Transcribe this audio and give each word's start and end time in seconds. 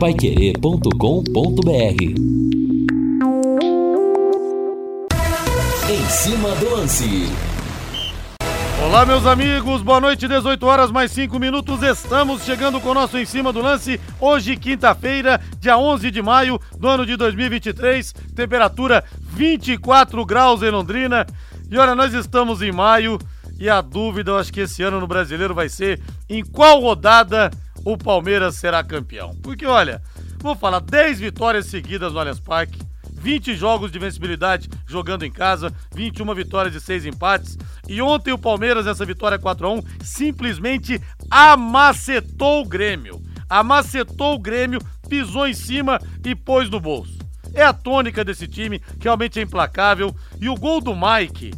paiquerê.com.br 0.00 2.02
Em 5.90 6.08
cima 6.08 6.54
do 6.54 6.70
lance. 6.70 7.28
Olá, 8.82 9.04
meus 9.04 9.26
amigos, 9.26 9.82
boa 9.82 10.00
noite, 10.00 10.26
18 10.26 10.64
horas 10.64 10.90
mais 10.90 11.12
5 11.12 11.38
minutos. 11.38 11.82
Estamos 11.82 12.44
chegando 12.44 12.80
com 12.80 12.88
o 12.88 12.94
nosso 12.94 13.18
Em 13.18 13.26
Cima 13.26 13.52
do 13.52 13.60
Lance. 13.60 14.00
Hoje, 14.18 14.56
quinta-feira, 14.56 15.38
dia 15.58 15.76
11 15.76 16.10
de 16.10 16.22
maio 16.22 16.58
do 16.78 16.88
ano 16.88 17.04
de 17.04 17.14
2023. 17.14 18.14
Temperatura 18.34 19.04
24 19.20 20.24
graus 20.24 20.62
em 20.62 20.70
Londrina. 20.70 21.26
E 21.70 21.76
olha, 21.76 21.94
nós 21.94 22.14
estamos 22.14 22.62
em 22.62 22.72
maio 22.72 23.18
e 23.60 23.68
a 23.68 23.82
dúvida, 23.82 24.30
eu 24.30 24.38
acho 24.38 24.50
que 24.50 24.60
esse 24.60 24.82
ano 24.82 24.98
no 24.98 25.06
brasileiro 25.06 25.54
vai 25.54 25.68
ser 25.68 26.00
em 26.26 26.42
qual 26.42 26.80
rodada 26.80 27.50
o 27.84 27.96
Palmeiras 27.96 28.56
será 28.56 28.82
campeão. 28.82 29.34
Porque 29.42 29.66
olha, 29.66 30.02
vou 30.38 30.54
falar 30.54 30.80
10 30.80 31.20
vitórias 31.20 31.66
seguidas 31.66 32.12
no 32.12 32.18
Allianz 32.18 32.40
Parque. 32.40 32.78
20 33.20 33.54
jogos 33.54 33.92
de 33.92 33.98
vencibilidade 33.98 34.70
jogando 34.86 35.26
em 35.26 35.30
casa, 35.30 35.70
21 35.94 36.34
vitórias 36.34 36.74
e 36.74 36.80
6 36.80 37.04
empates. 37.04 37.58
E 37.86 38.00
ontem 38.00 38.32
o 38.32 38.38
Palmeiras, 38.38 38.86
essa 38.86 39.04
vitória 39.04 39.38
4 39.38 39.66
a 39.66 39.72
1 39.72 39.82
simplesmente 40.02 41.00
amacetou 41.30 42.62
o 42.62 42.68
Grêmio. 42.68 43.20
Amacetou 43.48 44.34
o 44.34 44.38
Grêmio, 44.38 44.80
pisou 45.08 45.46
em 45.46 45.52
cima 45.52 46.00
e 46.24 46.34
pôs 46.34 46.70
no 46.70 46.80
bolso. 46.80 47.18
É 47.52 47.62
a 47.62 47.72
tônica 47.72 48.24
desse 48.24 48.46
time, 48.46 48.80
realmente 49.00 49.38
é 49.38 49.42
implacável. 49.42 50.14
E 50.40 50.48
o 50.48 50.54
gol 50.54 50.80
do 50.80 50.94
Mike, 50.94 51.52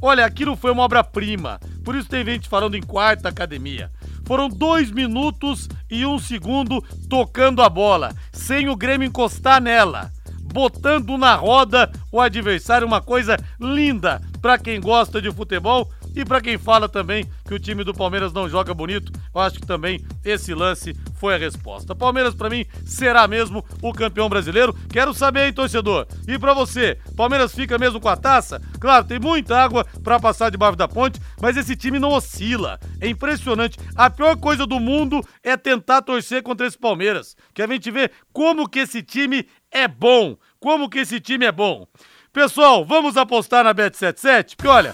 olha, 0.00 0.24
aquilo 0.24 0.56
foi 0.56 0.72
uma 0.72 0.82
obra-prima. 0.82 1.60
Por 1.84 1.94
isso 1.94 2.08
tem 2.08 2.24
gente 2.24 2.48
falando 2.48 2.76
em 2.76 2.82
quarta 2.82 3.28
academia. 3.28 3.90
Foram 4.26 4.48
dois 4.48 4.90
minutos 4.90 5.68
e 5.90 6.04
um 6.06 6.18
segundo 6.18 6.82
tocando 7.08 7.62
a 7.62 7.68
bola, 7.68 8.14
sem 8.32 8.68
o 8.68 8.76
Grêmio 8.76 9.06
encostar 9.06 9.60
nela 9.60 10.10
botando 10.54 11.18
na 11.18 11.34
roda 11.34 11.90
o 12.12 12.20
adversário, 12.20 12.86
uma 12.86 13.00
coisa 13.00 13.36
linda 13.60 14.22
para 14.40 14.56
quem 14.56 14.80
gosta 14.80 15.20
de 15.20 15.32
futebol 15.32 15.90
e 16.14 16.24
para 16.24 16.40
quem 16.40 16.56
fala 16.56 16.88
também 16.88 17.24
que 17.44 17.54
o 17.54 17.58
time 17.58 17.82
do 17.84 17.92
Palmeiras 17.92 18.32
não 18.32 18.48
joga 18.48 18.72
bonito. 18.72 19.12
Eu 19.34 19.40
acho 19.40 19.58
que 19.58 19.66
também 19.66 20.04
esse 20.24 20.54
lance 20.54 20.94
foi 21.16 21.34
a 21.34 21.38
resposta. 21.38 21.94
Palmeiras 21.94 22.34
para 22.34 22.50
mim 22.50 22.64
será 22.84 23.26
mesmo 23.26 23.64
o 23.82 23.92
campeão 23.92 24.28
brasileiro. 24.28 24.74
Quero 24.90 25.12
saber, 25.12 25.46
hein, 25.46 25.52
torcedor? 25.52 26.06
E 26.28 26.38
para 26.38 26.54
você, 26.54 26.98
Palmeiras 27.16 27.54
fica 27.54 27.78
mesmo 27.78 28.00
com 28.00 28.08
a 28.08 28.16
taça? 28.16 28.60
Claro, 28.80 29.04
tem 29.04 29.18
muita 29.18 29.56
água 29.56 29.84
para 30.02 30.20
passar 30.20 30.50
debaixo 30.50 30.76
da 30.76 30.86
ponte, 30.86 31.20
mas 31.40 31.56
esse 31.56 31.74
time 31.74 31.98
não 31.98 32.12
oscila. 32.12 32.78
É 33.00 33.08
impressionante. 33.08 33.78
A 33.96 34.08
pior 34.08 34.36
coisa 34.36 34.66
do 34.66 34.78
mundo 34.78 35.20
é 35.42 35.56
tentar 35.56 36.02
torcer 36.02 36.42
contra 36.42 36.66
esse 36.66 36.78
Palmeiras, 36.78 37.36
que 37.52 37.62
a 37.62 37.66
gente 37.66 37.90
vê 37.90 38.10
como 38.32 38.68
que 38.68 38.80
esse 38.80 39.02
time 39.02 39.46
é 39.70 39.88
bom. 39.88 40.36
Como 40.60 40.88
que 40.88 41.00
esse 41.00 41.20
time 41.20 41.44
é 41.44 41.52
bom. 41.52 41.86
Pessoal, 42.32 42.84
vamos 42.84 43.16
apostar 43.16 43.64
na 43.64 43.74
Bet77? 43.74 44.56
Porque 44.56 44.68
olha, 44.68 44.92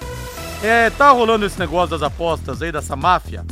é, 0.62 0.90
tá 0.90 1.10
rolando 1.10 1.46
esse 1.46 1.58
negócio 1.58 1.90
das 1.90 2.02
apostas 2.02 2.60
aí, 2.60 2.70
dessa 2.70 2.94
máfia, 2.94 3.44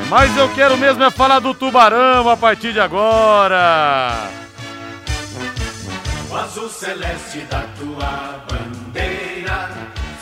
Mas 0.09 0.38
eu 0.38 0.47
quero 0.53 0.77
mesmo 0.77 1.03
é 1.03 1.09
falar 1.09 1.39
do 1.39 1.55
Tubarão 1.55 2.29
a 2.29 2.38
partir 2.38 2.71
de 2.71 2.79
agora! 2.79 4.29
Azul 6.35 6.69
celeste 6.69 7.39
da 7.41 7.61
tua 7.77 8.44
bandeira, 8.49 9.69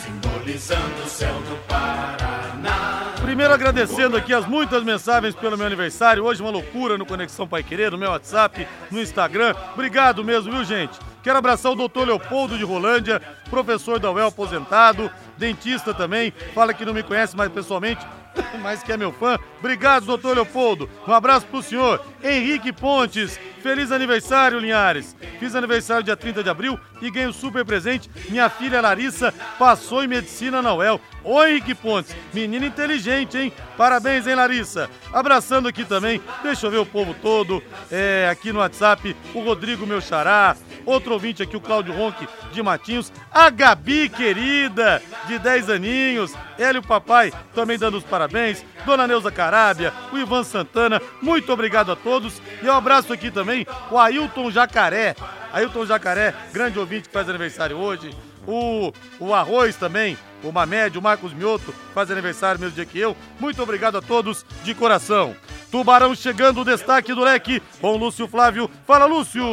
simbolizando 0.04 1.04
o 1.04 1.10
céu 1.10 1.34
do 1.34 1.56
Paraná. 1.68 3.14
Primeiro 3.22 3.54
agradecendo 3.54 4.18
aqui 4.18 4.34
as 4.34 4.46
muitas 4.46 4.84
mensagens 4.84 5.34
pelo 5.36 5.58
meu 5.58 5.66
aniversário. 5.66 6.24
Hoje 6.24 6.42
uma 6.42 6.52
loucura 6.52 6.98
no 6.98 7.06
Conexão 7.06 7.48
Pai 7.48 7.64
Querer, 7.64 7.92
no 7.92 7.98
meu 7.98 8.10
WhatsApp, 8.10 8.68
no 8.90 9.00
Instagram. 9.02 9.56
Obrigado 9.74 10.24
mesmo, 10.24 10.52
viu, 10.52 10.64
gente? 10.64 11.00
Quero 11.24 11.38
abraçar 11.38 11.72
o 11.72 11.76
doutor 11.76 12.08
Leopoldo 12.08 12.58
de 12.58 12.64
Rolândia, 12.64 13.22
professor 13.50 14.00
da 14.00 14.12
UEL 14.12 14.28
aposentado, 14.28 15.10
dentista 15.38 15.94
também. 15.94 16.34
Fala 16.54 16.74
que 16.74 16.84
não 16.84 16.94
me 16.94 17.04
conhece 17.04 17.38
mais 17.38 17.52
pessoalmente, 17.52 18.06
mas 18.62 18.84
que 18.84 18.92
é 18.92 18.98
meu 18.98 19.12
fã. 19.12 19.38
Obrigado, 19.60 20.06
doutor 20.06 20.36
Leopoldo. 20.36 20.90
Um 21.08 21.14
abraço 21.14 21.46
pro 21.48 21.62
senhor. 21.62 22.04
Henrique 22.24 22.72
Pontes, 22.72 23.40
feliz 23.62 23.92
aniversário, 23.92 24.60
Linhares. 24.60 25.16
Fiz 25.40 25.56
aniversário 25.56 26.04
dia 26.04 26.16
30 26.16 26.44
de 26.44 26.50
abril 26.50 26.80
e 27.02 27.10
ganho 27.10 27.34
super 27.34 27.66
presente. 27.66 28.10
Minha 28.30 28.50
filha 28.50 28.82
Larissa 28.82 29.34
passou 29.58 30.04
em 30.04 30.08
medicina 30.08 30.62
na 30.62 30.74
UEL. 30.74 31.02
Henrique 31.24 31.76
Pontes, 31.76 32.16
menina 32.34 32.66
inteligente, 32.66 33.38
hein? 33.38 33.54
Parabéns, 33.78 34.26
hein, 34.26 34.36
Larissa? 34.36 34.90
Abraçando 35.14 35.68
aqui 35.68 35.86
também, 35.86 36.22
deixa 36.44 36.68
eu 36.68 36.72
ver 36.72 36.78
o 36.78 36.86
povo 36.86 37.14
todo, 37.14 37.62
é, 37.92 38.28
aqui 38.32 38.52
no 38.52 38.60
WhatsApp, 38.60 39.16
o 39.34 39.42
Rodrigo 39.42 39.86
Meu 39.86 40.02
Xará, 40.02 40.56
outro 40.86 41.14
ouvinte 41.14 41.44
aqui, 41.44 41.56
o 41.56 41.62
Cláudio 41.62 41.94
Ronque 41.94 42.28
de 42.52 42.62
Matinhos, 42.62 43.12
a 43.32 43.50
Gabi, 43.50 44.10
querida, 44.10 45.02
de 45.28 45.38
10 45.38 45.70
aninhos, 45.70 46.34
ela 46.58 46.78
e 46.78 46.80
o 46.80 46.84
papai 46.84 47.32
também 47.54 47.78
dando 47.78 47.98
os 47.98 48.04
parabéns, 48.04 48.66
Dona 48.86 49.08
Neuza 49.08 49.32
Carábia, 49.32 49.94
o 50.12 50.18
Ivan 50.18 50.44
Santana, 50.44 51.02
muito 51.22 51.52
obrigado 51.52 51.92
a 51.92 51.96
todos, 51.96 52.42
e 52.62 52.68
um 52.68 52.74
abraço 52.74 53.14
aqui 53.14 53.30
também, 53.30 53.66
o 53.90 53.98
Ailton 53.98 54.50
Jacaré, 54.50 55.16
Ailton 55.54 55.86
Jacaré, 55.86 56.34
grande 56.52 56.80
ouvinte 56.80 57.08
que 57.08 57.14
faz 57.14 57.30
aniversário 57.30 57.78
hoje, 57.78 58.12
o, 58.48 58.92
o 59.20 59.34
Arroz 59.34 59.76
também, 59.76 60.18
o 60.44 60.52
Mamed, 60.52 60.98
o 60.98 61.02
Marcos 61.02 61.34
Mioto, 61.34 61.74
faz 61.94 62.10
aniversário 62.10 62.60
mesmo 62.60 62.76
dia 62.76 62.86
que 62.86 63.00
eu. 63.00 63.16
Muito 63.40 63.62
obrigado 63.62 63.98
a 63.98 64.02
todos 64.02 64.46
de 64.64 64.74
coração. 64.74 65.36
Tubarão 65.72 66.14
chegando, 66.14 66.66
destaque 66.66 67.14
do 67.14 67.24
leque 67.24 67.62
com 67.80 67.96
Lúcio 67.96 68.28
Flávio. 68.28 68.70
Fala, 68.86 69.06
Lúcio! 69.06 69.44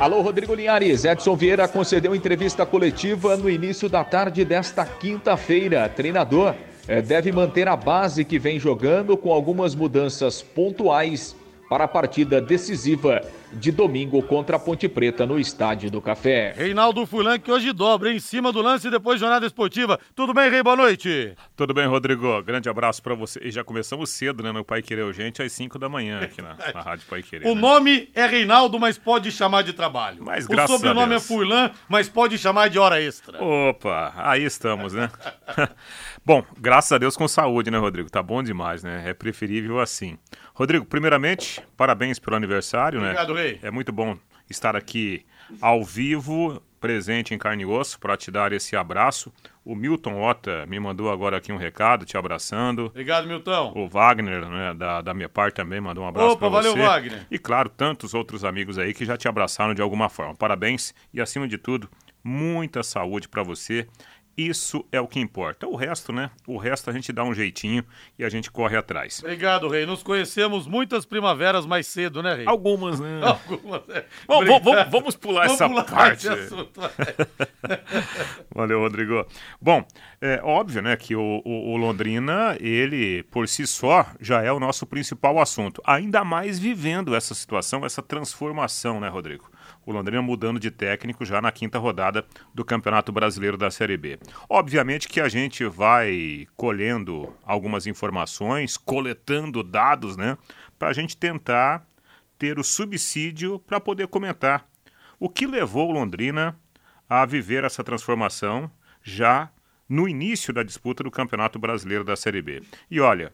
Alô, 0.00 0.22
Rodrigo 0.22 0.54
Linhares. 0.54 1.04
Edson 1.04 1.36
Vieira 1.36 1.68
concedeu 1.68 2.14
entrevista 2.14 2.64
coletiva 2.64 3.36
no 3.36 3.50
início 3.50 3.88
da 3.88 4.02
tarde 4.02 4.44
desta 4.44 4.86
quinta-feira. 4.86 5.86
Treinador 5.88 6.54
eh, 6.88 7.02
deve 7.02 7.30
manter 7.30 7.68
a 7.68 7.76
base 7.76 8.24
que 8.24 8.38
vem 8.38 8.58
jogando 8.58 9.18
com 9.18 9.30
algumas 9.30 9.74
mudanças 9.74 10.40
pontuais 10.40 11.36
para 11.68 11.84
a 11.84 11.88
partida 11.88 12.40
decisiva 12.40 13.20
de 13.52 13.70
domingo 13.70 14.22
contra 14.22 14.56
a 14.56 14.58
Ponte 14.58 14.88
Preta 14.88 15.24
no 15.26 15.38
Estádio 15.38 15.90
do 15.90 16.00
Café. 16.00 16.52
Reinaldo 16.56 17.06
Fulan 17.06 17.38
que 17.38 17.50
hoje 17.50 17.72
dobra 17.72 18.12
em 18.12 18.18
cima 18.18 18.52
do 18.52 18.60
lance 18.60 18.90
depois 18.90 19.20
jornada 19.20 19.46
esportiva. 19.46 19.98
Tudo 20.14 20.34
bem, 20.34 20.50
Rei? 20.50 20.62
Boa 20.62 20.76
noite. 20.76 21.34
Tudo 21.56 21.72
bem, 21.72 21.86
Rodrigo. 21.86 22.42
Grande 22.42 22.68
abraço 22.68 23.02
para 23.02 23.14
você. 23.14 23.40
E 23.42 23.50
já 23.50 23.64
começamos 23.64 24.10
cedo, 24.10 24.42
né, 24.42 24.52
no 24.52 24.64
Pai 24.64 24.82
Querer 24.82 25.06
Gente, 25.12 25.42
às 25.42 25.52
5 25.52 25.78
da 25.78 25.88
manhã 25.88 26.20
aqui 26.20 26.42
na, 26.42 26.56
na 26.74 26.80
Rádio 26.80 27.06
Pai 27.08 27.22
Querer. 27.22 27.46
O 27.46 27.54
né? 27.54 27.60
nome 27.60 28.08
é 28.14 28.26
Reinaldo, 28.26 28.78
mas 28.78 28.98
pode 28.98 29.30
chamar 29.30 29.62
de 29.62 29.72
trabalho. 29.72 30.22
Mas, 30.22 30.44
o 30.44 30.48
graças 30.48 30.74
a 30.74 30.76
sobrenome 30.76 31.06
é 31.06 31.16
Deus. 31.16 31.26
Furlan, 31.26 31.70
mas 31.88 32.08
pode 32.08 32.36
chamar 32.36 32.68
de 32.68 32.78
hora 32.78 33.00
extra. 33.00 33.42
Opa, 33.42 34.12
aí 34.16 34.44
estamos, 34.44 34.92
né? 34.92 35.08
bom, 36.24 36.44
graças 36.58 36.92
a 36.92 36.98
Deus 36.98 37.16
com 37.16 37.28
saúde, 37.28 37.70
né, 37.70 37.78
Rodrigo? 37.78 38.10
Tá 38.10 38.22
bom 38.22 38.42
demais, 38.42 38.82
né? 38.82 39.04
É 39.06 39.14
preferível 39.14 39.80
assim. 39.80 40.18
Rodrigo, 40.56 40.86
primeiramente, 40.86 41.62
parabéns 41.76 42.18
pelo 42.18 42.34
aniversário, 42.34 42.98
Obrigado, 42.98 43.34
né? 43.34 43.42
Rei. 43.42 43.60
É 43.62 43.70
muito 43.70 43.92
bom 43.92 44.16
estar 44.48 44.74
aqui 44.74 45.22
ao 45.60 45.84
vivo, 45.84 46.62
presente 46.80 47.34
em 47.34 47.38
carne 47.38 47.62
e 47.62 47.66
osso, 47.66 48.00
para 48.00 48.16
te 48.16 48.30
dar 48.30 48.54
esse 48.54 48.74
abraço. 48.74 49.30
O 49.62 49.74
Milton 49.74 50.18
Ota 50.18 50.64
me 50.64 50.80
mandou 50.80 51.12
agora 51.12 51.36
aqui 51.36 51.52
um 51.52 51.58
recado, 51.58 52.06
te 52.06 52.16
abraçando. 52.16 52.86
Obrigado, 52.86 53.26
Milton. 53.28 53.74
O 53.76 53.86
Wagner, 53.86 54.48
né, 54.48 54.72
da, 54.72 55.02
da 55.02 55.12
minha 55.12 55.28
parte 55.28 55.56
também, 55.56 55.78
mandou 55.78 56.04
um 56.04 56.08
abraço 56.08 56.30
Opa, 56.30 56.38
pra 56.38 56.48
valeu, 56.48 56.72
você. 56.72 56.82
Wagner. 56.82 57.26
E 57.30 57.38
claro, 57.38 57.68
tantos 57.68 58.14
outros 58.14 58.42
amigos 58.42 58.78
aí 58.78 58.94
que 58.94 59.04
já 59.04 59.18
te 59.18 59.28
abraçaram 59.28 59.74
de 59.74 59.82
alguma 59.82 60.08
forma. 60.08 60.34
Parabéns 60.34 60.94
e, 61.12 61.20
acima 61.20 61.46
de 61.46 61.58
tudo, 61.58 61.86
muita 62.24 62.82
saúde 62.82 63.28
pra 63.28 63.42
você. 63.42 63.86
Isso 64.36 64.84
é 64.92 65.00
o 65.00 65.08
que 65.08 65.18
importa. 65.18 65.66
O 65.66 65.74
resto, 65.76 66.12
né? 66.12 66.30
O 66.46 66.58
resto 66.58 66.90
a 66.90 66.92
gente 66.92 67.10
dá 67.12 67.24
um 67.24 67.32
jeitinho 67.32 67.82
e 68.18 68.24
a 68.24 68.28
gente 68.28 68.50
corre 68.50 68.76
atrás. 68.76 69.20
Obrigado, 69.24 69.66
Rei. 69.68 69.86
Nos 69.86 70.02
conhecemos 70.02 70.66
muitas 70.66 71.06
primaveras 71.06 71.64
mais 71.64 71.86
cedo, 71.86 72.22
né, 72.22 72.34
Rei? 72.34 72.46
Algumas, 72.46 73.00
né? 73.00 73.20
Algumas, 73.24 73.88
é. 73.88 74.04
Bom, 74.26 74.44
vamos, 74.44 74.90
vamos 74.90 75.16
pular 75.16 75.46
Vamos 75.46 75.54
essa 75.60 75.68
pular 75.68 75.84
parte. 75.84 76.28
assunto. 76.28 76.80
Valeu, 78.54 78.80
Rodrigo. 78.80 79.26
Bom, 79.60 79.84
é 80.20 80.40
óbvio, 80.42 80.82
né, 80.82 80.96
que 80.96 81.14
o, 81.16 81.42
o- 81.44 81.72
o 81.72 81.76
Londrina, 81.76 82.56
ele 82.60 83.22
por 83.24 83.48
si 83.48 83.66
só 83.66 84.06
já 84.20 84.42
é 84.42 84.52
o 84.52 84.60
nosso 84.60 84.86
principal 84.86 85.38
assunto. 85.38 85.80
Ainda 85.84 86.24
mais 86.24 86.58
vivendo 86.58 87.14
essa 87.14 87.34
situação, 87.34 87.84
essa 87.84 88.02
transformação, 88.02 89.00
né, 89.00 89.08
Rodrigo? 89.08 89.50
O 89.86 89.92
Londrina 89.92 90.20
mudando 90.20 90.58
de 90.58 90.68
técnico 90.68 91.24
já 91.24 91.40
na 91.40 91.52
quinta 91.52 91.78
rodada 91.78 92.26
do 92.52 92.64
Campeonato 92.64 93.12
Brasileiro 93.12 93.56
da 93.56 93.70
Série 93.70 93.96
B. 93.96 94.18
Obviamente 94.48 95.06
que 95.06 95.20
a 95.20 95.28
gente 95.28 95.64
vai 95.64 96.48
colhendo 96.56 97.32
algumas 97.44 97.86
informações, 97.86 98.76
coletando 98.76 99.62
dados, 99.62 100.16
né, 100.16 100.36
para 100.76 100.88
a 100.88 100.92
gente 100.92 101.16
tentar 101.16 101.86
ter 102.36 102.58
o 102.58 102.64
subsídio 102.64 103.60
para 103.60 103.78
poder 103.78 104.08
comentar 104.08 104.68
o 105.20 105.28
que 105.28 105.46
levou 105.46 105.88
o 105.88 105.92
Londrina 105.92 106.58
a 107.08 107.24
viver 107.24 107.62
essa 107.62 107.84
transformação 107.84 108.68
já 109.02 109.50
no 109.88 110.08
início 110.08 110.52
da 110.52 110.64
disputa 110.64 111.04
do 111.04 111.12
Campeonato 111.12 111.60
Brasileiro 111.60 112.02
da 112.02 112.16
Série 112.16 112.42
B. 112.42 112.60
E 112.90 113.00
olha, 113.00 113.32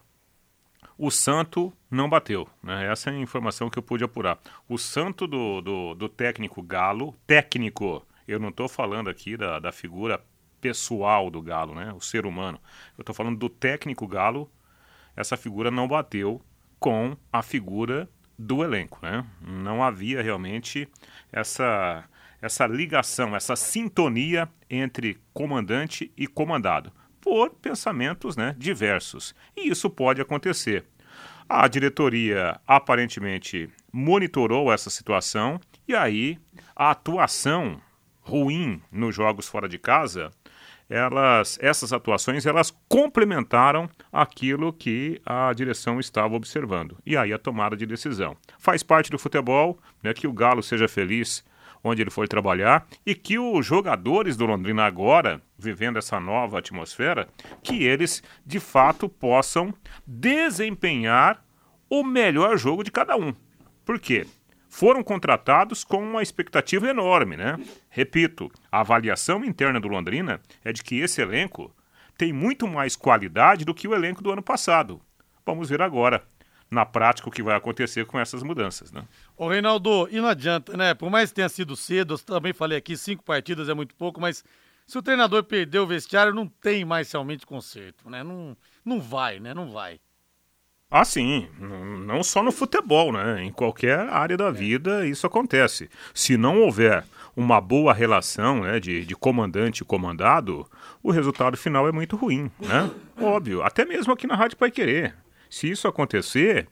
o 1.03 1.11
Santo 1.11 1.73
não 1.91 2.09
bateu. 2.09 2.49
Né? 2.63 2.87
Essa 2.87 3.11
é 3.11 3.13
a 3.13 3.19
informação 3.19 3.69
que 3.69 3.77
eu 3.77 3.83
pude 3.83 4.05
apurar. 4.05 4.39
O 4.69 4.79
Santo 4.79 5.27
do, 5.27 5.61
do, 5.61 5.95
do 5.95 6.09
técnico 6.09 6.63
Galo, 6.63 7.13
técnico, 7.27 8.07
eu 8.29 8.39
não 8.39 8.51
estou 8.51 8.69
falando 8.69 9.11
aqui 9.11 9.37
da, 9.37 9.59
da 9.59 9.73
figura 9.73 10.25
pessoal 10.61 11.29
do 11.29 11.43
Galo, 11.43 11.75
né? 11.75 11.93
o 11.93 12.01
ser 12.01 12.25
humano. 12.25 12.61
Eu 12.97 13.03
estou 13.03 13.13
falando 13.13 13.37
do 13.37 13.49
técnico 13.49 14.07
Galo, 14.07 14.49
essa 15.17 15.37
figura 15.37 15.73
não 15.73 15.89
bateu 15.89 16.41
com 16.79 17.17
a 17.33 17.43
figura 17.43 18.09
do 18.39 18.63
elenco. 18.63 19.01
Né? 19.03 19.27
Não 19.41 19.83
havia 19.83 20.23
realmente 20.23 20.89
essa, 21.33 22.05
essa 22.41 22.65
ligação, 22.65 23.35
essa 23.35 23.57
sintonia 23.57 24.49
entre 24.71 25.19
comandante 25.35 26.13
e 26.17 26.29
comandado, 26.29 26.93
por 27.21 27.51
pensamentos 27.51 28.37
né, 28.37 28.55
diversos. 28.57 29.35
E 29.57 29.69
isso 29.69 29.91
pode 29.91 30.21
acontecer. 30.21 30.85
A 31.55 31.69
diretoria 31.69 32.59
aparentemente 32.67 33.69
monitorou 33.93 34.73
essa 34.73 34.89
situação 34.89 35.61
e 35.87 35.95
aí 35.95 36.39
a 36.75 36.93
atuação 36.93 37.79
ruim 38.23 38.81
nos 38.91 39.15
jogos 39.15 39.47
fora 39.47 39.69
de 39.69 39.79
casa 39.79 40.31
elas, 40.89 41.59
essas 41.61 41.93
atuações 41.93 42.47
elas 42.47 42.75
complementaram 42.89 43.87
aquilo 44.11 44.73
que 44.73 45.21
a 45.27 45.53
direção 45.53 46.01
estava 46.01 46.35
observando. 46.35 46.97
E 47.05 47.19
aí 47.19 47.35
a 47.35 47.39
tomada 47.39 47.77
de 47.77 47.85
decisão. 47.85 48.35
Faz 48.59 48.83
parte 48.83 49.11
do 49.11 49.19
futebol, 49.19 49.79
né, 50.03 50.15
que 50.15 50.27
o 50.27 50.33
Galo 50.33 50.63
seja 50.63 50.89
feliz 50.89 51.45
onde 51.85 52.03
ele 52.03 52.11
for 52.11 52.29
trabalhar 52.29 52.87
e 53.05 53.15
que 53.15 53.39
os 53.39 53.67
jogadores 53.67 54.37
do 54.37 54.47
Londrina 54.47 54.85
agora, 54.85 55.43
vivendo 55.59 55.99
essa 55.99 56.21
nova 56.21 56.59
atmosfera, 56.59 57.29
que 57.63 57.85
eles 57.85 58.23
de 58.47 58.61
fato 58.61 59.09
possam 59.09 59.75
desempenhar 60.07 61.42
o 61.95 62.03
melhor 62.03 62.57
jogo 62.57 62.83
de 62.83 62.91
cada 62.91 63.19
um. 63.19 63.35
Por 63.85 64.01
quê? 64.01 64.27
Foram 64.67 65.05
contratados 65.05 65.85
com 65.85 66.03
uma 66.03 66.23
expectativa 66.23 66.89
enorme, 66.89 67.37
né? 67.37 67.59
Repito, 67.91 68.51
a 68.71 68.81
avaliação 68.81 69.45
interna 69.45 69.79
do 69.79 69.89
Londrina 69.89 70.41
é 70.65 70.73
de 70.73 70.83
que 70.83 71.01
esse 71.01 71.21
elenco 71.21 71.71
tem 72.17 72.33
muito 72.33 72.67
mais 72.67 72.97
qualidade 72.97 73.67
do 73.67 73.75
que 73.75 73.87
o 73.87 73.95
elenco 73.95 74.23
do 74.23 74.33
ano 74.33 74.43
passado. 74.43 75.03
Vamos 75.45 75.69
ver 75.69 75.83
agora, 75.83 76.25
na 76.71 76.87
prática, 76.87 77.29
o 77.29 77.31
que 77.31 77.43
vai 77.43 77.57
acontecer 77.57 78.07
com 78.07 78.19
essas 78.19 78.43
mudanças, 78.43 78.91
né? 78.91 79.05
Ô, 79.37 79.47
Reinaldo, 79.47 80.09
e 80.11 80.19
não 80.19 80.29
adianta, 80.29 80.75
né? 80.75 80.95
Por 80.95 81.11
mais 81.11 81.29
que 81.29 81.35
tenha 81.35 81.49
sido 81.51 81.77
cedo, 81.77 82.15
eu 82.15 82.19
também 82.19 82.55
falei 82.55 82.79
aqui, 82.79 82.97
cinco 82.97 83.23
partidas 83.23 83.69
é 83.69 83.75
muito 83.75 83.95
pouco, 83.95 84.19
mas 84.19 84.43
se 84.87 84.97
o 84.97 85.03
treinador 85.03 85.45
perder 85.45 85.81
o 85.81 85.87
vestiário, 85.87 86.33
não 86.33 86.49
tem 86.49 86.87
mais 86.87 87.13
realmente 87.13 87.45
conserto, 87.45 88.09
né? 88.09 88.23
Não, 88.23 88.57
não 88.83 88.99
vai, 88.99 89.39
né? 89.39 89.53
Não 89.53 89.71
vai. 89.71 90.01
Ah, 90.95 91.07
sim. 91.07 91.49
Não 92.05 92.23
só 92.23 92.43
no 92.43 92.53
futebol, 92.53 93.15
né? 93.15 93.43
Em 93.43 93.51
qualquer 93.51 93.99
área 94.11 94.37
da 94.37 94.51
vida 94.51 95.07
isso 95.07 95.27
acontece. 95.27 95.89
Se 96.13 96.37
não 96.37 96.61
houver 96.61 97.03
uma 97.35 97.63
boa 97.63 97.95
relação 97.95 98.61
né, 98.61 98.79
de, 98.79 99.03
de 99.07 99.17
comandante 99.17 99.79
e 99.79 99.87
comandado, 99.87 100.69
o 101.03 101.11
resultado 101.11 101.57
final 101.57 101.89
é 101.89 101.93
muito 101.93 102.15
ruim, 102.15 102.51
né? 102.61 102.91
Óbvio. 103.19 103.63
Até 103.63 103.87
mesmo 103.87 104.13
aqui 104.13 104.27
na 104.27 104.37
Rádio 104.37 104.59
Pai 104.59 104.71
Querer. 104.71 105.15
Se 105.49 105.71
isso 105.71 105.89
acontecer, 105.89 106.69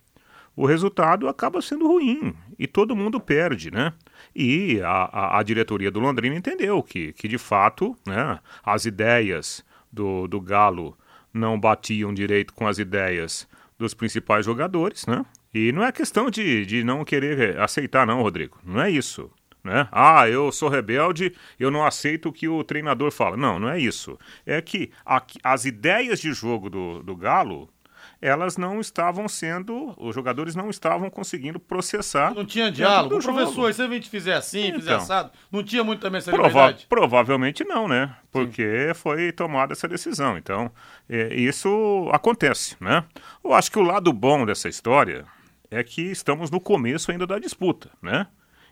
o 0.55 0.67
resultado 0.67 1.27
acaba 1.27 1.63
sendo 1.63 1.89
ruim 1.89 2.35
e 2.59 2.67
todo 2.67 2.95
mundo 2.95 3.19
perde, 3.19 3.71
né? 3.71 3.95
E 4.37 4.83
a, 4.83 5.05
a, 5.05 5.39
a 5.39 5.43
diretoria 5.43 5.91
do 5.91 5.99
Londrina 5.99 6.37
entendeu 6.37 6.83
que, 6.83 7.15
que 7.15 7.27
de 7.27 7.39
fato, 7.39 7.97
né, 8.07 8.39
as 8.63 8.85
ideias 8.85 9.65
do, 9.91 10.29
do 10.29 10.43
Galo 10.43 10.95
não 11.33 11.59
batiam 11.59 12.13
direito 12.13 12.53
com 12.53 12.67
as 12.67 12.79
ideias 12.79 13.49
dos 13.81 13.95
principais 13.95 14.45
jogadores, 14.47 15.07
né? 15.07 15.25
E 15.53 15.73
não 15.73 15.83
é 15.83 15.91
questão 15.91 16.31
de, 16.31 16.65
de 16.67 16.85
não 16.85 17.05
querer 17.05 17.59
aceitar, 17.59 18.07
não, 18.07 18.23
Rodrigo. 18.23 18.59
Não 18.65 18.81
é 18.81 18.91
isso. 18.91 19.29
Né? 19.65 19.89
Ah, 19.91 20.29
eu 20.29 20.53
sou 20.53 20.69
rebelde, 20.69 21.35
eu 21.59 21.71
não 21.71 21.85
aceito 21.85 22.29
o 22.29 22.33
que 22.33 22.49
o 22.49 22.63
treinador 22.63 23.11
fala. 23.11 23.37
Não, 23.37 23.59
não 23.59 23.69
é 23.69 23.79
isso. 23.79 24.19
É 24.47 24.61
que 24.63 24.91
a- 25.05 25.23
as 25.43 25.65
ideias 25.65 26.21
de 26.21 26.33
jogo 26.33 26.71
do, 26.71 27.03
do 27.03 27.17
Galo, 27.17 27.69
elas 28.23 28.57
não 28.57 28.81
estavam 28.81 29.27
sendo, 29.29 29.95
os 29.97 30.15
jogadores 30.15 30.55
não 30.55 30.69
estavam 30.69 31.09
conseguindo 31.09 31.59
processar. 31.59 32.35
Não 32.35 32.45
tinha 32.45 32.71
diálogo. 32.71 33.21
jogo. 33.21 33.35
Professor, 33.39 33.73
se 33.73 33.83
a 33.83 33.89
gente 33.89 34.11
fizer 34.11 34.35
assim, 34.35 34.73
fizer 34.73 34.91
Então. 34.93 34.97
assado, 34.99 35.31
não 35.51 35.63
tinha 35.63 35.83
muito 35.83 36.01
também 36.01 36.19
essa 36.19 36.31
Prova- 36.31 36.49
liberdade? 36.49 36.87
provavelmente 36.89 37.65
não, 37.65 37.89
né? 37.89 38.15
Porque 38.31 38.93
foi 38.95 39.33
tomada 39.33 39.73
essa 39.73 39.89
decisão. 39.89 40.37
Então, 40.37 40.71
é, 41.09 41.35
isso 41.35 42.09
acontece, 42.13 42.77
né? 42.81 43.05
Eu 43.43 43.55
acho 43.55 43.71
que 43.71 43.79
o 43.79 43.83
lado 43.83 44.13
bom 44.13 44.45
dessa 44.45 44.69
história 44.69 45.25
é 45.71 45.83
que 45.83 46.03
estamos 46.03 46.51
no 46.51 46.61
começo 46.61 47.11
ainda 47.11 47.27
da 47.27 47.39
disputa, 47.39 47.91
né? 48.03 48.27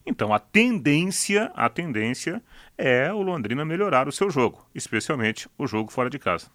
Então, 0.05 0.33
a 0.33 0.39
tendência, 0.39 1.51
a 1.55 1.69
tendência 1.69 2.43
é 2.77 3.13
o 3.13 3.21
Londrina 3.23 3.65
melhorar 3.65 4.09
o 4.09 4.13
seu 4.13 4.31
jogo, 4.31 4.67
especialmente 4.75 5.49
o 5.59 5.67
jogo 5.67 5.91
fora 5.93 6.09
de 6.09 6.19
casa. 6.19 6.47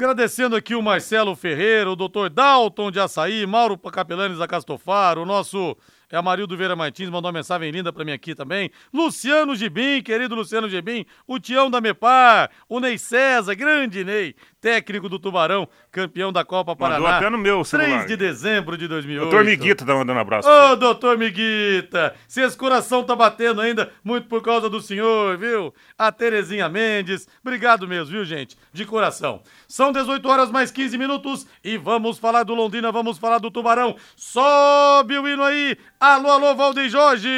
Agradecendo 0.00 0.56
aqui 0.56 0.74
o 0.74 0.80
Marcelo 0.80 1.36
Ferreira, 1.36 1.90
o 1.90 1.94
doutor 1.94 2.30
Dalton 2.30 2.90
de 2.90 2.98
Açaí, 2.98 3.46
Mauro 3.46 3.76
Capelanes 3.76 4.38
da 4.38 4.48
Castofaro, 4.48 5.20
o 5.20 5.26
nosso 5.26 5.76
É 6.12 6.16
a 6.16 6.22
Marildo 6.22 6.56
Vera 6.56 6.74
Martins, 6.74 7.08
mandou 7.08 7.30
uma 7.30 7.38
mensagem 7.38 7.70
linda 7.70 7.92
para 7.92 8.04
mim 8.04 8.10
aqui 8.10 8.34
também. 8.34 8.68
Luciano 8.92 9.54
Gibim, 9.54 10.02
querido 10.02 10.34
Luciano 10.34 10.68
Gibim, 10.68 11.06
o 11.24 11.38
Tião 11.38 11.70
da 11.70 11.80
Mepar, 11.80 12.50
o 12.68 12.80
Ney 12.80 12.98
César, 12.98 13.54
grande 13.54 14.02
Ney, 14.02 14.34
técnico 14.60 15.08
do 15.08 15.20
Tubarão, 15.20 15.68
campeão 15.92 16.32
da 16.32 16.44
Copa 16.44 16.74
Paraná. 16.74 17.00
Mandou 17.00 17.16
até 17.16 17.30
no 17.30 17.38
meu 17.38 17.62
celular. 17.62 17.90
3 17.90 18.06
de 18.06 18.16
dezembro 18.16 18.76
de 18.76 18.88
2008. 18.88 19.30
Doutor 19.30 19.44
Miguita 19.44 19.86
tá 19.86 19.94
mandando 19.94 20.18
abraço. 20.18 20.48
Ô, 20.48 20.74
doutor 20.74 21.16
Miguita, 21.16 22.12
se 22.26 22.40
esse 22.40 22.56
coração 22.56 23.04
tá 23.04 23.14
batendo 23.14 23.60
ainda, 23.60 23.92
muito 24.02 24.26
por 24.26 24.42
causa 24.42 24.68
do 24.68 24.80
senhor, 24.80 25.38
viu? 25.38 25.72
A 25.96 26.10
Terezinha 26.10 26.68
Mendes, 26.68 27.28
obrigado 27.40 27.86
mesmo, 27.86 28.12
viu, 28.12 28.24
gente? 28.24 28.58
De 28.72 28.84
coração. 28.84 29.42
São 29.68 29.92
18 29.92 30.28
horas 30.28 30.50
mais 30.50 30.72
15 30.72 30.98
minutos 30.98 31.46
e 31.62 31.78
vamos 31.78 32.18
falar 32.18 32.42
do 32.42 32.52
Londrina, 32.52 32.90
vamos 32.90 33.16
falar 33.16 33.38
do 33.38 33.48
Tubarão. 33.48 33.94
Sobe 34.16 35.16
o 35.16 35.28
hino 35.28 35.44
aí! 35.44 35.78
Alô, 36.02 36.30
alô, 36.30 36.54
Valdeir 36.54 36.88
Jorge! 36.88 37.28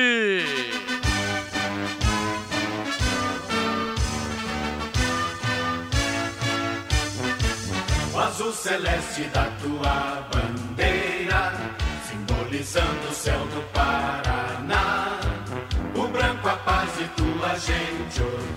O 8.15 8.19
azul 8.21 8.53
celeste 8.53 9.25
da 9.35 9.47
tua 9.61 10.29
bandeira, 10.33 11.55
simbolizando 12.09 13.09
o 13.11 13.13
céu 13.13 13.41
do 13.49 13.63
Paraná. 13.73 15.19
O 15.97 16.07
branco 16.07 16.49
a 16.49 16.55
paz 16.59 17.01
e 17.01 17.09
tua 17.21 17.59
gente. 17.59 18.52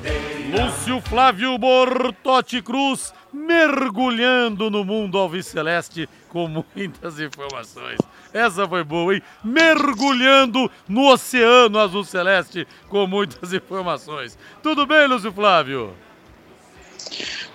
Lúcio 0.86 1.02
Flávio 1.02 1.58
Bortotti 1.58 2.62
Cruz 2.62 3.12
mergulhando 3.34 4.70
no 4.70 4.86
mundo 4.86 5.18
alviceleste 5.18 6.08
com 6.30 6.48
muitas 6.48 7.20
informações. 7.20 7.98
Essa 8.32 8.68
foi 8.68 8.84
boa, 8.84 9.16
hein? 9.16 9.22
Mergulhando 9.44 10.70
no 10.88 11.12
oceano 11.12 11.80
azul 11.80 12.04
celeste 12.04 12.68
com 12.88 13.08
muitas 13.08 13.52
informações. 13.52 14.38
Tudo 14.62 14.86
bem, 14.86 15.08
Lúcio 15.08 15.32
Flávio? 15.32 15.92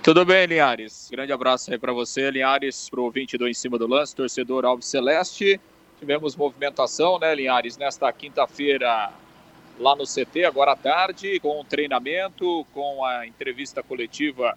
Tudo 0.03 0.25
bem, 0.25 0.47
Linhares. 0.47 1.09
Grande 1.09 1.33
abraço 1.33 1.71
aí 1.71 1.79
para 1.79 1.93
você, 1.93 2.33
Linhares, 2.33 2.91
pro 2.91 3.13
22 3.13 3.57
em 3.57 3.61
cima 3.61 3.79
do 3.79 3.87
lance, 3.87 4.17
torcedor 4.17 4.65
Alves 4.65 4.87
Celeste. 4.87 5.61
Tivemos 6.01 6.35
movimentação, 6.35 7.17
né, 7.21 7.33
Linhares, 7.33 7.77
nesta 7.77 8.13
quinta-feira 8.13 9.13
lá 9.81 9.97
no 9.97 10.05
CT, 10.05 10.45
agora 10.45 10.73
à 10.73 10.77
tarde, 10.77 11.41
com 11.41 11.61
o 11.61 11.65
treinamento, 11.65 12.67
com 12.73 13.05
a 13.05 13.27
entrevista 13.27 13.83
coletiva 13.83 14.57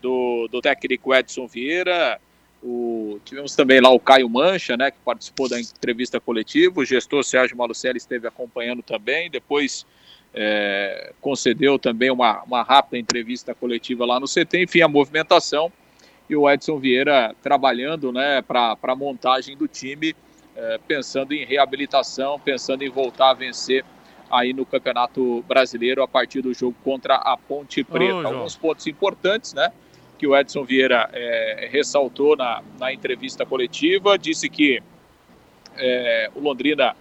do, 0.00 0.46
do 0.48 0.60
técnico 0.60 1.14
Edson 1.14 1.46
Vieira. 1.46 2.20
O, 2.62 3.18
tivemos 3.24 3.56
também 3.56 3.80
lá 3.80 3.88
o 3.88 3.98
Caio 3.98 4.28
Mancha, 4.28 4.76
né, 4.76 4.90
que 4.90 4.98
participou 5.02 5.48
da 5.48 5.58
entrevista 5.58 6.20
coletiva. 6.20 6.80
O 6.80 6.84
gestor 6.84 7.24
Sérgio 7.24 7.56
Malucelli 7.56 7.96
esteve 7.96 8.28
acompanhando 8.28 8.82
também. 8.82 9.30
Depois 9.30 9.86
é, 10.34 11.12
concedeu 11.22 11.78
também 11.78 12.10
uma, 12.10 12.42
uma 12.42 12.62
rápida 12.62 12.98
entrevista 12.98 13.54
coletiva 13.54 14.04
lá 14.04 14.20
no 14.20 14.26
CT. 14.26 14.62
Enfim, 14.64 14.82
a 14.82 14.88
movimentação 14.88 15.72
e 16.28 16.36
o 16.36 16.48
Edson 16.48 16.78
Vieira 16.78 17.34
trabalhando 17.42 18.12
né, 18.12 18.42
para 18.42 18.76
a 18.80 18.94
montagem 18.94 19.56
do 19.56 19.66
time, 19.66 20.14
é, 20.54 20.78
pensando 20.86 21.32
em 21.32 21.46
reabilitação, 21.46 22.38
pensando 22.38 22.82
em 22.82 22.90
voltar 22.90 23.30
a 23.30 23.34
vencer 23.34 23.84
aí 24.30 24.52
no 24.52 24.64
Campeonato 24.64 25.42
Brasileiro 25.48 26.02
a 26.02 26.08
partir 26.08 26.40
do 26.42 26.54
jogo 26.54 26.76
contra 26.84 27.16
a 27.16 27.36
Ponte 27.36 27.82
Preta. 27.82 28.12
João. 28.12 28.26
Alguns 28.36 28.56
pontos 28.56 28.86
importantes, 28.86 29.52
né? 29.54 29.72
Que 30.18 30.26
o 30.26 30.36
Edson 30.36 30.64
Vieira 30.64 31.08
é, 31.12 31.68
ressaltou 31.72 32.36
na, 32.36 32.62
na 32.78 32.92
entrevista 32.92 33.44
coletiva, 33.46 34.18
disse 34.18 34.48
que 34.48 34.82
é, 35.76 36.30
o 36.34 36.40
Londrina, 36.40 36.94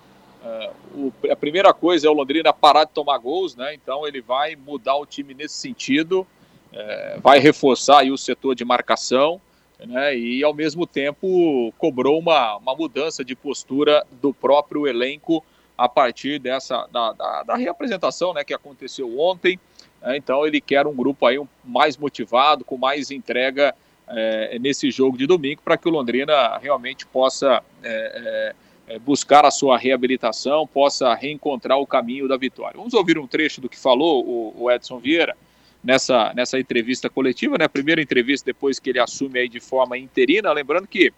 é, 0.43 0.71
o- 0.95 1.11
a 1.31 1.35
primeira 1.35 1.73
coisa 1.73 2.07
é 2.07 2.09
o 2.09 2.13
Londrina 2.13 2.53
parar 2.53 2.85
de 2.85 2.91
tomar 2.91 3.17
gols, 3.17 3.55
né? 3.55 3.73
Então 3.73 4.07
ele 4.07 4.21
vai 4.21 4.55
mudar 4.55 4.95
o 4.95 5.05
time 5.05 5.33
nesse 5.33 5.55
sentido, 5.55 6.25
é, 6.71 7.17
vai 7.21 7.39
reforçar 7.39 7.99
aí 7.99 8.11
o 8.11 8.17
setor 8.17 8.55
de 8.55 8.63
marcação, 8.63 9.41
né? 9.85 10.17
E 10.17 10.43
ao 10.43 10.53
mesmo 10.53 10.85
tempo 10.87 11.73
cobrou 11.77 12.17
uma, 12.19 12.55
uma 12.57 12.75
mudança 12.75 13.23
de 13.23 13.35
postura 13.35 14.05
do 14.21 14.33
próprio 14.33 14.87
elenco 14.87 15.43
a 15.79 15.87
partir 15.87 16.39
dessa 16.39 16.85
da, 16.91 17.13
da, 17.13 17.43
da 17.43 17.55
reapresentação, 17.55 18.33
né? 18.33 18.43
Que 18.43 18.53
aconteceu 18.53 19.17
ontem. 19.17 19.57
né? 20.01 20.17
Então 20.17 20.45
ele 20.45 20.59
quer 20.59 20.85
um 20.85 20.93
grupo 20.93 21.25
aí 21.25 21.41
mais 21.63 21.95
motivado, 21.95 22.65
com 22.65 22.77
mais 22.77 23.11
entrega 23.11 23.73
é, 24.09 24.59
nesse 24.59 24.91
jogo 24.91 25.17
de 25.17 25.25
domingo, 25.25 25.61
para 25.63 25.77
que 25.77 25.87
o 25.87 25.91
Londrina 25.91 26.57
realmente 26.57 27.05
possa 27.05 27.63
é, 27.81 28.53
é, 28.89 28.99
buscar 28.99 29.45
a 29.45 29.51
sua 29.51 29.77
reabilitação, 29.77 30.67
possa 30.67 31.13
reencontrar 31.13 31.77
o 31.79 31.87
caminho 31.87 32.27
da 32.27 32.35
vitória. 32.35 32.75
Vamos 32.75 32.93
ouvir 32.93 33.17
um 33.17 33.27
trecho 33.27 33.61
do 33.61 33.69
que 33.69 33.79
falou 33.79 34.25
o, 34.25 34.63
o 34.63 34.71
Edson 34.71 34.99
Vieira 34.99 35.37
nessa, 35.81 36.33
nessa 36.33 36.59
entrevista 36.59 37.09
coletiva, 37.09 37.57
né? 37.57 37.69
Primeira 37.69 38.01
entrevista 38.01 38.45
depois 38.45 38.79
que 38.79 38.89
ele 38.89 38.99
assume 38.99 39.39
aí 39.39 39.47
de 39.47 39.61
forma 39.61 39.97
interina, 39.97 40.51
lembrando 40.51 40.87
que 40.87 41.13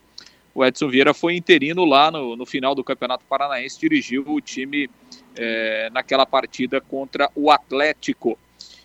o 0.53 0.65
Edson 0.65 0.89
Vieira 0.89 1.13
foi 1.13 1.35
interino 1.35 1.85
lá 1.85 2.11
no, 2.11 2.35
no 2.35 2.45
final 2.45 2.75
do 2.75 2.83
Campeonato 2.83 3.23
Paranaense, 3.25 3.79
dirigiu 3.79 4.23
o 4.27 4.41
time 4.41 4.89
é, 5.37 5.89
naquela 5.91 6.25
partida 6.25 6.81
contra 6.81 7.29
o 7.35 7.49
Atlético. 7.49 8.37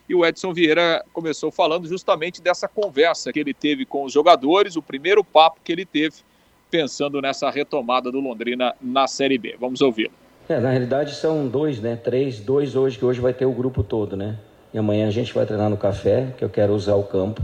E 0.09 0.15
o 0.15 0.25
Edson 0.25 0.53
Vieira 0.53 1.05
começou 1.13 1.51
falando 1.51 1.89
justamente 1.89 2.41
dessa 2.41 2.69
conversa 2.69 3.33
que 3.33 3.41
ele 3.41 3.53
teve 3.53 3.85
com 3.85 4.05
os 4.05 4.13
jogadores, 4.13 4.77
o 4.77 4.83
primeiro 4.83 5.25
papo 5.25 5.61
que 5.65 5.73
ele 5.73 5.85
teve 5.85 6.15
pensando 6.71 7.21
nessa 7.21 7.51
retomada 7.51 8.11
do 8.11 8.21
Londrina 8.21 8.75
na 8.81 9.09
Série 9.09 9.39
B. 9.39 9.57
Vamos 9.59 9.81
ouvi-lo. 9.81 10.13
É, 10.49 10.61
na 10.61 10.71
realidade 10.71 11.17
são 11.17 11.49
dois, 11.49 11.81
né? 11.81 11.97
Três, 11.97 12.39
dois 12.39 12.77
hoje, 12.77 12.97
que 12.97 13.05
hoje 13.05 13.21
vai 13.21 13.35
ter 13.35 13.47
o 13.47 13.53
grupo 13.53 13.83
todo, 13.83 14.17
né? 14.17 14.39
E 14.73 14.79
amanhã 14.79 15.09
a 15.09 15.11
gente 15.11 15.35
vai 15.35 15.45
treinar 15.45 15.69
no 15.69 15.77
café, 15.77 16.33
que 16.39 16.45
eu 16.45 16.49
quero 16.49 16.73
usar 16.73 16.95
o 16.95 17.03
campo. 17.03 17.43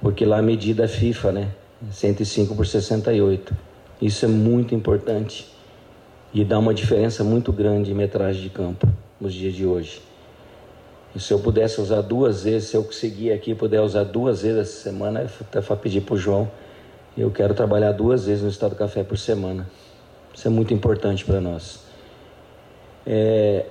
Porque 0.00 0.24
lá 0.24 0.38
a 0.38 0.42
medida 0.42 0.84
é 0.84 0.88
FIFA, 0.88 1.32
né? 1.32 1.48
105 1.90 2.54
por 2.54 2.66
68. 2.66 3.56
Isso 4.00 4.24
é 4.24 4.28
muito 4.28 4.74
importante. 4.74 5.46
E 6.32 6.44
dá 6.44 6.58
uma 6.58 6.74
diferença 6.74 7.24
muito 7.24 7.52
grande 7.52 7.90
em 7.90 7.94
metragem 7.94 8.42
de 8.42 8.50
campo 8.50 8.86
nos 9.20 9.32
dias 9.32 9.54
de 9.54 9.64
hoje. 9.64 10.02
E 11.14 11.20
se 11.20 11.32
eu 11.32 11.38
pudesse 11.38 11.80
usar 11.80 12.02
duas 12.02 12.44
vezes, 12.44 12.68
se 12.68 12.76
eu 12.76 12.84
conseguir 12.84 13.32
aqui 13.32 13.54
puder 13.54 13.80
usar 13.80 14.04
duas 14.04 14.42
vezes 14.42 14.58
essa 14.58 14.82
semana, 14.82 15.26
até 15.40 15.60
para 15.60 15.76
pedir 15.76 16.02
para 16.02 16.14
o 16.14 16.18
João, 16.18 16.50
eu 17.16 17.30
quero 17.30 17.54
trabalhar 17.54 17.92
duas 17.92 18.26
vezes 18.26 18.42
no 18.42 18.50
Estado 18.50 18.70
do 18.70 18.76
Café 18.76 19.02
por 19.02 19.16
semana. 19.16 19.68
Isso 20.34 20.46
é 20.46 20.50
muito 20.50 20.74
importante 20.74 21.24
para 21.24 21.40
nós. 21.40 21.80
É, 23.06 23.64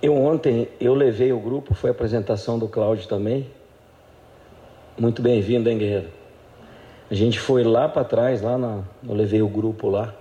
eu 0.00 0.14
ontem 0.14 0.68
eu 0.80 0.94
levei 0.94 1.32
o 1.32 1.40
grupo, 1.40 1.74
foi 1.74 1.90
a 1.90 1.92
apresentação 1.92 2.58
do 2.58 2.68
Cláudio 2.68 3.08
também. 3.08 3.50
Muito 4.96 5.20
bem-vindo, 5.20 5.68
hein, 5.68 5.76
Guerreiro? 5.76 6.17
A 7.10 7.14
gente 7.14 7.40
foi 7.40 7.64
lá 7.64 7.88
para 7.88 8.04
trás, 8.04 8.42
lá 8.42 8.58
na, 8.58 8.82
eu 9.06 9.14
levei 9.14 9.40
o 9.40 9.48
grupo 9.48 9.88
lá. 9.88 10.14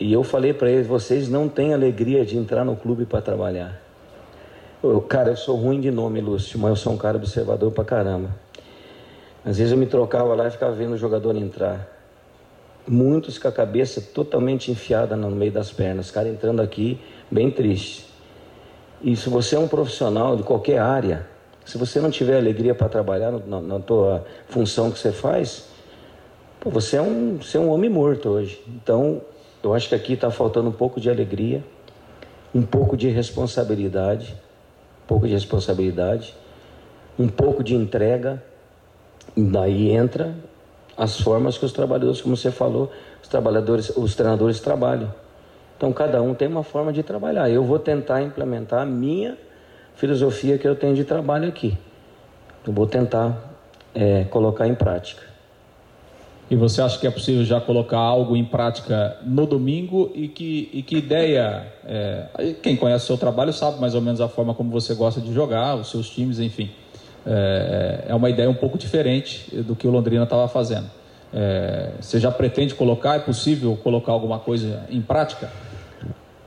E 0.00 0.12
eu 0.12 0.22
falei 0.22 0.54
para 0.54 0.70
eles: 0.70 0.86
vocês 0.86 1.28
não 1.28 1.48
têm 1.48 1.74
alegria 1.74 2.24
de 2.24 2.38
entrar 2.38 2.64
no 2.64 2.76
clube 2.76 3.04
para 3.04 3.20
trabalhar. 3.20 3.80
Eu, 4.82 5.00
cara, 5.00 5.30
eu 5.30 5.36
sou 5.36 5.56
ruim 5.56 5.80
de 5.80 5.90
nome, 5.90 6.20
Lúcio, 6.20 6.58
mas 6.58 6.70
eu 6.70 6.76
sou 6.76 6.92
um 6.92 6.96
cara 6.96 7.16
observador 7.16 7.70
pra 7.72 7.84
caramba. 7.84 8.30
Às 9.44 9.58
vezes 9.58 9.72
eu 9.72 9.78
me 9.78 9.86
trocava 9.86 10.34
lá 10.34 10.48
e 10.48 10.50
ficava 10.50 10.72
vendo 10.72 10.92
o 10.92 10.98
jogador 10.98 11.36
entrar. 11.36 11.86
Muitos 12.86 13.38
com 13.38 13.48
a 13.48 13.52
cabeça 13.52 14.00
totalmente 14.00 14.70
enfiada 14.70 15.16
no 15.16 15.30
meio 15.30 15.52
das 15.52 15.72
pernas, 15.72 16.06
os 16.06 16.12
caras 16.12 16.32
entrando 16.32 16.62
aqui 16.62 17.00
bem 17.30 17.50
triste. 17.50 18.06
E 19.02 19.14
se 19.16 19.28
você 19.28 19.56
é 19.56 19.58
um 19.58 19.68
profissional 19.68 20.36
de 20.36 20.42
qualquer 20.42 20.78
área, 20.78 21.26
se 21.66 21.76
você 21.76 22.00
não 22.00 22.10
tiver 22.10 22.38
alegria 22.38 22.74
para 22.76 22.88
trabalhar 22.88 23.32
na, 23.32 23.60
na 23.60 23.80
tua 23.80 24.24
função 24.48 24.90
que 24.90 24.98
você 25.00 25.10
faz, 25.10 25.68
pô, 26.60 26.70
você, 26.70 26.96
é 26.96 27.02
um, 27.02 27.38
você 27.38 27.58
é 27.58 27.60
um 27.60 27.70
homem 27.70 27.90
morto 27.90 28.28
hoje. 28.28 28.62
Então, 28.68 29.20
eu 29.64 29.74
acho 29.74 29.88
que 29.88 29.94
aqui 29.96 30.12
está 30.12 30.30
faltando 30.30 30.68
um 30.68 30.72
pouco 30.72 31.00
de 31.00 31.10
alegria, 31.10 31.62
um 32.54 32.62
pouco 32.62 32.96
de 32.96 33.08
responsabilidade, 33.08 34.32
um 35.02 35.06
pouco 35.08 35.26
de 35.26 35.32
responsabilidade, 35.32 36.36
um 37.18 37.26
pouco 37.26 37.64
de 37.64 37.74
entrega. 37.74 38.40
Daí 39.36 39.90
entra 39.90 40.36
as 40.96 41.20
formas 41.20 41.58
que 41.58 41.64
os 41.64 41.72
trabalhadores, 41.72 42.22
como 42.22 42.36
você 42.36 42.52
falou, 42.52 42.92
os 43.20 43.28
trabalhadores, 43.28 43.90
os 43.96 44.14
treinadores 44.14 44.60
trabalham. 44.60 45.12
Então 45.76 45.92
cada 45.92 46.22
um 46.22 46.32
tem 46.32 46.46
uma 46.46 46.62
forma 46.62 46.92
de 46.92 47.02
trabalhar. 47.02 47.50
Eu 47.50 47.64
vou 47.64 47.80
tentar 47.80 48.22
implementar 48.22 48.82
a 48.82 48.86
minha 48.86 49.36
filosofia 49.96 50.58
que 50.58 50.68
eu 50.68 50.76
tenho 50.76 50.94
de 50.94 51.04
trabalho 51.04 51.48
aqui. 51.48 51.76
Eu 52.66 52.72
vou 52.72 52.86
tentar 52.86 53.36
é, 53.94 54.24
colocar 54.24 54.68
em 54.68 54.74
prática. 54.74 55.22
E 56.48 56.54
você 56.54 56.80
acha 56.80 56.98
que 56.98 57.06
é 57.06 57.10
possível 57.10 57.44
já 57.44 57.60
colocar 57.60 57.98
algo 57.98 58.36
em 58.36 58.44
prática 58.44 59.16
no 59.24 59.46
domingo 59.46 60.12
e 60.14 60.28
que, 60.28 60.70
e 60.72 60.82
que 60.82 60.96
ideia? 60.98 61.66
é, 61.84 62.54
quem 62.62 62.76
conhece 62.76 63.04
o 63.04 63.06
seu 63.08 63.18
trabalho 63.18 63.52
sabe 63.52 63.80
mais 63.80 63.96
ou 63.96 64.00
menos 64.00 64.20
a 64.20 64.28
forma 64.28 64.54
como 64.54 64.70
você 64.70 64.94
gosta 64.94 65.20
de 65.20 65.32
jogar, 65.32 65.74
os 65.74 65.90
seus 65.90 66.08
times, 66.08 66.38
enfim. 66.38 66.70
É, 67.26 68.04
é 68.08 68.14
uma 68.14 68.30
ideia 68.30 68.48
um 68.48 68.54
pouco 68.54 68.78
diferente 68.78 69.52
do 69.62 69.74
que 69.74 69.88
o 69.88 69.90
Londrina 69.90 70.22
estava 70.22 70.46
fazendo. 70.46 70.88
É, 71.34 71.90
você 72.00 72.20
já 72.20 72.30
pretende 72.30 72.74
colocar? 72.76 73.16
É 73.16 73.18
possível 73.18 73.76
colocar 73.82 74.12
alguma 74.12 74.38
coisa 74.38 74.84
em 74.88 75.00
prática? 75.00 75.50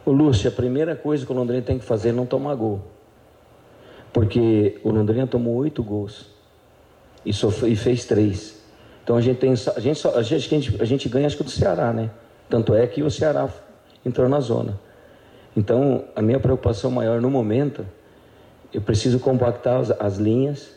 O 0.05 0.11
Lúcio, 0.11 0.47
a 0.47 0.51
primeira 0.51 0.95
coisa 0.95 1.25
que 1.25 1.31
o 1.31 1.35
Londrina 1.35 1.61
tem 1.61 1.77
que 1.77 1.83
fazer 1.83 2.09
é 2.09 2.11
não 2.13 2.25
tomar 2.25 2.55
gol. 2.55 2.81
Porque 4.11 4.79
o 4.83 4.91
Londrina 4.91 5.27
tomou 5.27 5.55
oito 5.55 5.83
gols 5.83 6.27
e, 7.25 7.33
sofre, 7.33 7.71
e 7.71 7.75
fez 7.75 8.05
três. 8.05 8.59
Então 9.03 9.17
a 9.17 9.21
gente 9.21 9.37
tem. 9.37 9.51
A 9.51 9.79
gente, 9.79 10.07
a, 10.07 10.21
gente, 10.21 10.81
a 10.81 10.85
gente 10.85 11.09
ganha 11.09 11.27
acho 11.27 11.37
que 11.37 11.43
do 11.43 11.49
Ceará, 11.49 11.91
né? 11.93 12.09
Tanto 12.49 12.73
é 12.73 12.85
que 12.87 13.03
o 13.03 13.09
Ceará 13.09 13.49
entrou 14.05 14.27
na 14.29 14.39
zona. 14.39 14.79
Então 15.55 16.05
a 16.15 16.21
minha 16.21 16.39
preocupação 16.39 16.91
maior 16.91 17.21
no 17.21 17.29
momento, 17.29 17.85
eu 18.73 18.81
preciso 18.81 19.19
compactar 19.19 19.79
as, 19.79 19.91
as 19.91 20.17
linhas, 20.17 20.71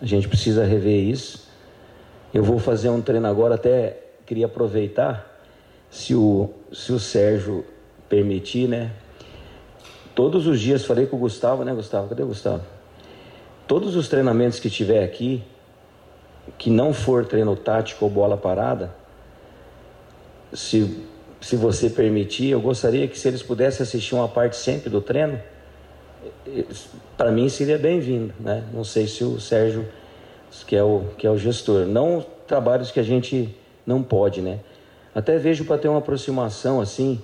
a 0.00 0.06
gente 0.06 0.28
precisa 0.28 0.64
rever 0.64 1.08
isso. 1.08 1.48
Eu 2.32 2.42
vou 2.42 2.58
fazer 2.58 2.88
um 2.88 3.00
treino 3.00 3.26
agora, 3.26 3.54
até 3.54 3.98
queria 4.26 4.46
aproveitar, 4.46 5.40
se 5.90 6.14
o, 6.14 6.50
se 6.72 6.92
o 6.92 6.98
Sérgio 6.98 7.64
permitir, 8.08 8.68
né? 8.68 8.90
Todos 10.14 10.46
os 10.46 10.60
dias, 10.60 10.84
falei 10.84 11.06
com 11.06 11.16
o 11.16 11.18
Gustavo, 11.18 11.64
né, 11.64 11.74
Gustavo? 11.74 12.08
Cadê 12.08 12.22
o 12.22 12.26
Gustavo? 12.26 12.62
Todos 13.66 13.96
os 13.96 14.08
treinamentos 14.08 14.60
que 14.60 14.70
tiver 14.70 15.02
aqui, 15.02 15.42
que 16.56 16.70
não 16.70 16.92
for 16.92 17.26
treino 17.26 17.56
tático 17.56 18.04
ou 18.04 18.10
bola 18.10 18.36
parada, 18.36 18.94
se, 20.52 21.04
se 21.40 21.56
você 21.56 21.90
permitir, 21.90 22.50
eu 22.50 22.60
gostaria 22.60 23.08
que 23.08 23.18
se 23.18 23.26
eles 23.26 23.42
pudessem 23.42 23.82
assistir 23.82 24.14
uma 24.14 24.28
parte 24.28 24.56
sempre 24.56 24.88
do 24.88 25.00
treino, 25.00 25.40
para 27.16 27.32
mim 27.32 27.48
seria 27.48 27.78
bem-vindo, 27.78 28.32
né? 28.38 28.64
Não 28.72 28.84
sei 28.84 29.06
se 29.06 29.24
o 29.24 29.40
Sérgio, 29.40 29.86
que 30.66 30.76
é 30.76 30.82
o, 30.82 31.06
que 31.18 31.26
é 31.26 31.30
o 31.30 31.36
gestor, 31.36 31.86
não 31.86 32.24
trabalhos 32.46 32.90
que 32.90 33.00
a 33.00 33.02
gente 33.02 33.54
não 33.84 34.02
pode, 34.02 34.40
né? 34.40 34.60
Até 35.14 35.38
vejo 35.38 35.64
para 35.64 35.78
ter 35.78 35.88
uma 35.88 35.98
aproximação 35.98 36.80
assim, 36.80 37.20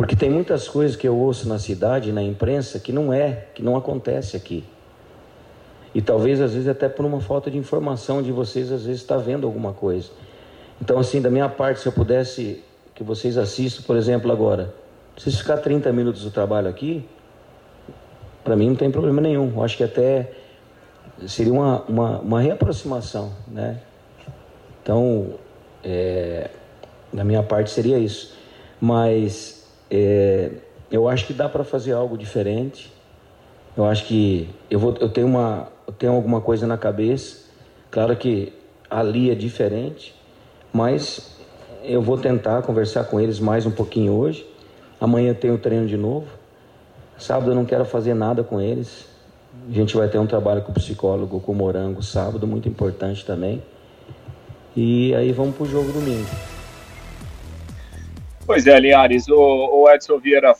porque 0.00 0.16
tem 0.16 0.30
muitas 0.30 0.66
coisas 0.66 0.96
que 0.96 1.06
eu 1.06 1.14
ouço 1.14 1.46
na 1.46 1.58
cidade, 1.58 2.10
na 2.10 2.22
imprensa, 2.22 2.80
que 2.80 2.90
não 2.90 3.12
é, 3.12 3.48
que 3.54 3.62
não 3.62 3.76
acontece 3.76 4.34
aqui. 4.34 4.64
E 5.94 6.00
talvez 6.00 6.40
às 6.40 6.54
vezes 6.54 6.68
até 6.68 6.88
por 6.88 7.04
uma 7.04 7.20
falta 7.20 7.50
de 7.50 7.58
informação 7.58 8.22
de 8.22 8.32
vocês 8.32 8.72
às 8.72 8.86
vezes 8.86 9.02
está 9.02 9.18
vendo 9.18 9.46
alguma 9.46 9.74
coisa. 9.74 10.08
Então 10.80 10.98
assim, 10.98 11.20
da 11.20 11.28
minha 11.28 11.50
parte, 11.50 11.80
se 11.80 11.86
eu 11.86 11.92
pudesse 11.92 12.64
que 12.94 13.04
vocês 13.04 13.36
assistam, 13.36 13.82
por 13.82 13.94
exemplo, 13.94 14.32
agora, 14.32 14.74
se 15.18 15.30
ficar 15.32 15.58
30 15.58 15.92
minutos 15.92 16.24
do 16.24 16.30
trabalho 16.30 16.70
aqui, 16.70 17.06
para 18.42 18.56
mim 18.56 18.70
não 18.70 18.76
tem 18.76 18.90
problema 18.90 19.20
nenhum. 19.20 19.52
Eu 19.54 19.62
acho 19.62 19.76
que 19.76 19.84
até 19.84 20.32
seria 21.28 21.52
uma, 21.52 21.82
uma, 21.82 22.18
uma 22.20 22.40
reaproximação, 22.40 23.34
né? 23.46 23.78
Então, 24.82 25.34
é, 25.84 26.48
da 27.12 27.22
minha 27.22 27.42
parte 27.42 27.70
seria 27.70 27.98
isso. 27.98 28.34
Mas 28.80 29.59
é, 29.90 30.50
eu 30.90 31.08
acho 31.08 31.26
que 31.26 31.32
dá 31.32 31.48
para 31.48 31.64
fazer 31.64 31.92
algo 31.92 32.16
diferente. 32.16 32.92
Eu 33.76 33.84
acho 33.84 34.04
que 34.06 34.48
eu, 34.70 34.78
vou, 34.78 34.94
eu, 35.00 35.08
tenho 35.08 35.26
uma, 35.26 35.68
eu 35.86 35.92
tenho 35.92 36.12
alguma 36.12 36.40
coisa 36.40 36.66
na 36.66 36.76
cabeça. 36.76 37.48
Claro 37.90 38.16
que 38.16 38.52
ali 38.88 39.30
é 39.30 39.34
diferente, 39.34 40.14
mas 40.72 41.36
eu 41.82 42.02
vou 42.02 42.18
tentar 42.18 42.62
conversar 42.62 43.04
com 43.04 43.20
eles 43.20 43.40
mais 43.40 43.66
um 43.66 43.70
pouquinho 43.70 44.12
hoje. 44.12 44.46
Amanhã 45.00 45.32
tenho 45.32 45.56
treino 45.58 45.86
de 45.86 45.96
novo. 45.96 46.26
Sábado 47.18 47.50
eu 47.50 47.54
não 47.54 47.64
quero 47.64 47.84
fazer 47.84 48.14
nada 48.14 48.42
com 48.42 48.60
eles. 48.60 49.06
A 49.68 49.72
gente 49.72 49.96
vai 49.96 50.08
ter 50.08 50.18
um 50.18 50.26
trabalho 50.26 50.62
com 50.62 50.72
o 50.72 50.74
psicólogo, 50.74 51.40
com 51.40 51.52
o 51.52 51.54
Morango, 51.54 52.02
sábado, 52.02 52.46
muito 52.46 52.68
importante 52.68 53.24
também. 53.24 53.62
E 54.76 55.14
aí 55.14 55.32
vamos 55.32 55.56
pro 55.56 55.66
jogo 55.66 55.92
domingo. 55.92 56.28
Pois 58.50 58.66
é, 58.66 58.80
Linhares, 58.80 59.28
o, 59.28 59.36
o 59.36 59.88
Edson 59.88 60.18
Vieira 60.18 60.52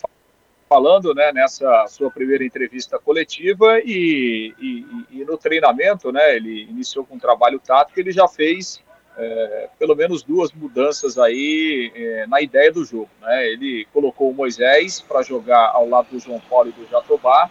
falando 0.69 1.13
né, 1.13 1.33
nessa 1.33 1.89
sua 1.89 2.09
primeira 2.09 2.45
entrevista 2.45 3.01
coletiva 3.01 3.81
e, 3.81 4.55
e, 4.61 4.87
e, 5.11 5.25
no 5.25 5.37
treinamento, 5.37 6.13
né, 6.13 6.37
ele 6.37 6.69
iniciou 6.71 7.05
com 7.05 7.17
um 7.17 7.19
trabalho 7.19 7.59
tático, 7.59 7.99
ele 7.99 8.13
já 8.13 8.29
fez 8.29 8.81
é, 9.19 9.69
pelo 9.77 9.97
menos 9.97 10.23
duas 10.23 10.53
mudanças 10.53 11.19
aí 11.19 11.91
é, 11.93 12.27
na 12.29 12.41
ideia 12.41 12.71
do 12.71 12.85
jogo. 12.85 13.11
Né? 13.21 13.49
Ele 13.49 13.85
colocou 13.93 14.31
o 14.31 14.35
Moisés 14.35 15.01
para 15.01 15.23
jogar 15.23 15.71
ao 15.71 15.89
lado 15.89 16.11
do 16.13 16.21
João 16.21 16.39
Paulo 16.49 16.69
e 16.69 16.81
do 16.81 16.89
Jatobá, 16.89 17.51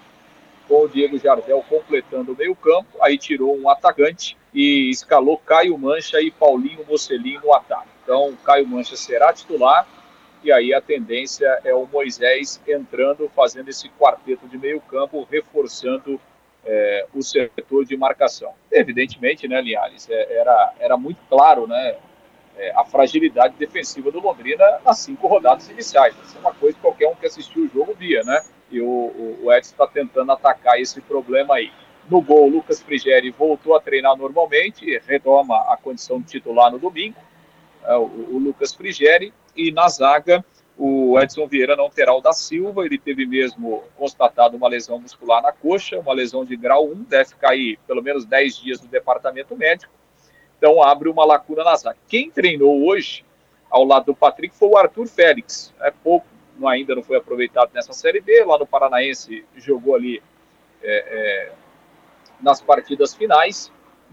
com 0.69 0.85
o 0.85 0.87
Diego 0.87 1.19
Jardel 1.19 1.65
completando 1.67 2.31
o 2.31 2.37
meio 2.37 2.55
campo, 2.55 2.87
aí 3.01 3.17
tirou 3.17 3.59
um 3.59 3.69
atacante 3.69 4.37
e 4.53 4.89
escalou 4.89 5.37
Caio 5.37 5.77
Mancha 5.77 6.21
e 6.21 6.31
Paulinho 6.31 6.85
Mocelin 6.87 7.39
no 7.43 7.53
ataque. 7.53 7.89
Então, 8.05 8.37
Caio 8.45 8.65
Mancha 8.65 8.95
será 8.95 9.33
titular, 9.33 9.85
e 10.43 10.51
aí 10.51 10.73
a 10.73 10.81
tendência 10.81 11.59
é 11.63 11.73
o 11.73 11.85
Moisés 11.85 12.61
entrando, 12.67 13.29
fazendo 13.35 13.69
esse 13.69 13.89
quarteto 13.89 14.47
de 14.47 14.57
meio 14.57 14.79
campo, 14.81 15.27
reforçando 15.29 16.19
é, 16.65 17.05
o 17.13 17.21
setor 17.21 17.85
de 17.85 17.97
marcação. 17.97 18.53
Evidentemente, 18.71 19.47
né, 19.47 19.61
Linhares, 19.61 20.09
é, 20.09 20.37
era, 20.39 20.73
era 20.79 20.97
muito 20.97 21.19
claro, 21.29 21.67
né, 21.67 21.95
é, 22.57 22.71
a 22.75 22.83
fragilidade 22.83 23.55
defensiva 23.57 24.11
do 24.11 24.19
Londrina 24.19 24.79
nas 24.85 24.99
cinco 24.99 25.27
rodadas 25.27 25.69
iniciais. 25.69 26.15
Isso 26.23 26.37
é 26.37 26.39
uma 26.39 26.53
coisa 26.53 26.75
que 26.75 26.81
qualquer 26.81 27.07
um 27.07 27.15
que 27.15 27.25
assistiu 27.25 27.63
o 27.63 27.69
jogo 27.69 27.93
via, 27.93 28.23
né? 28.23 28.41
E 28.71 28.81
o, 28.81 29.39
o, 29.43 29.51
Edson 29.53 29.71
está 29.71 29.87
tentando 29.87 30.31
atacar 30.31 30.79
esse 30.79 31.01
problema 31.01 31.55
aí. 31.55 31.71
No 32.09 32.21
gol, 32.21 32.47
o 32.47 32.49
Lucas 32.49 32.81
Frigeri 32.81 33.29
voltou 33.31 33.75
a 33.75 33.81
treinar 33.81 34.15
normalmente, 34.15 35.01
retoma 35.07 35.55
a 35.71 35.77
condição 35.77 36.19
de 36.19 36.27
titular 36.27 36.71
no 36.71 36.77
domingo. 36.77 37.17
É, 37.83 37.95
o, 37.95 38.03
o 38.03 38.37
Lucas 38.37 38.73
Frigeri 38.73 39.33
e 39.67 39.71
na 39.71 39.87
zaga 39.89 40.43
o 40.77 41.19
Edson 41.19 41.45
Vieira 41.45 41.75
não 41.75 41.89
terá 41.89 42.15
o 42.15 42.21
da 42.21 42.31
Silva, 42.31 42.85
ele 42.85 42.97
teve 42.97 43.25
mesmo 43.25 43.83
constatado 43.97 44.55
uma 44.55 44.69
lesão 44.69 44.97
muscular 44.97 45.43
na 45.43 45.51
coxa, 45.51 45.99
uma 45.99 46.13
lesão 46.13 46.45
de 46.45 46.55
grau 46.55 46.87
1, 46.87 47.03
deve 47.03 47.35
cair 47.35 47.77
pelo 47.85 48.01
menos 48.01 48.23
10 48.23 48.57
dias 48.57 48.81
no 48.81 48.87
departamento 48.87 49.57
médico, 49.57 49.91
então 50.57 50.81
abre 50.81 51.09
uma 51.09 51.25
lacuna 51.25 51.65
na 51.65 51.75
zaga. 51.75 51.97
Quem 52.07 52.31
treinou 52.31 52.87
hoje, 52.87 53.25
ao 53.69 53.83
lado 53.83 54.05
do 54.05 54.15
Patrick, 54.15 54.55
foi 54.55 54.69
o 54.69 54.77
Arthur 54.77 55.05
Félix, 55.07 55.73
é 55.81 55.91
pouco, 55.91 56.25
ainda 56.65 56.95
não 56.95 57.03
foi 57.03 57.17
aproveitado 57.17 57.71
nessa 57.73 57.91
Série 57.91 58.21
B, 58.21 58.45
lá 58.45 58.57
no 58.57 58.65
Paranaense 58.65 59.43
jogou 59.57 59.95
ali 59.95 60.23
é, 60.81 61.49
é, 61.49 61.51
nas 62.41 62.61
partidas 62.61 63.13
finais, 63.13 63.69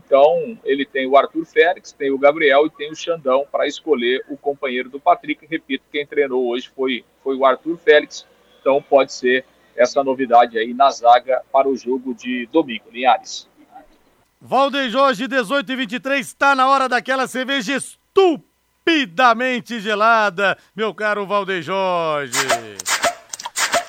então, 0.06 0.56
ele 0.64 0.86
tem 0.86 1.04
o 1.04 1.16
Arthur 1.16 1.44
Félix, 1.44 1.90
tem 1.90 2.12
o 2.12 2.18
Gabriel 2.18 2.66
e 2.66 2.70
tem 2.70 2.92
o 2.92 2.94
Xandão 2.94 3.44
para 3.50 3.66
escolher 3.66 4.24
o 4.28 4.36
companheiro 4.36 4.88
do 4.88 5.00
Patrick. 5.00 5.44
Repito, 5.50 5.84
quem 5.90 6.06
treinou 6.06 6.46
hoje 6.46 6.70
foi, 6.74 7.04
foi 7.24 7.36
o 7.36 7.44
Arthur 7.44 7.76
Félix. 7.76 8.24
Então, 8.60 8.80
pode 8.80 9.12
ser 9.12 9.44
essa 9.74 10.04
novidade 10.04 10.56
aí 10.56 10.72
na 10.72 10.92
zaga 10.92 11.42
para 11.52 11.68
o 11.68 11.76
jogo 11.76 12.14
de 12.14 12.46
domingo. 12.52 12.84
Linhares. 12.92 13.48
Valdeir 14.40 14.90
Jorge, 14.90 15.26
18 15.26 15.72
e 15.72 15.76
23, 15.76 16.24
está 16.24 16.54
na 16.54 16.68
hora 16.68 16.88
daquela 16.88 17.26
cerveja 17.26 17.74
estupidamente 17.74 19.80
gelada, 19.80 20.56
meu 20.74 20.94
caro 20.94 21.26
Valdeir 21.26 21.62
Jorge. 21.62 22.38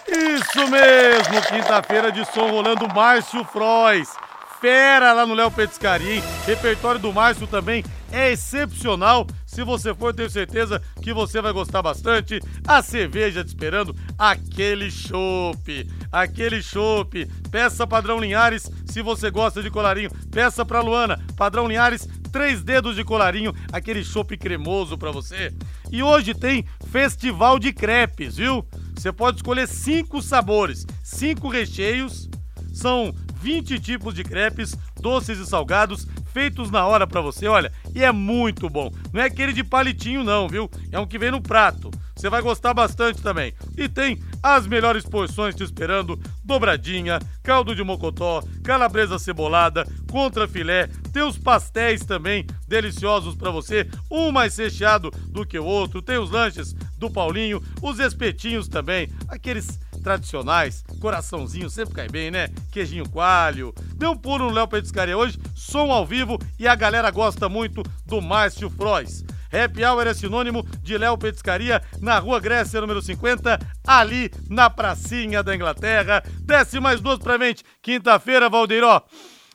Isso 0.07 0.67
mesmo, 0.67 1.41
quinta-feira 1.47 2.11
de 2.11 2.25
som 2.33 2.49
rolando 2.49 2.87
Márcio 2.87 3.43
Frois 3.43 4.17
fera 4.59 5.13
lá 5.13 5.25
no 5.25 5.33
Léo 5.33 5.51
Petiscaria, 5.51 6.23
Repertório 6.45 6.99
do 6.99 7.13
Márcio 7.13 7.47
também 7.47 7.83
é 8.11 8.31
excepcional. 8.31 9.27
Se 9.45 9.63
você 9.63 9.93
for, 9.93 10.13
tenho 10.13 10.29
certeza 10.29 10.81
que 11.01 11.13
você 11.13 11.41
vai 11.41 11.51
gostar 11.51 11.81
bastante. 11.81 12.39
A 12.65 12.81
cerveja 12.81 13.43
te 13.43 13.47
esperando, 13.47 13.95
aquele 14.17 14.89
chopp, 14.89 15.87
aquele 16.11 16.61
chopp. 16.61 17.25
Peça 17.51 17.87
padrão 17.87 18.19
Linhares, 18.19 18.69
se 18.85 19.01
você 19.01 19.29
gosta 19.29 19.61
de 19.61 19.69
colarinho. 19.69 20.11
Peça 20.31 20.65
pra 20.65 20.81
Luana, 20.81 21.19
padrão 21.35 21.67
Linhares, 21.67 22.07
três 22.31 22.63
dedos 22.63 22.95
de 22.95 23.03
colarinho, 23.03 23.53
aquele 23.71 24.03
chopp 24.03 24.37
cremoso 24.37 24.97
para 24.97 25.11
você. 25.11 25.53
E 25.91 26.03
hoje 26.03 26.33
tem 26.33 26.65
festival 26.91 27.57
de 27.59 27.73
crepes, 27.73 28.37
viu? 28.37 28.65
Você 28.95 29.11
pode 29.11 29.37
escolher 29.37 29.67
cinco 29.67 30.21
sabores, 30.21 30.85
cinco 31.03 31.49
recheios. 31.49 32.29
São 32.73 33.13
20 33.41 33.79
tipos 33.79 34.13
de 34.13 34.23
crepes, 34.23 34.75
doces 34.99 35.39
e 35.39 35.45
salgados, 35.45 36.07
feitos 36.33 36.69
na 36.69 36.85
hora 36.85 37.07
para 37.07 37.21
você, 37.21 37.47
olha, 37.47 37.71
e 37.95 38.03
é 38.03 38.11
muito 38.11 38.69
bom. 38.69 38.91
Não 39.11 39.21
é 39.21 39.25
aquele 39.25 39.53
de 39.53 39.63
palitinho 39.63 40.23
não, 40.23 40.47
viu? 40.47 40.69
É 40.91 40.99
um 40.99 41.07
que 41.07 41.17
vem 41.17 41.31
no 41.31 41.41
prato. 41.41 41.89
Você 42.15 42.29
vai 42.29 42.41
gostar 42.41 42.73
bastante 42.73 43.21
também. 43.21 43.53
E 43.77 43.87
tem 43.87 44.19
as 44.41 44.65
melhores 44.65 45.05
porções 45.05 45.53
te 45.53 45.63
esperando: 45.63 46.19
dobradinha, 46.43 47.19
caldo 47.43 47.75
de 47.75 47.83
mocotó, 47.83 48.43
calabresa 48.63 49.19
cebolada, 49.19 49.85
contra 50.09 50.47
filé. 50.47 50.87
Tem 51.13 51.21
os 51.21 51.37
pastéis 51.37 52.03
também 52.03 52.45
deliciosos 52.67 53.35
para 53.35 53.51
você, 53.51 53.87
um 54.09 54.31
mais 54.31 54.57
recheado 54.57 55.11
do 55.27 55.45
que 55.45 55.59
o 55.59 55.65
outro. 55.65 56.01
Tem 56.01 56.17
os 56.17 56.31
lanches 56.31 56.73
do 56.97 57.09
Paulinho, 57.09 57.61
os 57.81 57.99
espetinhos 57.99 58.67
também, 58.67 59.09
aqueles 59.27 59.79
tradicionais, 60.07 60.85
coraçãozinho 61.01 61.69
sempre 61.69 61.93
cai 61.93 62.07
bem, 62.07 62.31
né? 62.31 62.47
Queijinho 62.71 63.09
coalho. 63.09 63.73
Dê 63.95 64.07
um 64.07 64.15
pulo 64.15 64.45
no 64.45 64.53
Léo 64.53 64.65
Petiscaria 64.65 65.17
hoje, 65.17 65.37
som 65.53 65.91
ao 65.91 66.05
vivo 66.05 66.39
e 66.57 66.65
a 66.65 66.75
galera 66.75 67.11
gosta 67.11 67.49
muito 67.49 67.83
do 68.05 68.21
Márcio 68.21 68.69
Frois. 68.69 69.25
Happy 69.51 69.83
Hour 69.83 70.07
é 70.07 70.13
sinônimo 70.13 70.65
de 70.81 70.97
Léo 70.97 71.17
Petiscaria, 71.17 71.81
na 71.99 72.19
Rua 72.19 72.39
Grécia, 72.39 72.79
número 72.79 73.01
50, 73.01 73.59
ali 73.85 74.31
na 74.49 74.69
pracinha 74.69 75.43
da 75.43 75.53
Inglaterra. 75.53 76.23
Desce 76.41 76.79
mais 76.79 77.01
duas 77.01 77.19
pra 77.19 77.37
mente. 77.37 77.65
Quinta-feira, 77.81 78.49
Valdeiró. 78.49 79.01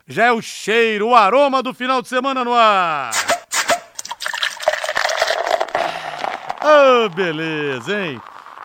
Já 0.07 0.27
é 0.27 0.33
o 0.33 0.43
cheiro, 0.43 1.09
o 1.09 1.15
aroma 1.15 1.63
do 1.63 1.73
final 1.73 2.03
de 2.03 2.09
semana 2.09 2.45
no 2.45 2.53
ar. 2.53 3.11
Ah, 6.61 7.09
beleza, 7.15 7.99
hein? 7.99 8.21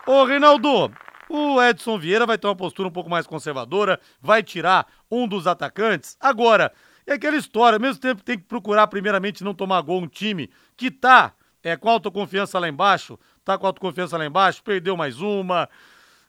Ô, 0.06 0.24
Reinaldo, 0.24 0.90
o 1.28 1.62
Edson 1.62 1.98
Vieira 1.98 2.26
vai 2.26 2.38
ter 2.38 2.46
uma 2.46 2.56
postura 2.56 2.88
um 2.88 2.92
pouco 2.92 3.10
mais 3.10 3.26
conservadora, 3.26 4.00
vai 4.20 4.42
tirar 4.42 4.86
um 5.10 5.26
dos 5.26 5.46
atacantes. 5.46 6.16
Agora, 6.20 6.72
é 7.06 7.14
aquela 7.14 7.36
história, 7.36 7.76
ao 7.76 7.80
mesmo 7.80 8.00
tempo 8.00 8.22
tem 8.22 8.38
que 8.38 8.44
procurar 8.44 8.86
primeiramente 8.86 9.42
não 9.42 9.54
tomar 9.54 9.80
gol 9.82 10.02
um 10.02 10.08
time 10.08 10.50
que 10.76 10.90
tá 10.90 11.32
é, 11.62 11.76
com 11.76 11.88
autoconfiança 11.88 12.58
lá 12.58 12.68
embaixo, 12.68 13.18
tá 13.44 13.56
com 13.56 13.66
autoconfiança 13.66 14.16
lá 14.16 14.26
embaixo, 14.26 14.62
perdeu 14.62 14.96
mais 14.96 15.20
uma, 15.20 15.68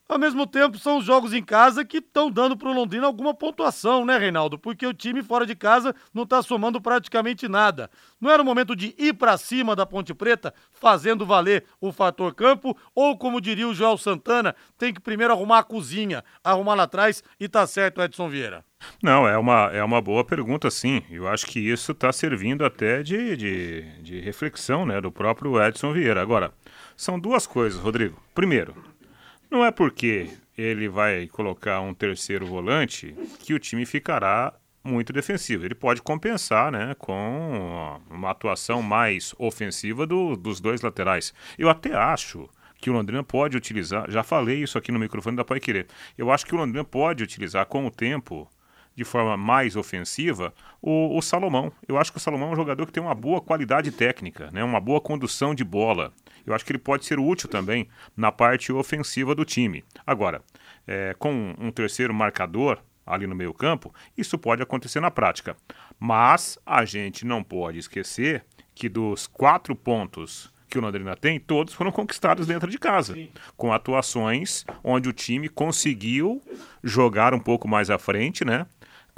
ao 0.09 0.17
mesmo 0.17 0.47
tempo, 0.47 0.79
são 0.79 0.97
os 0.97 1.05
jogos 1.05 1.33
em 1.33 1.43
casa 1.43 1.85
que 1.85 1.97
estão 1.97 2.31
dando 2.31 2.57
para 2.57 2.67
o 2.67 2.73
Londrina 2.73 3.05
alguma 3.05 3.31
pontuação, 3.31 4.03
né, 4.03 4.17
Reinaldo? 4.17 4.57
Porque 4.57 4.85
o 4.85 4.93
time 4.93 5.21
fora 5.21 5.45
de 5.45 5.55
casa 5.55 5.95
não 6.11 6.23
está 6.23 6.41
somando 6.41 6.81
praticamente 6.81 7.47
nada. 7.47 7.91
Não 8.19 8.31
era 8.31 8.41
o 8.41 8.45
momento 8.45 8.75
de 8.75 8.95
ir 8.97 9.13
para 9.13 9.37
cima 9.37 9.75
da 9.75 9.85
Ponte 9.85 10.11
Preta, 10.15 10.51
fazendo 10.71 11.27
valer 11.27 11.63
o 11.79 11.91
fator 11.91 12.33
campo, 12.33 12.75
ou 12.95 13.15
como 13.19 13.39
diria 13.39 13.67
o 13.67 13.73
Joel 13.73 13.97
Santana, 13.99 14.55
tem 14.79 14.91
que 14.91 14.99
primeiro 14.99 15.31
arrumar 15.31 15.59
a 15.59 15.63
cozinha, 15.63 16.23
arrumar 16.43 16.73
lá 16.73 16.83
atrás 16.83 17.23
e 17.39 17.47
tá 17.47 17.67
certo, 17.67 18.01
Edson 18.01 18.29
Vieira. 18.29 18.65
Não, 19.03 19.27
é 19.27 19.37
uma, 19.37 19.69
é 19.71 19.83
uma 19.83 20.01
boa 20.01 20.23
pergunta, 20.23 20.71
sim. 20.71 21.03
Eu 21.11 21.27
acho 21.27 21.45
que 21.45 21.59
isso 21.59 21.91
está 21.91 22.11
servindo 22.11 22.65
até 22.65 23.03
de, 23.03 23.37
de, 23.37 24.01
de 24.01 24.19
reflexão 24.21 24.85
né, 24.85 24.99
do 24.99 25.11
próprio 25.11 25.61
Edson 25.61 25.93
Vieira. 25.93 26.21
Agora, 26.21 26.51
são 26.95 27.19
duas 27.19 27.45
coisas, 27.45 27.79
Rodrigo. 27.79 28.21
Primeiro, 28.33 28.73
não 29.49 29.65
é 29.65 29.71
porque 29.71 30.29
ele 30.57 30.87
vai 30.89 31.27
colocar 31.27 31.81
um 31.81 31.93
terceiro 31.93 32.45
volante 32.45 33.15
que 33.39 33.53
o 33.53 33.59
time 33.59 33.85
ficará 33.85 34.53
muito 34.83 35.13
defensivo. 35.13 35.65
Ele 35.65 35.75
pode 35.75 36.01
compensar 36.01 36.71
né, 36.71 36.95
com 36.97 37.99
uma 38.09 38.31
atuação 38.31 38.81
mais 38.81 39.33
ofensiva 39.37 40.05
do, 40.05 40.35
dos 40.35 40.59
dois 40.59 40.81
laterais. 40.81 41.33
Eu 41.57 41.69
até 41.69 41.93
acho 41.93 42.49
que 42.79 42.89
o 42.89 42.93
Londrina 42.93 43.23
pode 43.23 43.57
utilizar, 43.57 44.09
já 44.09 44.23
falei 44.23 44.63
isso 44.63 44.77
aqui 44.77 44.91
no 44.91 44.99
microfone 44.99 45.35
da 45.35 45.43
Pai 45.43 45.59
Querer, 45.59 45.87
eu 46.17 46.31
acho 46.31 46.45
que 46.45 46.55
o 46.55 46.57
Londrina 46.57 46.83
pode 46.83 47.21
utilizar 47.21 47.65
com 47.65 47.85
o 47.85 47.91
tempo 47.91 48.49
de 48.95 49.03
forma 49.03 49.37
mais 49.37 49.75
ofensiva, 49.75 50.53
o, 50.81 51.17
o, 51.17 51.21
Salomão. 51.21 51.71
Eu 51.87 51.97
acho 51.97 52.11
que 52.11 52.17
o 52.17 52.21
Salomão 52.21 52.49
é 52.49 52.51
um 52.51 52.55
jogador 52.55 52.85
que 52.85 52.91
tem 52.91 53.01
uma 53.01 53.15
boa 53.15 53.39
qualidade 53.39 53.91
técnica, 53.91 54.49
né? 54.51 54.61
uma 54.61 54.79
boa 54.79 54.99
condução 54.99 55.55
de 55.55 55.63
bola. 55.63 56.11
Eu 56.51 56.55
acho 56.55 56.65
que 56.65 56.71
ele 56.71 56.79
pode 56.79 57.05
ser 57.05 57.19
útil 57.19 57.49
também 57.49 57.87
na 58.15 58.31
parte 58.31 58.71
ofensiva 58.71 59.33
do 59.35 59.45
time. 59.45 59.83
Agora, 60.05 60.41
é, 60.87 61.15
com 61.17 61.55
um 61.59 61.71
terceiro 61.71 62.13
marcador 62.13 62.79
ali 63.05 63.25
no 63.25 63.35
meio 63.35 63.53
campo, 63.53 63.93
isso 64.17 64.37
pode 64.37 64.61
acontecer 64.61 64.99
na 64.99 65.09
prática. 65.09 65.55
Mas 65.99 66.57
a 66.65 66.85
gente 66.85 67.25
não 67.25 67.43
pode 67.43 67.79
esquecer 67.79 68.43
que 68.75 68.87
dos 68.87 69.27
quatro 69.27 69.75
pontos 69.75 70.53
que 70.69 70.77
o 70.77 70.81
Londrina 70.81 71.15
tem, 71.15 71.39
todos 71.39 71.73
foram 71.73 71.91
conquistados 71.91 72.45
dentro 72.45 72.69
de 72.69 72.77
casa, 72.77 73.15
Sim. 73.15 73.29
com 73.57 73.73
atuações 73.73 74.63
onde 74.83 75.09
o 75.09 75.13
time 75.13 75.49
conseguiu 75.49 76.39
jogar 76.83 77.33
um 77.33 77.39
pouco 77.39 77.67
mais 77.67 77.89
à 77.89 77.97
frente, 77.97 78.45
né? 78.45 78.67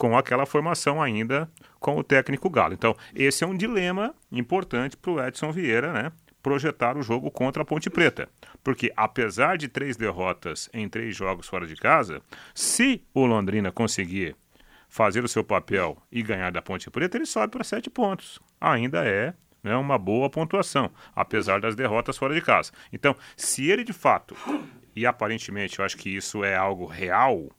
com 0.01 0.17
aquela 0.17 0.47
formação 0.47 0.99
ainda 0.99 1.47
com 1.79 1.95
o 1.95 2.03
técnico 2.03 2.49
Galo. 2.49 2.73
Então, 2.73 2.95
esse 3.13 3.43
é 3.43 3.47
um 3.47 3.55
dilema 3.55 4.15
importante 4.31 4.97
para 4.97 5.11
o 5.11 5.23
Edson 5.23 5.51
Vieira, 5.51 5.93
né? 5.93 6.11
Projetar 6.41 6.97
o 6.97 7.03
jogo 7.03 7.29
contra 7.29 7.63
a 7.63 7.65
Ponte 7.65 7.89
Preta. 7.89 8.29
Porque, 8.63 8.91
apesar 8.95 9.57
de 9.57 9.67
três 9.67 9.95
derrotas 9.95 10.69
em 10.73 10.87
três 10.89 11.15
jogos 11.15 11.47
fora 11.47 11.67
de 11.67 11.75
casa, 11.75 12.21
se 12.53 13.03
o 13.13 13.25
Londrina 13.25 13.71
conseguir 13.71 14.35
fazer 14.89 15.23
o 15.23 15.27
seu 15.27 15.43
papel 15.43 15.97
e 16.11 16.21
ganhar 16.21 16.51
da 16.51 16.61
Ponte 16.61 16.89
Preta, 16.89 17.17
ele 17.17 17.25
sobe 17.25 17.51
para 17.51 17.63
sete 17.63 17.89
pontos. 17.89 18.39
Ainda 18.59 19.05
é 19.05 19.33
né, 19.63 19.75
uma 19.75 19.97
boa 19.97 20.29
pontuação, 20.29 20.91
apesar 21.15 21.61
das 21.61 21.75
derrotas 21.75 22.17
fora 22.17 22.33
de 22.33 22.41
casa. 22.41 22.71
Então, 22.91 23.15
se 23.35 23.69
ele 23.69 23.83
de 23.83 23.93
fato, 23.93 24.35
e 24.95 25.05
aparentemente 25.05 25.79
eu 25.79 25.85
acho 25.85 25.97
que 25.97 26.09
isso 26.09 26.43
é 26.43 26.55
algo 26.55 26.85
real, 26.85 27.49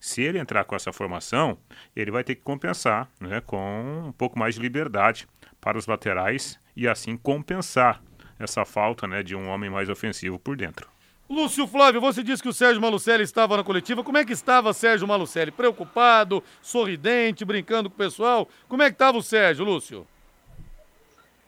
se 0.00 0.22
ele 0.22 0.38
entrar 0.38 0.64
com 0.64 0.76
essa 0.76 0.92
formação, 0.92 1.58
ele 1.94 2.10
vai 2.10 2.22
ter 2.22 2.36
que 2.36 2.42
compensar 2.42 3.08
né, 3.20 3.40
com 3.40 4.06
um 4.08 4.12
pouco 4.12 4.38
mais 4.38 4.54
de 4.54 4.60
liberdade 4.60 5.26
para 5.60 5.76
os 5.76 5.86
laterais 5.86 6.58
e 6.76 6.86
assim 6.86 7.16
compensar 7.16 8.02
essa 8.38 8.64
falta 8.64 9.06
né, 9.06 9.22
de 9.22 9.34
um 9.34 9.48
homem 9.48 9.68
mais 9.68 9.88
ofensivo 9.88 10.38
por 10.38 10.56
dentro. 10.56 10.88
Lúcio 11.28 11.66
Flávio, 11.66 12.00
você 12.00 12.22
disse 12.22 12.42
que 12.42 12.48
o 12.48 12.54
Sérgio 12.54 12.80
Malucelli 12.80 13.22
estava 13.22 13.56
na 13.56 13.62
coletiva. 13.62 14.02
Como 14.02 14.16
é 14.16 14.24
que 14.24 14.32
estava 14.32 14.72
Sérgio 14.72 15.06
Malucelli? 15.06 15.50
Preocupado, 15.50 16.42
sorridente, 16.62 17.44
brincando 17.44 17.90
com 17.90 17.94
o 17.94 17.98
pessoal? 17.98 18.48
Como 18.66 18.82
é 18.82 18.86
que 18.86 18.94
estava 18.94 19.18
o 19.18 19.22
Sérgio, 19.22 19.64
Lúcio? 19.64 20.06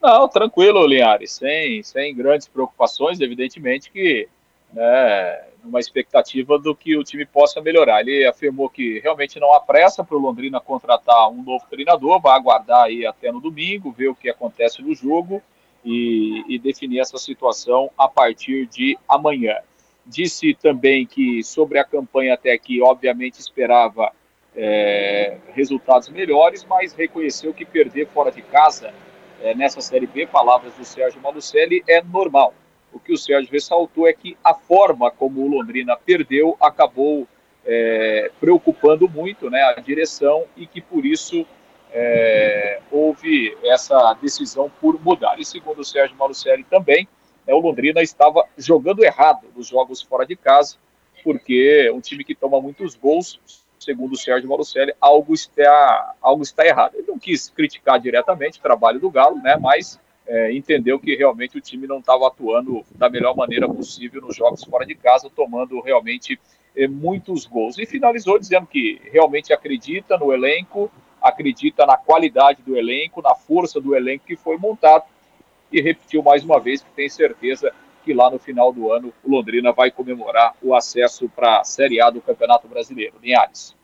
Não, 0.03 0.29
tranquilo, 0.29 0.87
Linhares, 0.87 1.33
sem, 1.33 1.83
sem 1.83 2.15
grandes 2.15 2.47
preocupações, 2.47 3.21
evidentemente 3.21 3.91
que 3.91 4.29
né, 4.73 5.45
uma 5.65 5.81
expectativa 5.81 6.59
do 6.59 6.75
que 6.75 6.97
o 6.97 7.05
time 7.05 7.25
possa 7.25 7.63
melhorar. 7.63 8.03
Ele 8.03 8.27
afirmou 8.27 8.69
que 8.69 8.99
realmente 9.01 9.41
não 9.41 9.55
há 9.55 9.61
pressa 9.61 10.05
para 10.05 10.17
o 10.17 10.21
Londrina 10.21 10.61
contratar 10.61 11.31
um 11.31 11.43
novo 11.43 11.65
treinador, 11.71 12.21
vai 12.21 12.37
aguardar 12.37 12.85
aí 12.85 13.07
até 13.07 13.33
no 13.33 13.41
domingo, 13.41 13.93
ver 13.93 14.09
o 14.09 14.15
que 14.15 14.29
acontece 14.29 14.83
no 14.83 14.95
jogo 14.95 15.43
e, 15.85 16.45
e 16.49 16.59
definir 16.59 17.01
essa 17.01 17.19
situação 17.19 17.91
a 17.97 18.09
partir 18.09 18.67
de 18.67 18.99
amanhã. 19.09 19.57
Disse 20.07 20.55
também 20.55 21.07
que 21.07 21.43
sobre 21.43 21.79
a 21.79 21.85
campanha 21.85 22.35
até 22.35 22.53
aqui, 22.53 22.83
obviamente 22.83 23.39
esperava 23.39 24.13
é, 24.57 25.39
resultados 25.55 26.09
melhores, 26.09 26.65
mas 26.65 26.93
reconheceu 26.93 27.55
que 27.55 27.65
perder 27.65 28.09
fora 28.09 28.31
de 28.31 28.43
casa 28.43 28.93
é, 29.41 29.55
nessa 29.55 29.81
Série 29.81 30.07
B, 30.07 30.27
palavras 30.27 30.75
do 30.75 30.85
Sérgio 30.85 31.21
Malucelli, 31.21 31.83
é 31.89 32.03
normal 32.03 32.55
o 32.93 32.99
que 32.99 33.13
o 33.13 33.19
Sérgio 33.19 33.51
ressaltou 33.53 34.07
é 34.07 34.13
que 34.13 34.37
a 34.43 34.55
forma 34.55 35.11
como 35.11 35.43
o 35.43 35.49
Londrina 35.49 35.97
perdeu 35.97 36.57
acabou 36.61 37.27
é, 37.65 38.31
preocupando 38.41 39.09
muito 39.09 39.51
né, 39.51 39.63
a 39.63 39.81
direção 39.81 40.45
e 40.57 40.67
que 40.67 40.81
por 40.81 41.05
isso 41.05 41.47
é, 41.93 42.81
houve 42.91 43.57
essa 43.65 44.15
decisão 44.15 44.71
por 44.81 45.01
mudar. 45.03 45.39
E 45.39 45.45
segundo 45.45 45.81
o 45.81 45.85
Sérgio 45.85 46.17
Malucelli 46.17 46.65
também, 46.65 47.09
né, 47.47 47.55
o 47.55 47.59
Londrina 47.59 48.01
estava 48.01 48.45
jogando 48.57 49.05
errado 49.05 49.47
nos 49.55 49.69
jogos 49.69 50.01
fora 50.01 50.27
de 50.27 50.37
casa, 50.37 50.77
porque 51.23 51.91
um 51.91 52.01
time 52.01 52.25
que 52.25 52.35
toma 52.35 52.61
muitos 52.61 52.95
gols, 52.95 53.41
segundo 53.79 54.13
o 54.13 54.17
Sérgio 54.17 54.49
Malucelli, 54.49 54.95
algo 55.01 55.35
está, 55.35 56.15
algo 56.21 56.43
está 56.43 56.67
errado. 56.67 56.95
Ele 56.97 57.07
não 57.09 57.19
quis 57.19 57.51
criticar 57.51 57.99
diretamente 58.01 58.59
o 58.59 58.63
trabalho 58.63 59.01
do 59.01 59.11
Galo, 59.11 59.37
né, 59.37 59.57
mas 59.61 59.99
é, 60.27 60.53
entendeu 60.53 60.99
que 60.99 61.17
realmente 61.17 61.59
o 61.59 61.61
time 61.61 61.87
não 61.87 61.99
estava 61.99 62.29
atuando 62.29 62.85
da 62.95 63.11
melhor 63.11 63.35
maneira 63.35 63.69
possível 63.69 64.21
nos 64.21 64.37
jogos 64.37 64.63
fora 64.63 64.87
de 64.87 64.95
casa, 64.95 65.29
tomando 65.29 65.81
realmente 65.81 66.39
é, 66.77 66.87
muitos 66.87 67.47
gols. 67.47 67.79
E 67.79 67.85
finalizou 67.87 68.39
dizendo 68.39 68.67
que 68.67 69.01
realmente 69.11 69.53
acredita 69.53 70.17
no 70.17 70.33
elenco, 70.33 70.91
acredita 71.23 71.87
na 71.87 71.97
qualidade 71.97 72.63
do 72.63 72.77
elenco, 72.77 73.23
na 73.23 73.35
força 73.35 73.81
do 73.81 73.95
elenco 73.95 74.25
que 74.27 74.37
foi 74.37 74.57
montado 74.57 75.05
e 75.73 75.81
repetiu 75.81 76.23
mais 76.23 76.45
uma 76.45 76.59
vez 76.59 76.83
que 76.83 76.91
tem 76.91 77.09
certeza 77.09 77.73
que 78.05 78.15
lá 78.15 78.31
no 78.31 78.39
final 78.39 78.73
do 78.73 78.93
ano 78.93 79.13
o 79.23 79.31
Londrina 79.31 79.73
vai 79.73 79.91
comemorar 79.91 80.55
o 80.63 80.75
acesso 80.75 81.29
para 81.29 81.61
a 81.61 81.65
Série 81.65 82.01
A 82.01 82.11
do 82.11 82.21
Campeonato 82.21 82.67
Brasileiro. 82.67 83.15
Linhares. 83.23 83.77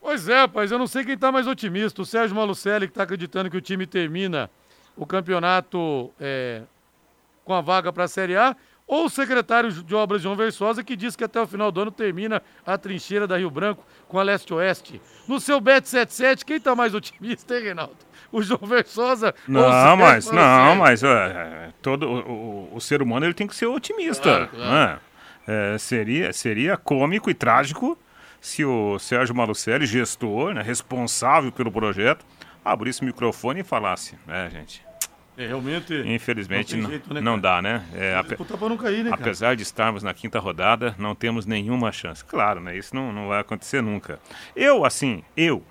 Pois 0.00 0.28
é, 0.28 0.40
rapaz, 0.40 0.70
eu 0.70 0.78
não 0.78 0.86
sei 0.86 1.04
quem 1.04 1.14
está 1.14 1.30
mais 1.30 1.46
otimista, 1.46 2.02
o 2.02 2.04
Sérgio 2.04 2.34
Malucelli 2.36 2.86
que 2.86 2.90
está 2.90 3.04
acreditando 3.04 3.48
que 3.48 3.56
o 3.56 3.60
time 3.60 3.86
termina 3.86 4.50
o 4.96 5.06
campeonato 5.06 6.10
é, 6.20 6.62
com 7.44 7.54
a 7.54 7.60
vaga 7.60 7.92
para 7.92 8.04
a 8.04 8.08
Série 8.08 8.36
A, 8.36 8.56
ou 8.92 9.06
o 9.06 9.08
secretário 9.08 9.72
de 9.72 9.94
obras 9.94 10.20
João 10.20 10.36
Versosa, 10.36 10.84
que 10.84 10.94
diz 10.94 11.16
que 11.16 11.24
até 11.24 11.40
o 11.40 11.46
final 11.46 11.72
do 11.72 11.80
ano 11.80 11.90
termina 11.90 12.42
a 12.66 12.76
trincheira 12.76 13.26
da 13.26 13.38
Rio 13.38 13.50
Branco 13.50 13.82
com 14.06 14.18
a 14.18 14.22
Leste-Oeste. 14.22 15.00
No 15.26 15.40
seu 15.40 15.62
Bet 15.62 15.88
77, 15.88 16.44
quem 16.44 16.58
está 16.58 16.76
mais 16.76 16.94
otimista, 16.94 17.56
hein, 17.56 17.62
Reinaldo? 17.62 17.96
O 18.30 18.42
João 18.42 18.60
Versosa? 18.66 19.34
Não, 19.48 19.96
mas, 19.96 20.30
não, 20.30 20.76
mas 20.76 21.02
é, 21.02 21.70
todo, 21.80 22.06
o, 22.06 22.18
o, 22.18 22.76
o, 22.76 22.80
ser 22.82 23.00
humano 23.00 23.24
ele 23.24 23.32
tem 23.32 23.46
que 23.46 23.56
ser 23.56 23.64
otimista. 23.64 24.24
Claro, 24.24 24.48
claro. 24.48 24.70
Né? 24.70 24.98
É, 25.46 25.78
seria, 25.78 26.30
seria 26.34 26.76
cômico 26.76 27.30
e 27.30 27.34
trágico 27.34 27.98
se 28.42 28.62
o 28.62 28.98
Sérgio 28.98 29.34
Malucelli, 29.34 29.86
gestor, 29.86 30.52
né, 30.52 30.60
responsável 30.60 31.50
pelo 31.50 31.72
projeto, 31.72 32.26
abrisse 32.62 33.00
o 33.00 33.06
microfone 33.06 33.60
e 33.60 33.64
falasse, 33.64 34.18
né, 34.26 34.50
gente? 34.52 34.84
É, 35.42 35.46
realmente. 35.48 35.94
Infelizmente 36.06 36.76
não 36.76 36.90
jeito, 36.90 37.12
né, 37.12 37.20
não 37.20 37.40
cara? 37.40 37.60
dá, 37.60 37.62
né? 37.62 37.86
É, 37.94 38.14
ape- 38.14 38.36
não 38.60 38.76
cair, 38.76 39.04
né, 39.04 39.10
cara? 39.10 39.22
apesar 39.22 39.56
de 39.56 39.62
estarmos 39.62 40.02
na 40.02 40.14
quinta 40.14 40.38
rodada, 40.38 40.94
não 40.98 41.14
temos 41.14 41.46
nenhuma 41.46 41.90
chance. 41.92 42.24
Claro, 42.24 42.60
né? 42.60 42.76
Isso 42.76 42.94
não, 42.94 43.12
não 43.12 43.28
vai 43.28 43.40
acontecer 43.40 43.82
nunca. 43.82 44.20
Eu, 44.54 44.84
assim, 44.84 45.22
eu, 45.36 45.64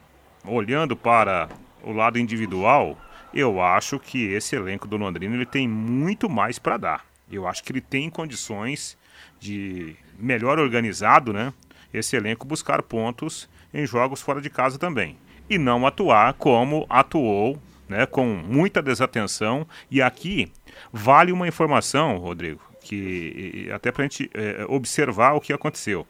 olhando 0.46 0.96
para 0.96 1.50
o 1.84 1.92
lado 1.92 2.20
individual, 2.20 2.98
eu 3.34 3.62
acho 3.62 4.00
que 4.00 4.26
esse 4.34 4.56
elenco 4.56 4.88
do 4.88 4.98
Londrina 4.98 5.36
ele 5.36 5.46
tem 5.46 5.68
muito 5.68 6.30
mais 6.30 6.60
para 6.60 6.78
dar. 6.78 7.06
Eu 7.32 7.48
acho 7.48 7.64
que 7.64 7.72
ele 7.72 7.82
tem 7.82 8.10
condições 8.10 8.98
de 9.40 9.96
melhor 10.18 10.60
organizado, 10.60 11.32
né? 11.32 11.54
Esse 11.94 12.16
elenco 12.16 12.46
buscar 12.46 12.82
pontos 12.82 13.50
em 13.74 13.86
jogos 13.86 14.22
fora 14.22 14.42
de 14.42 14.50
casa 14.50 14.78
também 14.78 15.18
e 15.50 15.58
não 15.58 15.86
atuar 15.86 16.34
como 16.36 16.86
atuou, 16.90 17.62
né? 17.92 18.06
Com 18.06 18.26
muita 18.26 18.82
desatenção. 18.82 19.68
E 19.92 20.02
aqui 20.02 20.52
vale 20.92 21.32
uma 21.32 21.48
informação, 21.48 22.18
Rodrigo, 22.18 22.62
que 22.82 23.70
até 23.74 23.92
para 23.92 24.04
a 24.04 24.06
gente 24.06 24.32
eh, 24.34 24.66
observar 24.68 25.34
o 25.34 25.42
que 25.42 25.54
aconteceu. 25.54 26.08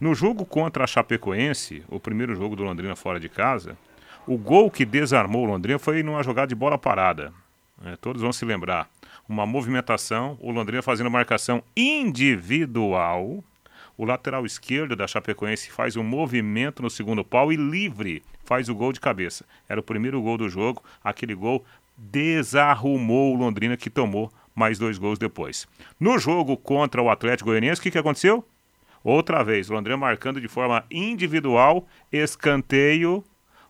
No 0.00 0.14
jogo 0.14 0.44
contra 0.44 0.84
a 0.84 0.86
Chapecoense, 0.86 1.84
o 1.88 2.00
primeiro 2.00 2.34
jogo 2.34 2.56
do 2.56 2.64
Londrina 2.64 2.96
fora 2.96 3.20
de 3.20 3.28
casa, 3.28 3.76
o 4.26 4.36
gol 4.36 4.70
que 4.70 4.84
desarmou 4.84 5.44
o 5.44 5.46
Londrina 5.46 5.78
foi 5.78 6.02
numa 6.02 6.22
jogada 6.22 6.48
de 6.48 6.54
bola 6.54 6.78
parada. 6.78 7.32
né? 7.80 7.96
todos 8.00 8.22
vão 8.22 8.32
se 8.32 8.44
lembrar. 8.44 8.88
Uma 9.28 9.44
movimentação, 9.44 10.38
o 10.40 10.50
Londrina 10.50 10.82
fazendo 10.82 11.10
marcação 11.10 11.62
individual. 11.76 13.44
O 13.98 14.04
lateral 14.04 14.46
esquerdo 14.46 14.94
da 14.94 15.08
Chapecoense 15.08 15.72
faz 15.72 15.96
um 15.96 16.04
movimento 16.04 16.80
no 16.80 16.88
segundo 16.88 17.24
pau 17.24 17.52
e 17.52 17.56
livre 17.56 18.22
faz 18.44 18.68
o 18.68 18.74
gol 18.74 18.92
de 18.92 19.00
cabeça. 19.00 19.44
Era 19.68 19.80
o 19.80 19.82
primeiro 19.82 20.22
gol 20.22 20.38
do 20.38 20.48
jogo. 20.48 20.84
Aquele 21.02 21.34
gol 21.34 21.64
desarrumou 21.96 23.34
o 23.34 23.36
Londrina 23.36 23.76
que 23.76 23.90
tomou 23.90 24.32
mais 24.54 24.78
dois 24.78 24.98
gols 24.98 25.18
depois. 25.18 25.66
No 25.98 26.16
jogo 26.16 26.56
contra 26.56 27.02
o 27.02 27.10
Atlético 27.10 27.50
Goianiense, 27.50 27.80
o 27.80 27.82
que, 27.82 27.90
que 27.90 27.98
aconteceu? 27.98 28.46
Outra 29.02 29.42
vez, 29.42 29.68
Londrina 29.68 29.96
marcando 29.96 30.40
de 30.40 30.46
forma 30.46 30.84
individual, 30.88 31.84
escanteio, 32.12 33.24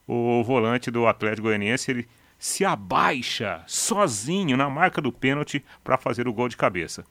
o 0.06 0.44
volante 0.44 0.90
do 0.90 1.06
Atlético 1.06 1.48
Goianiense, 1.48 1.90
ele 1.90 2.08
se 2.38 2.66
abaixa 2.66 3.62
sozinho 3.66 4.58
na 4.58 4.68
marca 4.68 5.00
do 5.00 5.10
pênalti 5.10 5.64
para 5.82 5.96
fazer 5.96 6.28
o 6.28 6.34
gol 6.34 6.50
de 6.50 6.56
cabeça. 6.56 7.02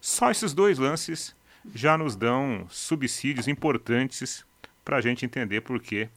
Só 0.00 0.30
esses 0.30 0.54
dois 0.54 0.78
lances 0.78 1.36
já 1.74 1.96
nos 1.96 2.16
dão 2.16 2.66
subsídios 2.68 3.48
importantes 3.48 4.44
para 4.84 4.96
a 4.96 5.00
gente 5.00 5.24
entender 5.24 5.60
por 5.60 5.80
que 5.80 6.08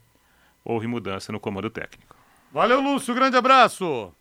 houve 0.64 0.86
mudança 0.86 1.32
no 1.32 1.38
comando 1.38 1.70
técnico. 1.70 2.16
Valeu, 2.52 2.80
Lúcio. 2.80 3.14
Grande 3.14 3.36
abraço. 3.36 4.12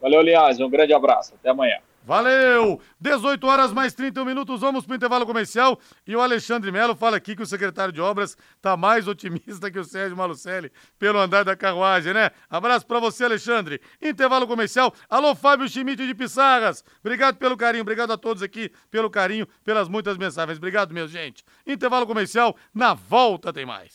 Valeu, 0.00 0.20
Linhares. 0.22 0.58
Um 0.60 0.68
grande 0.68 0.92
abraço. 0.92 1.34
Até 1.34 1.50
amanhã. 1.50 1.78
Valeu! 2.04 2.80
18 3.00 3.46
horas 3.46 3.72
mais 3.72 3.94
31 3.94 4.26
minutos, 4.26 4.60
vamos 4.60 4.84
para 4.84 4.92
o 4.92 4.96
intervalo 4.96 5.24
comercial. 5.24 5.78
E 6.06 6.14
o 6.14 6.20
Alexandre 6.20 6.70
Melo 6.70 6.94
fala 6.94 7.16
aqui 7.16 7.34
que 7.34 7.42
o 7.42 7.46
secretário 7.46 7.92
de 7.92 8.00
obras 8.00 8.36
está 8.56 8.76
mais 8.76 9.08
otimista 9.08 9.70
que 9.70 9.78
o 9.78 9.84
Sérgio 9.84 10.16
Malucelli 10.16 10.70
pelo 10.98 11.18
andar 11.18 11.44
da 11.44 11.56
carruagem, 11.56 12.12
né? 12.12 12.30
Abraço 12.50 12.86
para 12.86 13.00
você, 13.00 13.24
Alexandre. 13.24 13.80
Intervalo 14.02 14.46
comercial. 14.46 14.94
Alô, 15.08 15.34
Fábio 15.34 15.66
Schmidt 15.66 16.06
de 16.06 16.14
Pissarras. 16.14 16.84
Obrigado 17.00 17.36
pelo 17.36 17.56
carinho, 17.56 17.82
obrigado 17.82 18.12
a 18.12 18.18
todos 18.18 18.42
aqui 18.42 18.70
pelo 18.90 19.08
carinho, 19.08 19.46
pelas 19.64 19.88
muitas 19.88 20.18
mensagens. 20.18 20.58
Obrigado, 20.58 20.92
minha 20.92 21.08
gente. 21.08 21.42
Intervalo 21.66 22.06
comercial, 22.06 22.54
na 22.74 22.92
volta 22.92 23.50
tem 23.50 23.64
mais. 23.64 23.94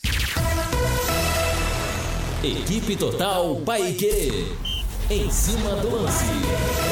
Equipe 2.42 2.96
Total 2.96 3.54
Paique. 3.60 4.46
Em 5.10 5.30
cima 5.30 5.76
do 5.76 5.90
lance. 5.90 6.89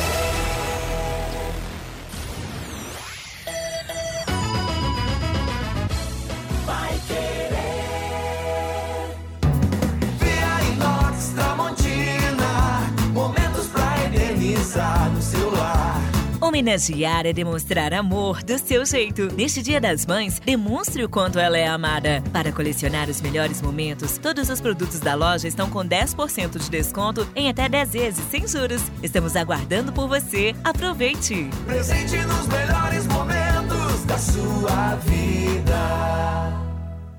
Homenagear 16.59 17.25
é 17.25 17.33
demonstrar 17.33 17.95
amor 17.95 18.43
do 18.43 18.59
seu 18.59 18.85
jeito. 18.85 19.33
Neste 19.33 19.63
Dia 19.63 19.81
das 19.81 20.05
Mães, 20.05 20.41
demonstre 20.41 21.05
o 21.05 21.09
quanto 21.09 21.39
ela 21.39 21.57
é 21.57 21.69
amada. 21.69 22.21
Para 22.33 22.51
colecionar 22.51 23.09
os 23.09 23.21
melhores 23.21 23.63
momentos, 23.63 24.19
todos 24.19 24.51
os 24.51 24.61
produtos 24.61 24.99
da 24.99 25.15
loja 25.15 25.47
estão 25.47 25.71
com 25.71 25.87
10% 25.87 26.59
de 26.59 26.69
desconto 26.69 27.25
em 27.37 27.49
até 27.49 27.69
10 27.69 27.93
vezes 27.93 28.25
sem 28.29 28.49
juros. 28.49 28.83
Estamos 29.05 29.37
aguardando 29.37 29.93
por 29.93 30.09
você. 30.09 30.53
Aproveite! 30.65 31.49
Presente 31.65 32.17
nos 32.17 32.49
melhores 32.49 33.07
momentos 33.07 34.05
da 34.05 34.19
sua 34.19 34.97
vida. 34.97 36.68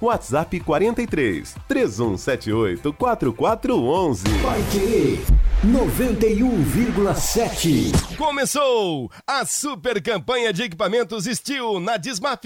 WhatsApp 0.00 0.60
43 0.60 1.56
3178 1.66 2.92
4411. 2.92 4.22
Vai 4.42 4.62
querer 4.70 5.18
91,7. 5.64 8.16
Começou 8.16 9.10
a 9.26 9.44
super 9.44 10.00
campanha 10.02 10.52
de 10.52 10.62
equipamentos 10.62 11.24
Steel 11.24 11.80
na 11.80 11.96
Dismaf. 11.96 12.44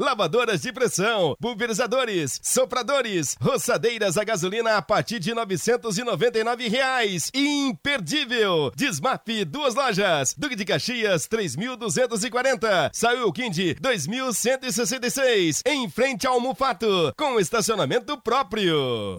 Lavadoras 0.00 0.62
de 0.62 0.72
pressão, 0.72 1.36
pulverizadores, 1.38 2.40
sopradores, 2.42 3.36
roçadeiras 3.38 4.16
a 4.16 4.24
gasolina 4.24 4.78
a 4.78 4.80
partir 4.80 5.18
de 5.18 5.34
999 5.34 6.68
reais. 6.68 7.30
Imperdível! 7.34 8.72
Desmaf, 8.74 9.44
duas 9.44 9.74
lojas. 9.74 10.34
Duque 10.38 10.56
de 10.56 10.64
Caxias, 10.64 11.28
3.240. 11.28 12.88
Saiu 12.94 13.30
Quindi, 13.30 13.74
2.166. 13.74 15.60
Em 15.66 15.86
frente 15.90 16.26
ao 16.26 16.40
Mufato, 16.40 17.12
com 17.14 17.38
estacionamento 17.38 18.16
próprio. 18.16 19.18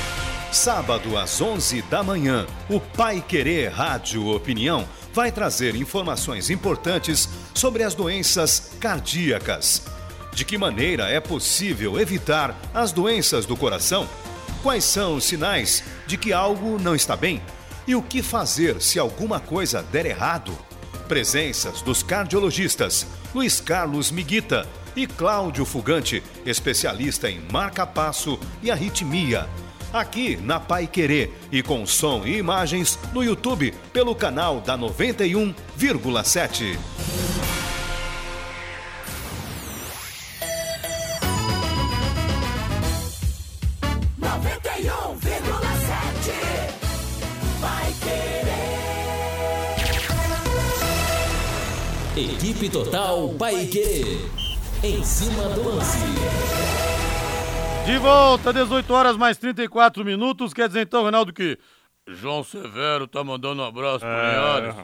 Sábado 0.51 1.17
às 1.17 1.39
11 1.39 1.81
da 1.83 2.03
manhã, 2.03 2.45
o 2.69 2.77
Pai 2.77 3.23
Querer 3.25 3.69
Rádio 3.69 4.27
Opinião 4.27 4.85
vai 5.13 5.31
trazer 5.31 5.75
informações 5.75 6.49
importantes 6.49 7.29
sobre 7.53 7.83
as 7.83 7.95
doenças 7.95 8.73
cardíacas. 8.77 9.81
De 10.33 10.43
que 10.43 10.57
maneira 10.57 11.07
é 11.07 11.21
possível 11.21 11.97
evitar 11.97 12.53
as 12.73 12.91
doenças 12.91 13.45
do 13.45 13.55
coração? 13.55 14.09
Quais 14.61 14.83
são 14.83 15.15
os 15.15 15.23
sinais 15.23 15.85
de 16.05 16.17
que 16.17 16.33
algo 16.33 16.77
não 16.77 16.95
está 16.95 17.15
bem? 17.15 17.41
E 17.87 17.95
o 17.95 18.01
que 18.03 18.21
fazer 18.21 18.81
se 18.81 18.99
alguma 18.99 19.39
coisa 19.39 19.81
der 19.81 20.05
errado? 20.05 20.51
Presenças 21.07 21.81
dos 21.81 22.03
cardiologistas 22.03 23.07
Luiz 23.33 23.61
Carlos 23.61 24.11
Miguita 24.11 24.67
e 24.97 25.07
Cláudio 25.07 25.63
Fugante, 25.63 26.21
especialista 26.45 27.29
em 27.29 27.39
marca-passo 27.49 28.37
e 28.61 28.69
arritmia 28.69 29.47
aqui 29.93 30.35
na 30.37 30.59
Pai 30.59 30.87
Querer 30.87 31.31
e 31.51 31.61
com 31.61 31.85
som 31.85 32.25
e 32.25 32.37
imagens 32.37 32.97
no 33.13 33.23
YouTube 33.23 33.71
pelo 33.93 34.15
canal 34.15 34.59
da 34.61 34.75
91,7. 34.77 36.77
Vai 47.59 47.93
querer. 48.01 48.31
Equipe 52.15 52.69
Total 52.69 53.27
Paique. 53.37 54.29
Em 54.83 55.03
cima 55.03 55.43
do 55.49 55.75
lance. 55.75 56.90
De 57.85 57.97
volta, 57.97 58.53
18 58.53 58.93
horas 58.93 59.17
mais 59.17 59.37
34 59.37 60.05
minutos. 60.05 60.53
Quer 60.53 60.67
dizer 60.67 60.81
então, 60.81 61.01
Reinaldo, 61.03 61.33
que 61.33 61.57
João 62.07 62.43
Severo 62.43 63.07
tá 63.07 63.23
mandando 63.23 63.61
um 63.61 63.65
abraço 63.65 63.99
pro 63.99 64.07
É. 64.09 64.31
Linhares. 64.35 64.75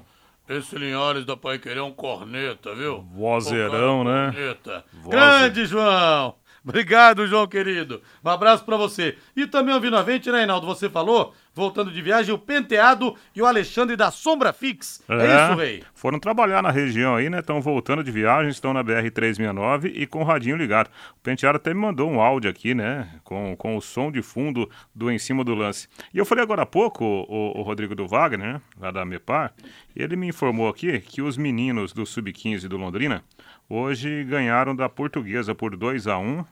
Esse 0.49 0.75
Linhares 0.77 1.25
da 1.25 1.35
Pai 1.35 1.59
Querer 1.59 1.79
é 1.79 1.83
um 1.83 1.91
corneta, 1.91 2.73
viu? 2.73 3.01
Vozeirão, 3.13 4.03
né? 4.03 4.31
Corneta. 4.33 4.85
Voze- 4.93 5.09
Grande, 5.09 5.65
João! 5.65 6.35
Obrigado, 6.63 7.27
João 7.27 7.47
querido. 7.47 8.01
Um 8.23 8.29
abraço 8.29 8.63
pra 8.65 8.75
você. 8.77 9.17
E 9.35 9.45
também 9.45 9.73
ouvindo 9.73 9.95
a 9.97 10.03
gente, 10.03 10.29
né, 10.31 10.39
Reinaldo? 10.39 10.65
Você 10.67 10.89
falou, 10.89 11.33
voltando 11.57 11.91
de 11.91 12.01
viagem, 12.01 12.33
o 12.33 12.37
Penteado 12.37 13.15
e 13.35 13.41
o 13.41 13.45
Alexandre 13.45 13.95
da 13.95 14.11
Sombra 14.11 14.53
Fix. 14.53 15.03
É, 15.09 15.15
isso, 15.15 15.59
Rei? 15.59 15.83
Foram 15.93 16.19
trabalhar 16.19 16.61
na 16.61 16.69
região 16.69 17.15
aí, 17.15 17.29
né? 17.29 17.39
Estão 17.39 17.59
voltando 17.59 18.03
de 18.03 18.11
viagem, 18.11 18.51
estão 18.51 18.73
na 18.73 18.83
BR-369 18.83 19.91
e 19.93 20.05
com 20.05 20.21
o 20.21 20.23
radinho 20.23 20.55
ligado. 20.55 20.87
O 21.17 21.19
Penteado 21.21 21.57
até 21.57 21.73
me 21.73 21.79
mandou 21.79 22.09
um 22.09 22.21
áudio 22.21 22.49
aqui, 22.49 22.75
né? 22.75 23.09
Com, 23.23 23.55
com 23.57 23.75
o 23.75 23.81
som 23.81 24.11
de 24.11 24.21
fundo 24.21 24.69
do 24.93 25.11
Em 25.11 25.17
Cima 25.17 25.43
do 25.43 25.55
Lance. 25.55 25.87
E 26.13 26.17
eu 26.19 26.25
falei 26.25 26.43
agora 26.43 26.61
há 26.61 26.65
pouco, 26.65 27.03
o, 27.03 27.59
o 27.59 27.61
Rodrigo 27.63 27.95
do 27.95 28.07
Wagner, 28.07 28.53
né? 28.53 28.61
Lá 28.79 28.91
da 28.91 29.03
MEPAR, 29.03 29.51
ele 29.95 30.15
me 30.15 30.27
informou 30.27 30.69
aqui 30.69 30.99
que 30.99 31.23
os 31.23 31.37
meninos 31.37 31.91
do 31.91 32.05
Sub-15 32.05 32.67
do 32.67 32.77
Londrina 32.77 33.23
hoje 33.67 34.23
ganharam 34.23 34.75
da 34.75 34.87
Portuguesa 34.87 35.55
por 35.55 35.75
2 35.75 36.05
a 36.05 36.19
1 36.19 36.45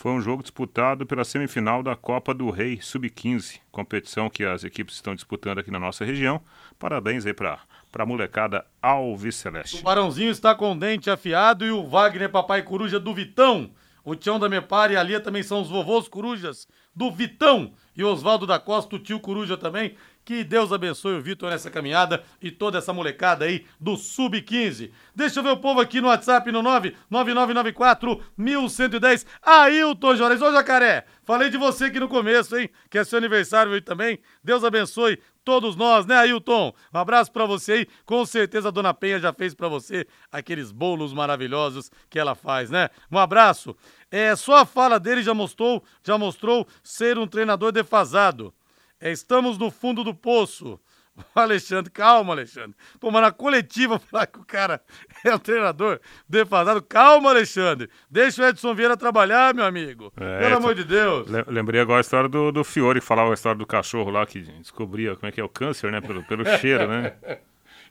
foi 0.00 0.12
um 0.12 0.20
jogo 0.22 0.42
disputado 0.42 1.04
pela 1.04 1.26
semifinal 1.26 1.82
da 1.82 1.94
Copa 1.94 2.32
do 2.32 2.48
Rei 2.48 2.80
Sub-15, 2.80 3.60
competição 3.70 4.30
que 4.30 4.42
as 4.42 4.64
equipes 4.64 4.94
estão 4.94 5.14
disputando 5.14 5.58
aqui 5.58 5.70
na 5.70 5.78
nossa 5.78 6.06
região. 6.06 6.40
Parabéns 6.78 7.26
aí 7.26 7.34
para 7.34 7.58
a 7.98 8.06
molecada 8.06 8.64
Alves 8.80 9.36
Celeste. 9.36 9.80
O 9.80 9.82
Barãozinho 9.82 10.30
está 10.30 10.54
com 10.54 10.72
o 10.72 10.74
dente 10.74 11.10
afiado 11.10 11.66
e 11.66 11.70
o 11.70 11.86
Wagner 11.86 12.30
Papai 12.30 12.62
Coruja 12.62 12.98
do 12.98 13.12
Vitão. 13.12 13.72
O 14.02 14.14
Tião 14.14 14.38
da 14.38 14.48
Mepara 14.48 14.94
e 14.94 14.96
a 14.96 15.02
Lia 15.02 15.20
também 15.20 15.42
são 15.42 15.60
os 15.60 15.68
vovôs 15.68 16.08
corujas 16.08 16.66
do 16.96 17.10
Vitão. 17.10 17.74
E 17.94 18.02
Oswaldo 18.02 18.46
da 18.46 18.58
Costa, 18.58 18.96
o 18.96 18.98
tio 18.98 19.20
Coruja 19.20 19.58
também. 19.58 19.96
Que 20.30 20.44
Deus 20.44 20.72
abençoe 20.72 21.16
o 21.16 21.20
Vitor 21.20 21.50
nessa 21.50 21.72
caminhada 21.72 22.22
e 22.40 22.52
toda 22.52 22.78
essa 22.78 22.92
molecada 22.92 23.46
aí 23.46 23.66
do 23.80 23.96
Sub-15. 23.96 24.92
Deixa 25.12 25.40
eu 25.40 25.42
ver 25.42 25.50
o 25.50 25.56
povo 25.56 25.80
aqui 25.80 26.00
no 26.00 26.06
WhatsApp 26.06 26.52
no 26.52 26.62
99994 26.62 28.22
1110. 28.38 29.26
Ailton 29.42 30.14
Juarez, 30.14 30.40
ô 30.40 30.52
Jacaré, 30.52 31.04
falei 31.24 31.50
de 31.50 31.56
você 31.56 31.86
aqui 31.86 31.98
no 31.98 32.06
começo, 32.06 32.56
hein? 32.56 32.70
Que 32.88 32.98
é 32.98 33.02
seu 33.02 33.18
aniversário 33.18 33.72
hoje 33.72 33.80
também. 33.80 34.20
Deus 34.44 34.62
abençoe 34.62 35.18
todos 35.44 35.74
nós, 35.74 36.06
né, 36.06 36.14
Ailton? 36.14 36.72
Um 36.94 36.98
abraço 36.98 37.32
pra 37.32 37.44
você 37.44 37.72
aí. 37.72 37.88
Com 38.06 38.24
certeza 38.24 38.68
a 38.68 38.70
Dona 38.70 38.94
Penha 38.94 39.18
já 39.18 39.32
fez 39.32 39.52
pra 39.52 39.66
você 39.66 40.06
aqueles 40.30 40.70
bolos 40.70 41.12
maravilhosos 41.12 41.90
que 42.08 42.20
ela 42.20 42.36
faz, 42.36 42.70
né? 42.70 42.88
Um 43.10 43.18
abraço. 43.18 43.74
É, 44.08 44.36
só 44.36 44.58
a 44.58 44.64
fala 44.64 45.00
dele 45.00 45.24
já 45.24 45.34
mostrou, 45.34 45.82
já 46.04 46.16
mostrou 46.16 46.68
ser 46.84 47.18
um 47.18 47.26
treinador 47.26 47.72
defasado. 47.72 48.54
Estamos 49.00 49.56
no 49.58 49.70
fundo 49.70 50.04
do 50.04 50.14
poço. 50.14 50.78
Alexandre, 51.34 51.90
calma, 51.90 52.32
Alexandre. 52.32 52.74
Pô, 52.98 53.10
mas 53.10 53.20
na 53.22 53.30
coletiva 53.32 53.98
falar 54.10 54.26
que 54.26 54.38
o 54.38 54.44
cara 54.44 54.80
é 55.24 55.34
um 55.34 55.38
treinador 55.38 56.00
defasado. 56.28 56.80
Calma, 56.82 57.30
Alexandre. 57.30 57.90
Deixa 58.10 58.42
o 58.42 58.46
Edson 58.46 58.74
Vieira 58.74 58.96
trabalhar, 58.96 59.52
meu 59.54 59.64
amigo. 59.64 60.12
É, 60.16 60.38
Pelo 60.40 60.56
amor 60.56 60.74
de 60.74 60.84
Deus. 60.84 61.28
Le- 61.28 61.44
Lembrei 61.48 61.80
agora 61.80 61.98
a 61.98 62.02
história 62.02 62.28
do, 62.28 62.50
do 62.52 62.64
Fiore, 62.64 63.00
que 63.00 63.06
falava 63.06 63.30
a 63.30 63.34
história 63.34 63.58
do 63.58 63.66
cachorro 63.66 64.10
lá, 64.10 64.24
que 64.24 64.40
descobria 64.40 65.14
como 65.16 65.28
é 65.28 65.32
que 65.32 65.40
é 65.40 65.44
o 65.44 65.48
câncer, 65.48 65.90
né? 65.92 66.00
Pelo, 66.00 66.22
pelo 66.24 66.44
cheiro, 66.58 66.86
né? 66.88 67.14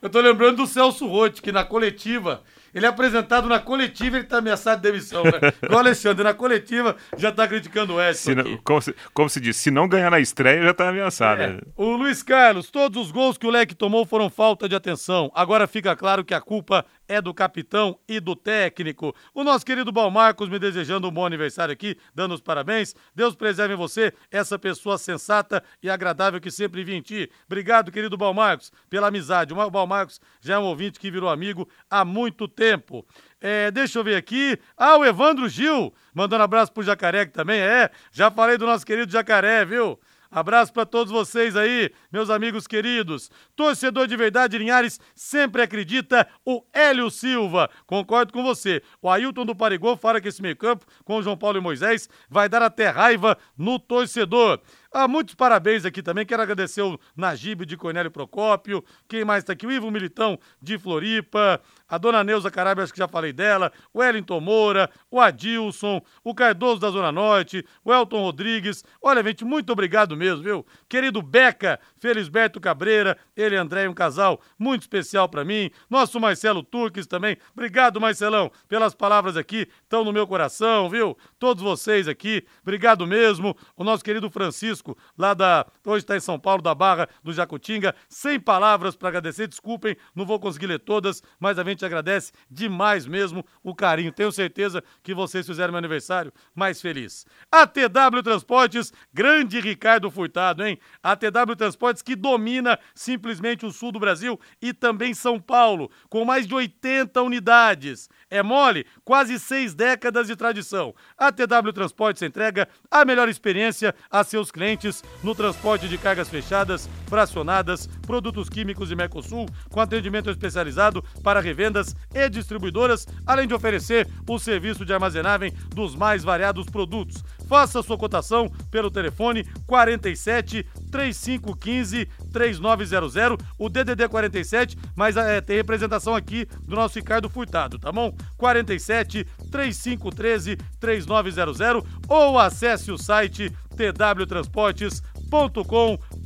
Eu 0.01 0.09
tô 0.09 0.21
lembrando 0.21 0.55
do 0.57 0.65
Celso 0.67 1.05
Rotti, 1.07 1.41
que 1.41 1.51
na 1.51 1.65
coletiva, 1.65 2.41
ele 2.73 2.86
é 2.86 2.89
apresentado 2.89 3.47
na 3.47 3.60
coletiva 3.60 4.17
ele 4.17 4.25
tá 4.25 4.38
ameaçado 4.38 4.82
de 4.82 4.89
demissão, 4.91 5.23
né? 5.23 5.32
O 5.69 5.77
Alexandre, 5.77 6.23
na 6.23 6.34
coletiva 6.34 6.95
já 7.17 7.32
tá 7.32 7.47
criticando 7.47 7.93
o 7.95 8.01
Edson 8.01 8.13
Se 8.32 8.36
não- 8.36 8.58
como, 8.63 8.82
se, 8.82 8.95
como 9.13 9.29
se 9.29 9.39
diz, 9.39 9.55
se 9.58 9.71
não 9.71 9.88
ganhar 9.88 10.10
na 10.12 10.19
estreia, 10.19 10.62
já 10.63 10.73
tá 10.73 10.89
ameaçado. 10.89 11.39
né? 11.39 11.60
O 11.75 11.95
Luiz 11.95 12.21
Carlos, 12.23 12.69
todos 12.71 13.05
os 13.05 13.12
gols 13.12 13.38
que 13.38 13.47
o 13.47 13.49
Leque 13.49 13.75
tomou 13.75 14.05
foram 14.05 14.29
falta 14.29 14.67
de 14.69 14.75
atenção. 14.75 15.32
Agora 15.36 15.67
fica 15.67 15.95
claro 15.95 16.23
que 16.25 16.34
a 16.34 16.41
culpa 16.41 16.86
é 17.09 17.19
do 17.19 17.33
capitão 17.33 17.99
e 18.07 18.19
do 18.19 18.35
técnico. 18.35 19.13
O 19.33 19.43
nosso 19.43 19.65
querido 19.65 19.91
Balmarcos 19.91 20.47
me 20.47 20.59
desejando 20.59 21.07
um 21.07 21.11
bom 21.11 21.25
aniversário 21.25 21.73
aqui, 21.73 21.97
dando 22.13 22.35
os 22.35 22.39
parabéns. 22.39 22.95
Deus 23.15 23.35
preserve 23.35 23.75
você, 23.75 24.13
essa 24.31 24.59
pessoa 24.59 24.97
sensata 24.97 25.63
e 25.81 25.89
agradável 25.89 26.39
que 26.39 26.51
sempre 26.51 26.83
vi 26.83 26.93
em 26.93 27.01
ti. 27.01 27.29
Obrigado, 27.47 27.91
querido 27.91 28.15
Balmarcos, 28.15 28.71
pela 28.89 29.07
amizade. 29.07 29.53
O 29.53 29.69
Balmarcos 29.71 30.21
já 30.39 30.53
é 30.55 30.59
um 30.59 30.63
ouvinte 30.63 30.99
que 30.99 31.09
virou 31.09 31.29
amigo 31.29 31.67
há 31.89 32.05
muito 32.05 32.47
tempo. 32.47 33.03
É, 33.41 33.71
deixa 33.71 33.97
eu 33.97 34.03
ver 34.03 34.15
aqui. 34.15 34.59
Ah, 34.77 34.97
o 34.97 35.05
Evandro 35.05 35.49
Gil, 35.49 35.93
mandando 36.13 36.43
abraço 36.43 36.71
pro 36.71 36.83
Jacaré 36.83 37.25
que 37.25 37.33
também 37.33 37.59
é. 37.59 37.89
Já 38.11 38.29
falei 38.29 38.57
do 38.57 38.67
nosso 38.67 38.85
querido 38.85 39.11
Jacaré, 39.11 39.65
viu? 39.65 39.99
Abraço 40.31 40.71
para 40.71 40.85
todos 40.85 41.11
vocês 41.11 41.55
aí, 41.55 41.91
meus 42.11 42.29
amigos 42.29 42.67
queridos. 42.67 43.31
Torcedor 43.55 44.05
de 44.05 44.15
verdade, 44.15 44.59
Linhares 44.59 44.99
sempre 45.15 45.63
acredita. 45.63 46.27
O 46.45 46.63
Hélio 46.71 47.09
Silva, 47.09 47.67
concordo 47.87 48.31
com 48.31 48.43
você. 48.43 48.83
O 49.01 49.09
Ailton 49.09 49.43
do 49.43 49.55
Parigô 49.55 49.97
fala 49.97 50.21
que 50.21 50.27
esse 50.27 50.41
meio-campo 50.41 50.85
com 51.03 51.17
o 51.17 51.23
João 51.23 51.35
Paulo 51.35 51.57
e 51.57 51.61
Moisés 51.61 52.07
vai 52.29 52.47
dar 52.47 52.61
até 52.61 52.89
raiva 52.89 53.37
no 53.57 53.79
torcedor. 53.79 54.61
Ah, 54.91 55.08
muitos 55.08 55.36
parabéns 55.36 55.86
aqui 55.86 56.02
também. 56.02 56.25
Quero 56.25 56.41
agradecer 56.41 56.82
o 56.82 56.99
Najib 57.15 57.63
de 57.63 57.78
Cornélio 57.78 58.10
Procópio. 58.10 58.84
Quem 59.08 59.23
mais 59.23 59.43
tá 59.43 59.54
aqui? 59.54 59.67
O 59.67 59.71
Ivo 59.71 59.91
Militão 59.91 60.39
de 60.62 60.80
Floripa. 60.80 61.62
A 61.88 61.97
dona 61.97 62.23
Neuza 62.23 62.49
Carabia, 62.49 62.84
acho 62.84 62.93
que 62.93 62.99
já 62.99 63.08
falei 63.08 63.32
dela. 63.32 63.71
O 63.93 63.99
Wellington 63.99 64.39
Moura. 64.39 64.89
O 65.12 65.19
Adilson. 65.19 66.02
O 66.23 66.34
Cardoso 66.34 66.82
da 66.82 66.89
Zona 66.89 67.12
Norte. 67.12 67.63
O 67.84 67.93
Elton 67.93 68.21
Rodrigues. 68.21 68.84
Olha, 69.02 69.23
gente, 69.23 69.45
muito 69.45 69.71
obrigado 69.71 70.17
mesmo, 70.17 70.43
viu? 70.43 70.65
Querido 70.88 71.21
Beca, 71.21 71.80
Felisberto 71.99 72.60
Cabreira. 72.60 73.17
Ele 73.36 73.56
e 73.56 73.58
André, 73.58 73.88
um 73.88 73.93
casal 73.93 74.41
muito 74.58 74.82
especial 74.82 75.30
pra 75.30 75.45
mim. 75.45 75.69
Nosso 75.89 76.19
Marcelo 76.19 76.63
Turques 76.63 77.06
também. 77.06 77.38
Obrigado, 77.54 78.02
Marcelão, 78.02 78.52
pelas 78.67 78.95
palavras 78.95 79.38
aqui. 79.38 79.67
Estão 79.84 80.04
no 80.04 80.13
meu 80.13 80.25
coração, 80.25 80.89
viu? 80.89 81.17
Todos 81.38 81.62
vocês 81.62 82.08
aqui. 82.08 82.45
Obrigado 82.62 83.06
mesmo. 83.06 83.56
O 83.75 83.84
nosso 83.84 84.04
querido 84.04 84.30
Francisco, 84.30 84.78
lá 85.17 85.33
da. 85.33 85.65
Hoje 85.85 86.03
está 86.03 86.15
em 86.15 86.19
São 86.19 86.39
Paulo, 86.39 86.61
da 86.61 86.73
Barra 86.73 87.09
do 87.23 87.33
Jacutinga. 87.33 87.95
Sem 88.07 88.39
palavras 88.39 88.95
para 88.95 89.09
agradecer. 89.09 89.47
Desculpem, 89.47 89.95
não 90.15 90.25
vou 90.25 90.39
conseguir 90.39 90.67
ler 90.67 90.79
todas, 90.79 91.21
mas 91.39 91.57
a 91.59 91.63
gente 91.63 91.85
agradece 91.85 92.31
demais 92.49 93.05
mesmo 93.05 93.45
o 93.63 93.75
carinho. 93.75 94.11
Tenho 94.11 94.31
certeza 94.31 94.83
que 95.03 95.13
vocês 95.13 95.45
fizeram 95.45 95.71
meu 95.71 95.79
aniversário 95.79 96.33
mais 96.55 96.81
feliz. 96.81 97.25
A 97.51 97.65
TW 97.65 98.21
Transportes, 98.23 98.93
grande 99.13 99.59
Ricardo 99.59 100.09
Furtado, 100.11 100.65
hein? 100.65 100.79
A 101.01 101.15
TW 101.15 101.55
Transportes 101.57 102.01
que 102.01 102.15
domina 102.15 102.79
simplesmente 102.93 103.65
o 103.65 103.71
sul 103.71 103.91
do 103.91 103.99
Brasil 103.99 104.39
e 104.61 104.73
também 104.73 105.13
São 105.13 105.39
Paulo, 105.39 105.89
com 106.09 106.25
mais 106.25 106.47
de 106.47 106.53
80 106.53 107.21
unidades. 107.21 108.09
É 108.31 108.43
mole? 108.43 108.85
Quase 109.03 109.39
seis 109.39 109.73
décadas 109.73 110.27
de 110.27 110.35
tradição. 110.35 110.93
A 111.17 111.31
TW 111.31 111.73
Transportes 111.73 112.21
entrega 112.21 112.67
a 112.91 113.03
melhor 113.03 113.27
experiência 113.27 113.95
a 114.09 114.23
seus 114.23 114.51
clientes 114.51 115.03
no 115.23 115.33
transporte 115.33 115.87
de 115.87 115.97
cargas 115.97 116.29
fechadas, 116.29 116.87
fracionadas, 117.07 117.87
produtos 118.05 118.47
químicos 118.47 118.91
e 118.91 118.95
Mercosul, 118.95 119.47
com 119.71 119.81
atendimento 119.81 120.29
especializado 120.29 121.03
para 121.23 121.39
revendas 121.39 121.95
e 122.13 122.29
distribuidoras, 122.29 123.07
além 123.25 123.47
de 123.47 123.55
oferecer 123.55 124.07
o 124.27 124.37
serviço 124.37 124.85
de 124.85 124.93
armazenagem 124.93 125.51
dos 125.73 125.95
mais 125.95 126.23
variados 126.23 126.67
produtos. 126.67 127.23
Faça 127.49 127.81
sua 127.81 127.97
cotação 127.97 128.47
pelo 128.69 128.91
telefone 128.91 129.43
47 129.65 130.63
3515 130.91 132.07
3900, 132.31 133.43
o 133.57 133.67
DDD 133.67 134.07
47, 134.07 134.77
mas 134.95 135.17
é, 135.17 135.41
tem 135.41 135.55
representação 135.55 136.15
aqui 136.15 136.45
do 136.62 136.75
nosso 136.75 136.99
Ricardo 136.99 137.27
Furtado, 137.27 137.79
tá 137.79 137.91
bom? 137.91 138.15
47 138.38 139.25
3513 139.51 140.57
3900 140.79 141.83
ou 142.07 142.38
acesse 142.38 142.91
o 142.91 142.99
site 142.99 143.51
twtransportes.com.br 143.75 146.18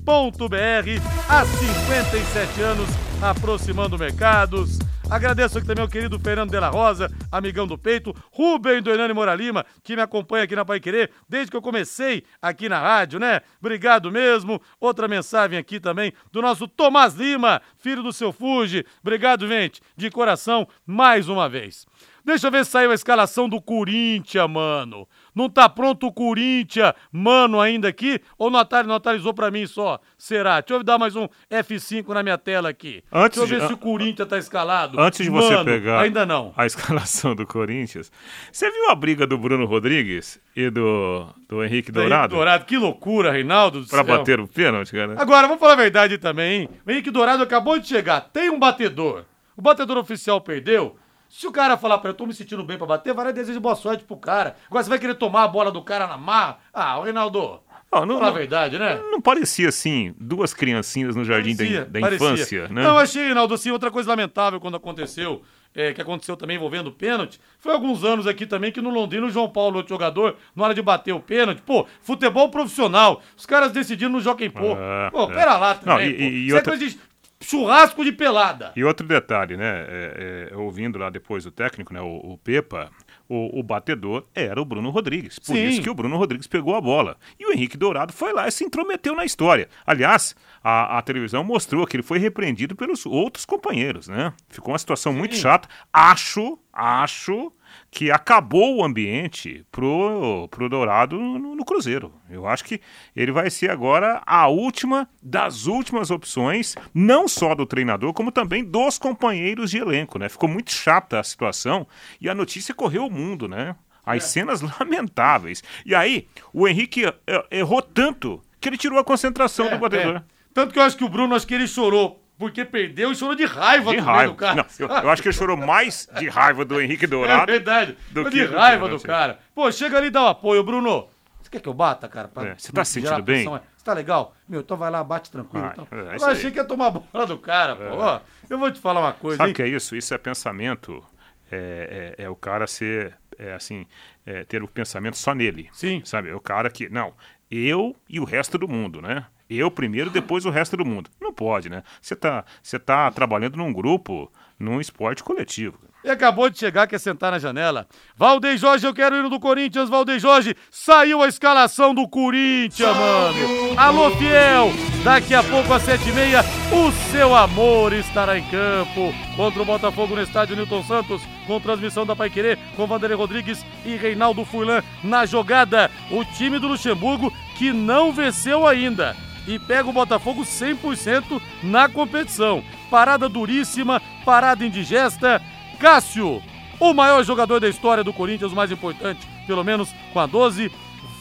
há 1.29 1.45
57 1.45 2.61
anos 2.61 2.89
aproximando 3.21 3.97
mercados. 3.97 4.77
Agradeço 5.09 5.57
aqui 5.57 5.67
também 5.67 5.81
ao 5.83 5.89
querido 5.89 6.19
Fernando 6.19 6.49
Della 6.49 6.69
Rosa, 6.69 7.11
amigão 7.31 7.67
do 7.67 7.77
peito, 7.77 8.13
Rubem 8.31 8.81
do 8.81 8.89
Hernani 8.89 9.13
Moura 9.13 9.35
Lima, 9.35 9.65
que 9.83 9.95
me 9.95 10.01
acompanha 10.01 10.43
aqui 10.43 10.55
na 10.55 10.65
Pai 10.65 10.79
Querer 10.79 11.11
desde 11.27 11.51
que 11.51 11.57
eu 11.57 11.61
comecei 11.61 12.23
aqui 12.41 12.67
na 12.67 12.79
rádio, 12.79 13.19
né? 13.19 13.41
Obrigado 13.59 14.11
mesmo. 14.11 14.61
Outra 14.79 15.07
mensagem 15.07 15.57
aqui 15.57 15.79
também 15.79 16.13
do 16.31 16.41
nosso 16.41 16.67
Tomás 16.67 17.13
Lima, 17.13 17.61
filho 17.77 18.01
do 18.01 18.11
seu 18.11 18.33
Fuji. 18.33 18.85
Obrigado, 19.01 19.47
gente, 19.47 19.81
de 19.95 20.09
coração, 20.09 20.67
mais 20.85 21.29
uma 21.29 21.47
vez. 21.47 21.85
Deixa 22.25 22.47
eu 22.47 22.51
ver 22.51 22.63
se 22.63 22.71
saiu 22.71 22.91
a 22.91 22.95
escalação 22.95 23.49
do 23.49 23.61
Corinthians, 23.61 24.49
mano. 24.49 25.07
Não 25.35 25.49
tá 25.49 25.67
pronto 25.67 26.07
o 26.07 26.11
Corinthians, 26.11 26.93
mano, 27.11 27.59
ainda 27.59 27.87
aqui? 27.87 28.19
Ou 28.37 28.55
ata- 28.55 28.83
não 28.83 28.95
atualizou 28.95 29.33
pra 29.33 29.49
mim 29.49 29.65
só? 29.65 29.99
Será? 30.17 30.59
Deixa 30.61 30.73
eu 30.75 30.83
dar 30.83 30.97
mais 30.97 31.15
um 31.15 31.27
F5 31.49 32.07
na 32.13 32.21
minha 32.23 32.37
tela 32.37 32.69
aqui. 32.69 33.03
Antes 33.11 33.39
Deixa 33.39 33.53
eu 33.55 33.59
ver 33.59 33.61
de- 33.63 33.67
se 33.67 33.73
o 33.73 33.77
Corinthians 33.77 34.27
tá 34.27 34.37
escalado. 34.37 34.99
Antes 34.99 35.23
de 35.23 35.29
você 35.29 35.53
Mano, 35.53 35.65
pegar 35.65 36.01
Ainda 36.01 36.25
não. 36.25 36.53
a 36.55 36.65
escalação 36.65 37.35
do 37.35 37.45
Corinthians, 37.47 38.11
você 38.51 38.69
viu 38.71 38.89
a 38.89 38.95
briga 38.95 39.25
do 39.25 39.37
Bruno 39.37 39.65
Rodrigues 39.65 40.39
e 40.55 40.69
do, 40.69 41.25
do 41.49 41.63
Henrique 41.63 41.91
Dourado? 41.91 42.35
Dourado, 42.35 42.65
que 42.65 42.77
loucura, 42.77 43.31
Reinaldo 43.31 43.81
do 43.81 43.87
Pra 43.87 44.03
céu. 44.03 44.17
bater 44.17 44.39
o 44.39 44.47
pênalti, 44.47 44.91
cara. 44.91 45.15
Agora, 45.19 45.47
vamos 45.47 45.59
falar 45.59 45.73
a 45.73 45.77
verdade 45.77 46.17
também, 46.17 46.61
hein? 46.61 46.69
O 46.85 46.91
Henrique 46.91 47.09
Dourado 47.11 47.41
acabou 47.43 47.79
de 47.79 47.87
chegar, 47.87 48.21
tem 48.21 48.49
um 48.49 48.59
batedor. 48.59 49.25
O 49.55 49.61
batedor 49.61 49.97
oficial 49.97 50.41
perdeu. 50.41 50.95
Se 51.35 51.47
o 51.47 51.51
cara 51.51 51.75
falar 51.77 51.97
pra 51.97 52.11
eu 52.11 52.13
tô 52.13 52.27
me 52.27 52.33
sentindo 52.33 52.63
bem 52.63 52.77
pra 52.77 52.85
bater, 52.85 53.11
e 53.17 53.33
deseja 53.33 53.59
boa 53.59 53.75
sorte 53.75 54.03
pro 54.03 54.15
cara. 54.15 54.55
Agora 54.67 54.83
você 54.83 54.89
vai 54.91 54.99
querer 54.99 55.15
tomar 55.15 55.43
a 55.45 55.47
bola 55.47 55.71
do 55.71 55.81
cara 55.81 56.05
na 56.05 56.15
mar? 56.15 56.63
Ah, 56.71 56.99
o 56.99 57.01
Reinaldo. 57.01 57.59
Não, 57.91 58.05
não, 58.05 58.15
Fala 58.17 58.27
a 58.27 58.31
não- 58.31 58.37
verdade, 58.37 58.77
né? 58.77 58.99
Não 59.11 59.19
parecia 59.19 59.67
assim, 59.69 60.13
duas 60.19 60.53
criancinhas 60.53 61.15
no 61.15 61.25
jardim 61.25 61.55
da, 61.55 61.63
Parecia, 61.63 61.85
da 61.85 61.99
parecia. 61.99 62.27
infância, 62.27 62.67
né? 62.67 62.83
Não, 62.83 62.99
achei, 62.99 63.23
Reinaldo, 63.25 63.51
assim, 63.55 63.71
outra 63.71 63.89
coisa 63.89 64.09
lamentável 64.11 64.59
quando 64.59 64.77
aconteceu, 64.77 65.41
é, 65.73 65.91
que 65.91 65.99
aconteceu 66.01 66.37
também 66.37 66.55
envolvendo 66.55 66.87
o 66.87 66.91
pênalti, 66.91 67.39
foi 67.59 67.73
alguns 67.73 68.03
anos 68.03 68.27
aqui 68.27 68.45
também 68.45 68.71
que 68.71 68.79
no 68.81 68.91
Londrina 68.91 69.25
o 69.25 69.29
João 69.31 69.49
Paulo, 69.49 69.77
outro 69.77 69.89
jogador, 69.93 70.35
na 70.55 70.65
hora 70.65 70.73
de 70.75 70.81
bater 70.83 71.13
o 71.13 71.19
pênalti, 71.19 71.63
pô, 71.63 71.87
futebol 72.01 72.49
profissional, 72.49 73.21
os 73.35 73.45
caras 73.47 73.71
decidiram 73.71 74.11
no 74.11 74.19
Jockey 74.21 74.49
Pô. 74.51 74.75
É, 74.77 75.09
pô, 75.09 75.23
é. 75.23 75.33
pera 75.33 75.57
lá 75.57 75.73
Não, 75.83 75.93
também, 75.95 76.09
e- 76.09 76.13
pô. 76.13 76.21
e- 76.23 76.47
e 76.47 76.51
é 76.51 76.55
outra- 76.55 76.77
de 76.77 76.99
churrasco 77.43 78.03
de 78.03 78.11
pelada. 78.11 78.71
E 78.75 78.83
outro 78.83 79.07
detalhe, 79.07 79.57
né? 79.57 79.85
é, 79.87 80.49
é, 80.51 80.55
ouvindo 80.55 80.97
lá 80.97 81.09
depois 81.09 81.45
o 81.45 81.51
técnico, 81.51 81.93
né? 81.93 82.01
O, 82.01 82.33
o 82.33 82.37
Pepa, 82.37 82.89
o, 83.27 83.59
o 83.59 83.63
batedor 83.63 84.25
era 84.33 84.61
o 84.61 84.65
Bruno 84.65 84.89
Rodrigues. 84.89 85.39
Por 85.39 85.55
Sim. 85.55 85.65
isso 85.65 85.81
que 85.81 85.89
o 85.89 85.93
Bruno 85.93 86.17
Rodrigues 86.17 86.47
pegou 86.47 86.75
a 86.75 86.81
bola. 86.81 87.17
E 87.39 87.45
o 87.45 87.51
Henrique 87.51 87.77
Dourado 87.77 88.13
foi 88.13 88.33
lá 88.33 88.47
e 88.47 88.51
se 88.51 88.63
intrometeu 88.63 89.15
na 89.15 89.25
história. 89.25 89.69
Aliás, 89.85 90.35
a, 90.63 90.97
a 90.97 91.01
televisão 91.01 91.43
mostrou 91.43 91.85
que 91.85 91.95
ele 91.95 92.03
foi 92.03 92.19
repreendido 92.19 92.75
pelos 92.75 93.05
outros 93.05 93.45
companheiros, 93.45 94.07
né? 94.07 94.33
Ficou 94.49 94.71
uma 94.73 94.79
situação 94.79 95.13
muito 95.13 95.35
chata. 95.35 95.67
Acho, 95.91 96.57
acho 96.71 97.51
que 97.91 98.11
acabou 98.11 98.77
o 98.77 98.83
ambiente 98.83 99.65
pro, 99.71 100.47
pro 100.49 100.67
Dourado 100.67 101.17
no, 101.17 101.55
no 101.55 101.65
Cruzeiro. 101.65 102.13
Eu 102.29 102.47
acho 102.47 102.65
que 102.65 102.81
ele 103.15 103.31
vai 103.31 103.49
ser 103.49 103.69
agora 103.69 104.21
a 104.25 104.47
última 104.47 105.07
das 105.21 105.67
últimas 105.67 106.09
opções, 106.09 106.75
não 106.93 107.27
só 107.27 107.53
do 107.53 107.65
treinador, 107.65 108.13
como 108.13 108.31
também 108.31 108.63
dos 108.63 108.97
companheiros 108.97 109.71
de 109.71 109.77
elenco, 109.77 110.17
né? 110.17 110.29
Ficou 110.29 110.49
muito 110.49 110.71
chata 110.71 111.19
a 111.19 111.23
situação 111.23 111.87
e 112.19 112.29
a 112.29 112.35
notícia 112.35 112.73
correu 112.73 113.05
o 113.05 113.11
mundo, 113.11 113.47
né? 113.47 113.75
As 114.05 114.25
cenas 114.25 114.61
lamentáveis. 114.79 115.63
E 115.85 115.93
aí, 115.93 116.27
o 116.51 116.67
Henrique 116.67 117.05
eh, 117.05 117.45
errou 117.51 117.81
tanto 117.81 118.41
que 118.59 118.69
ele 118.69 118.77
tirou 118.77 118.97
a 118.97 119.03
concentração 119.03 119.69
do 119.69 119.77
batedor. 119.77 120.17
É. 120.17 120.23
Tanto 120.53 120.71
que 120.71 120.79
eu 120.79 120.83
acho 120.83 120.97
que 120.97 121.03
o 121.03 121.09
Bruno, 121.09 121.35
acho 121.35 121.45
que 121.45 121.53
ele 121.53 121.67
chorou 121.67 122.22
porque 122.43 122.65
perdeu 122.65 123.11
e 123.11 123.15
chorou 123.15 123.35
de 123.35 123.45
raiva 123.45 123.91
De 123.91 123.97
raiva. 123.99 124.31
do 124.33 124.35
cara. 124.35 124.55
Não, 124.55 124.65
eu, 124.77 124.87
eu 124.87 125.09
acho 125.09 125.21
que 125.21 125.27
ele 125.29 125.35
chorou 125.37 125.55
mais 125.55 126.07
de 126.19 126.27
raiva 126.27 126.65
do 126.65 126.81
Henrique 126.81 127.07
Dourado. 127.07 127.43
É 127.49 127.55
verdade. 127.55 127.97
do 128.11 128.29
de 128.29 128.43
raiva 128.45 128.89
do 128.89 128.99
cara. 128.99 129.39
Pô, 129.55 129.71
chega 129.71 129.97
ali 129.97 130.07
e 130.07 130.11
dá 130.11 130.23
o 130.23 130.27
apoio, 130.27 130.61
Bruno. 130.63 131.07
Você 131.41 131.49
quer 131.49 131.61
que 131.61 131.69
eu 131.69 131.73
bata, 131.73 132.07
cara? 132.09 132.29
É, 132.37 132.55
você 132.57 132.71
tá 132.71 132.83
se 132.83 132.93
sentindo 132.93 133.21
bem? 133.23 133.47
É. 133.47 133.61
Você 133.77 133.85
tá 133.85 133.93
legal? 133.93 134.35
Meu, 134.47 134.61
então 134.61 134.75
vai 134.77 134.91
lá, 134.91 135.03
bate 135.03 135.29
tranquilo. 135.31 135.65
Ah, 135.65 135.71
então. 135.73 135.87
é, 135.91 136.01
eu 136.11 136.15
isso 136.15 136.25
aí. 136.25 136.31
achei 136.33 136.51
que 136.51 136.57
ia 136.57 136.65
tomar 136.65 136.87
a 136.87 136.91
bola 136.91 137.25
do 137.27 137.37
cara, 137.37 137.75
pô. 137.75 137.83
Ó, 137.95 138.19
eu 138.49 138.57
vou 138.57 138.71
te 138.71 138.79
falar 138.79 138.99
uma 139.01 139.13
coisa, 139.13 139.37
Sabe 139.37 139.51
o 139.51 139.55
que 139.55 139.61
é 139.63 139.67
isso? 139.67 139.95
Isso 139.95 140.13
é 140.13 140.17
pensamento. 140.17 141.03
É, 141.51 142.15
é- 142.17 142.23
é 142.23 142.29
o 142.29 142.35
cara 142.35 142.65
ser, 142.65 143.15
é, 143.37 143.53
assim, 143.53 143.85
é, 144.25 144.43
ter 144.43 144.63
o 144.63 144.67
pensamento 144.67 145.17
só 145.17 145.33
nele. 145.35 145.69
Sim. 145.71 146.01
Sabe? 146.03 146.29
É 146.29 146.35
o 146.35 146.39
cara 146.39 146.69
que. 146.69 146.89
Não, 146.89 147.13
eu 147.51 147.95
e 148.09 148.19
o 148.19 148.23
resto 148.23 148.57
do 148.57 148.67
mundo, 148.67 149.01
né? 149.01 149.25
Eu 149.55 149.69
primeiro, 149.69 150.09
depois 150.09 150.45
o 150.45 150.49
resto 150.49 150.75
do 150.75 150.85
mundo. 150.85 151.09
Não 151.21 151.31
pode, 151.31 151.69
né? 151.69 151.83
Você 152.01 152.15
tá, 152.15 152.43
você 152.61 152.79
tá 152.79 153.11
trabalhando 153.11 153.57
num 153.57 153.71
grupo, 153.71 154.31
num 154.59 154.81
esporte 154.81 155.23
coletivo. 155.23 155.77
E 156.03 156.09
acabou 156.09 156.49
de 156.49 156.59
chegar, 156.59 156.85
quer 156.85 156.99
sentar 156.99 157.31
na 157.31 157.39
janela. 157.39 157.87
Valdeir 158.17 158.57
Jorge, 158.57 158.85
eu 158.85 158.93
quero 158.93 159.15
ir 159.15 159.29
do 159.29 159.39
Corinthians, 159.39 159.89
Valdeir 159.89 160.19
Jorge. 160.19 160.53
Saiu 160.69 161.23
a 161.23 161.29
escalação 161.29 161.93
do 161.93 162.05
Corinthians, 162.09 162.93
mano. 162.97 163.79
Alô, 163.79 164.11
fiel. 164.17 164.69
Daqui 165.01 165.33
a 165.33 165.41
pouco, 165.41 165.71
às 165.71 165.83
sete 165.83 166.09
e 166.09 166.11
meia, 166.11 166.41
o 166.73 166.91
seu 167.09 167.33
amor 167.33 167.93
estará 167.93 168.37
em 168.37 168.43
campo. 168.49 169.13
Contra 169.37 169.61
o 169.61 169.65
Botafogo 169.65 170.15
no 170.15 170.21
estádio 170.21 170.57
Newton 170.57 170.83
Santos, 170.83 171.21
com 171.47 171.61
transmissão 171.61 172.05
da 172.05 172.15
Paiquerê, 172.15 172.57
com 172.75 172.85
Vanderlei 172.85 173.17
Rodrigues 173.17 173.65
e 173.85 173.95
Reinaldo 173.95 174.43
Furlan 174.43 174.83
na 175.03 175.25
jogada. 175.25 175.89
O 176.11 176.25
time 176.25 176.59
do 176.59 176.67
Luxemburgo 176.67 177.31
que 177.55 177.71
não 177.71 178.11
venceu 178.11 178.67
ainda 178.67 179.15
e 179.47 179.59
pega 179.59 179.89
o 179.89 179.93
Botafogo 179.93 180.43
100% 180.43 181.41
na 181.63 181.89
competição. 181.89 182.63
Parada 182.89 183.27
duríssima, 183.27 184.01
parada 184.25 184.65
indigesta. 184.65 185.41
Cássio, 185.79 186.41
o 186.79 186.93
maior 186.93 187.23
jogador 187.23 187.59
da 187.59 187.67
história 187.67 188.03
do 188.03 188.13
Corinthians, 188.13 188.51
o 188.51 188.55
mais 188.55 188.71
importante, 188.71 189.27
pelo 189.45 189.63
menos 189.63 189.93
com 190.11 190.19
a 190.19 190.25
12. 190.25 190.71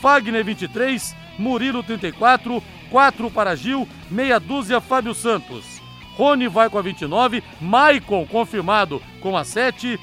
Fagner 0.01 0.45
23, 0.45 1.15
Murilo 1.39 1.83
34, 1.83 2.63
4 2.91 3.31
para 3.31 3.55
Gil, 3.55 3.89
meia 4.11 4.41
dúzia 4.41 4.81
Fábio 4.81 5.15
Santos. 5.15 5.81
Rony 6.17 6.49
vai 6.49 6.69
com 6.69 6.77
a 6.77 6.83
29, 6.83 7.43
Maicon 7.61 8.27
confirmado 8.27 9.01
com 9.21 9.37
a 9.37 9.45
7, 9.45 9.99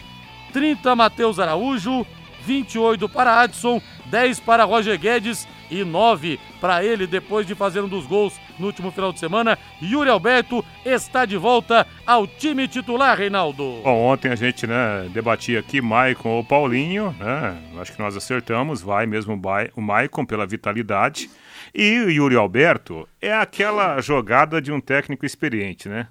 30 0.54 0.96
Matheus 0.96 1.38
Araújo, 1.38 2.06
28 2.46 3.08
para 3.10 3.42
Adson, 3.42 3.82
10 4.06 4.40
para 4.40 4.64
Roger 4.64 4.98
Guedes 4.98 5.48
e 5.70 5.84
9 5.84 6.40
para 6.60 6.84
ele 6.84 7.08
depois 7.08 7.46
de 7.46 7.56
fazer 7.56 7.82
um 7.82 7.88
dos 7.88 8.06
gols 8.06 8.40
no 8.58 8.68
último 8.68 8.92
final 8.92 9.14
de 9.14 9.20
semana. 9.20 9.58
Yuri 9.82 10.10
Alberto 10.10 10.64
está 10.86 11.26
de 11.26 11.38
volta 11.38 11.88
ao 12.06 12.28
time 12.28 12.68
titular, 12.68 13.18
Reinaldo. 13.18 13.82
Bom, 13.84 14.12
ontem 14.12 14.32
a 14.32 14.36
gente 14.36 14.68
né, 14.68 15.10
debatia 15.14 15.60
aqui 15.60 15.82
Maicon 15.82 16.30
ou 16.30 16.44
Paulinho, 16.44 17.16
né? 17.20 17.58
Acho 17.80 17.94
que 17.94 18.00
nós 18.00 18.16
acertamos, 18.16 18.82
vai 18.82 19.06
mesmo 19.06 19.40
o 19.76 19.82
Maicon 19.82 20.26
pela 20.26 20.46
vitalidade. 20.46 21.30
E 21.74 22.00
o 22.00 22.10
Yuri 22.10 22.36
Alberto 22.36 23.08
é 23.22 23.34
aquela 23.34 24.02
jogada 24.02 24.62
de 24.62 24.72
um 24.72 24.82
técnico 24.82 25.26
experiente, 25.26 25.88
né? 25.88 26.08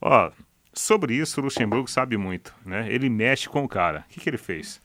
Ó, 0.00 0.30
sobre 0.72 1.14
isso 1.14 1.40
o 1.40 1.44
Luxemburgo 1.44 1.88
sabe 1.88 2.16
muito, 2.16 2.54
né? 2.64 2.86
Ele 2.90 3.08
mexe 3.08 3.48
com 3.48 3.64
o 3.64 3.68
cara. 3.68 4.04
O 4.08 4.12
que, 4.12 4.20
que 4.20 4.28
ele 4.28 4.38
fez? 4.38 4.80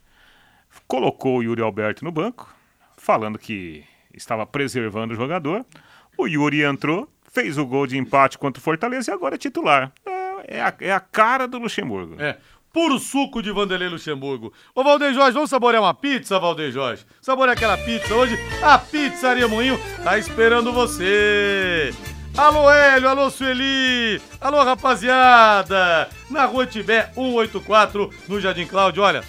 Colocou 0.86 1.38
o 1.38 1.42
Yuri 1.42 1.62
Alberto 1.62 2.04
no 2.04 2.10
banco, 2.10 2.52
falando 2.96 3.38
que 3.38 3.84
estava 4.14 4.46
preservando 4.46 5.14
o 5.14 5.16
jogador. 5.16 5.64
O 6.16 6.26
Yuri 6.26 6.62
entrou, 6.62 7.08
fez 7.32 7.58
o 7.58 7.66
gol 7.66 7.86
de 7.86 7.98
empate 7.98 8.38
contra 8.38 8.60
o 8.60 8.62
Fortaleza 8.62 9.10
e 9.10 9.14
agora 9.14 9.34
é 9.34 9.38
titular. 9.38 9.92
É, 10.06 10.58
é 10.58 10.62
a, 10.62 10.74
é 10.80 10.92
a 10.92 11.00
cara 11.00 11.46
do 11.46 11.58
Luxemburgo. 11.58 12.20
É, 12.20 12.38
puro 12.72 12.98
suco 12.98 13.42
de 13.42 13.52
Vanderlei 13.52 13.88
Luxemburgo. 13.88 14.52
Ô 14.74 14.82
Valdeir 14.82 15.14
Jorge, 15.14 15.32
vamos 15.32 15.50
saborear 15.50 15.82
uma 15.82 15.94
pizza, 15.94 16.38
Valdeir 16.38 16.72
Jorge? 16.72 17.04
Saborear 17.20 17.56
aquela 17.56 17.78
pizza 17.78 18.14
hoje? 18.14 18.38
A 18.62 18.78
Pizzaria 18.78 19.48
Moinho 19.48 19.78
tá 20.02 20.18
esperando 20.18 20.72
você. 20.72 21.92
Alô 22.36 22.68
Hélio, 22.68 23.08
alô 23.08 23.30
Sueli, 23.30 24.20
alô 24.40 24.64
rapaziada, 24.64 26.08
na 26.28 26.44
Rua 26.46 26.66
Tibé 26.66 27.12
184, 27.14 28.10
no 28.28 28.40
Jardim 28.40 28.66
Cláudio, 28.66 29.04
olha, 29.04 29.22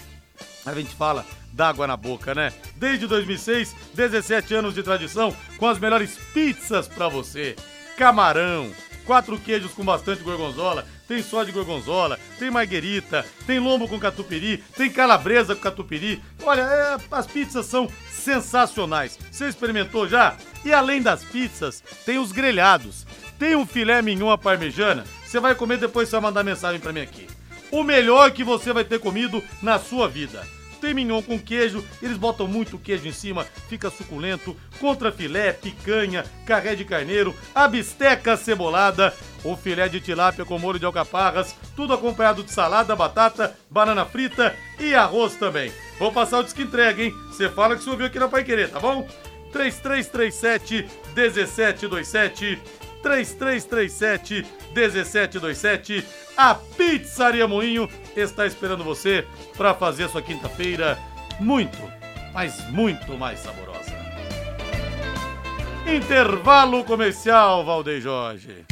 a 0.64 0.74
gente 0.74 0.92
fala 0.92 1.24
d'água 1.56 1.86
na 1.86 1.96
boca, 1.96 2.34
né? 2.34 2.52
Desde 2.76 3.06
2006, 3.06 3.74
17 3.94 4.54
anos 4.54 4.74
de 4.74 4.82
tradição, 4.82 5.34
com 5.56 5.66
as 5.66 5.78
melhores 5.78 6.16
pizzas 6.34 6.86
pra 6.86 7.08
você. 7.08 7.56
Camarão, 7.96 8.70
quatro 9.06 9.38
queijos 9.38 9.72
com 9.72 9.82
bastante 9.82 10.22
gorgonzola, 10.22 10.86
tem 11.08 11.22
só 11.22 11.42
de 11.44 11.52
gorgonzola, 11.52 12.18
tem 12.38 12.50
marguerita, 12.50 13.24
tem 13.46 13.58
lombo 13.58 13.88
com 13.88 13.98
catupiry, 13.98 14.58
tem 14.76 14.90
calabresa 14.90 15.54
com 15.54 15.62
catupiry. 15.62 16.22
Olha, 16.42 16.60
é, 16.60 16.96
as 17.10 17.26
pizzas 17.26 17.64
são 17.64 17.88
sensacionais. 18.10 19.18
Você 19.30 19.48
experimentou 19.48 20.06
já? 20.06 20.36
E 20.64 20.72
além 20.72 21.00
das 21.00 21.24
pizzas, 21.24 21.82
tem 22.04 22.18
os 22.18 22.32
grelhados. 22.32 23.06
Tem 23.38 23.56
um 23.56 23.66
filé 23.66 24.02
mignon 24.02 24.30
à 24.30 24.36
parmejana. 24.36 25.04
Você 25.24 25.40
vai 25.40 25.54
comer 25.54 25.78
depois 25.78 26.08
você 26.08 26.16
vai 26.16 26.22
mandar 26.22 26.42
mensagem 26.42 26.80
pra 26.80 26.92
mim 26.92 27.00
aqui. 27.00 27.26
O 27.70 27.82
melhor 27.82 28.30
que 28.30 28.44
você 28.44 28.72
vai 28.72 28.84
ter 28.84 28.98
comido 28.98 29.42
na 29.62 29.78
sua 29.78 30.08
vida. 30.08 30.46
Tem 30.86 30.94
mignon 30.94 31.20
com 31.20 31.36
queijo, 31.36 31.84
eles 32.00 32.16
botam 32.16 32.46
muito 32.46 32.78
queijo 32.78 33.08
em 33.08 33.12
cima, 33.12 33.44
fica 33.68 33.90
suculento. 33.90 34.56
Contra 34.78 35.10
filé, 35.10 35.52
picanha, 35.52 36.24
carré 36.46 36.76
de 36.76 36.84
carneiro, 36.84 37.34
a 37.52 37.66
bisteca 37.66 38.36
cebolada, 38.36 39.12
o 39.42 39.56
filé 39.56 39.88
de 39.88 40.00
tilápia 40.00 40.44
com 40.44 40.60
molho 40.60 40.78
de 40.78 40.86
alcaparras, 40.86 41.56
tudo 41.74 41.92
acompanhado 41.92 42.44
de 42.44 42.52
salada, 42.52 42.94
batata, 42.94 43.58
banana 43.68 44.04
frita 44.04 44.54
e 44.78 44.94
arroz 44.94 45.34
também. 45.34 45.72
Vou 45.98 46.12
passar 46.12 46.38
o 46.38 46.44
disco 46.44 46.62
entrega, 46.62 47.02
hein? 47.02 47.12
Você 47.32 47.48
fala 47.48 47.74
que 47.74 47.82
você 47.82 47.90
ouviu 47.90 48.06
aqui 48.06 48.20
na 48.20 48.28
Pai 48.28 48.44
Querer, 48.44 48.70
tá 48.70 48.78
bom? 48.78 49.08
3337 49.50 50.86
1727 51.16 52.62
3337 53.06 54.44
1727. 54.74 56.04
A 56.36 56.54
Pizzaria 56.54 57.46
Moinho 57.46 57.88
está 58.16 58.46
esperando 58.46 58.82
você 58.82 59.24
para 59.56 59.74
fazer 59.74 60.08
sua 60.08 60.20
quinta-feira 60.20 60.98
muito, 61.38 61.78
mas 62.34 62.68
muito 62.70 63.16
mais 63.16 63.38
saborosa. 63.38 63.94
Intervalo 65.86 66.82
comercial, 66.82 67.64
Valdeir 67.64 68.00
Jorge. 68.00 68.64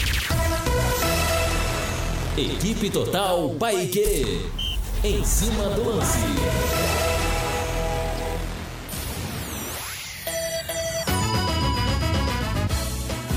Equipe 2.36 2.90
Total 2.90 3.48
Paique. 3.50 4.50
Em 5.04 5.24
cima 5.24 5.68
do 5.70 5.84
lance. 5.84 6.18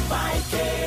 Vai 0.10 0.42
querer. 0.50 0.87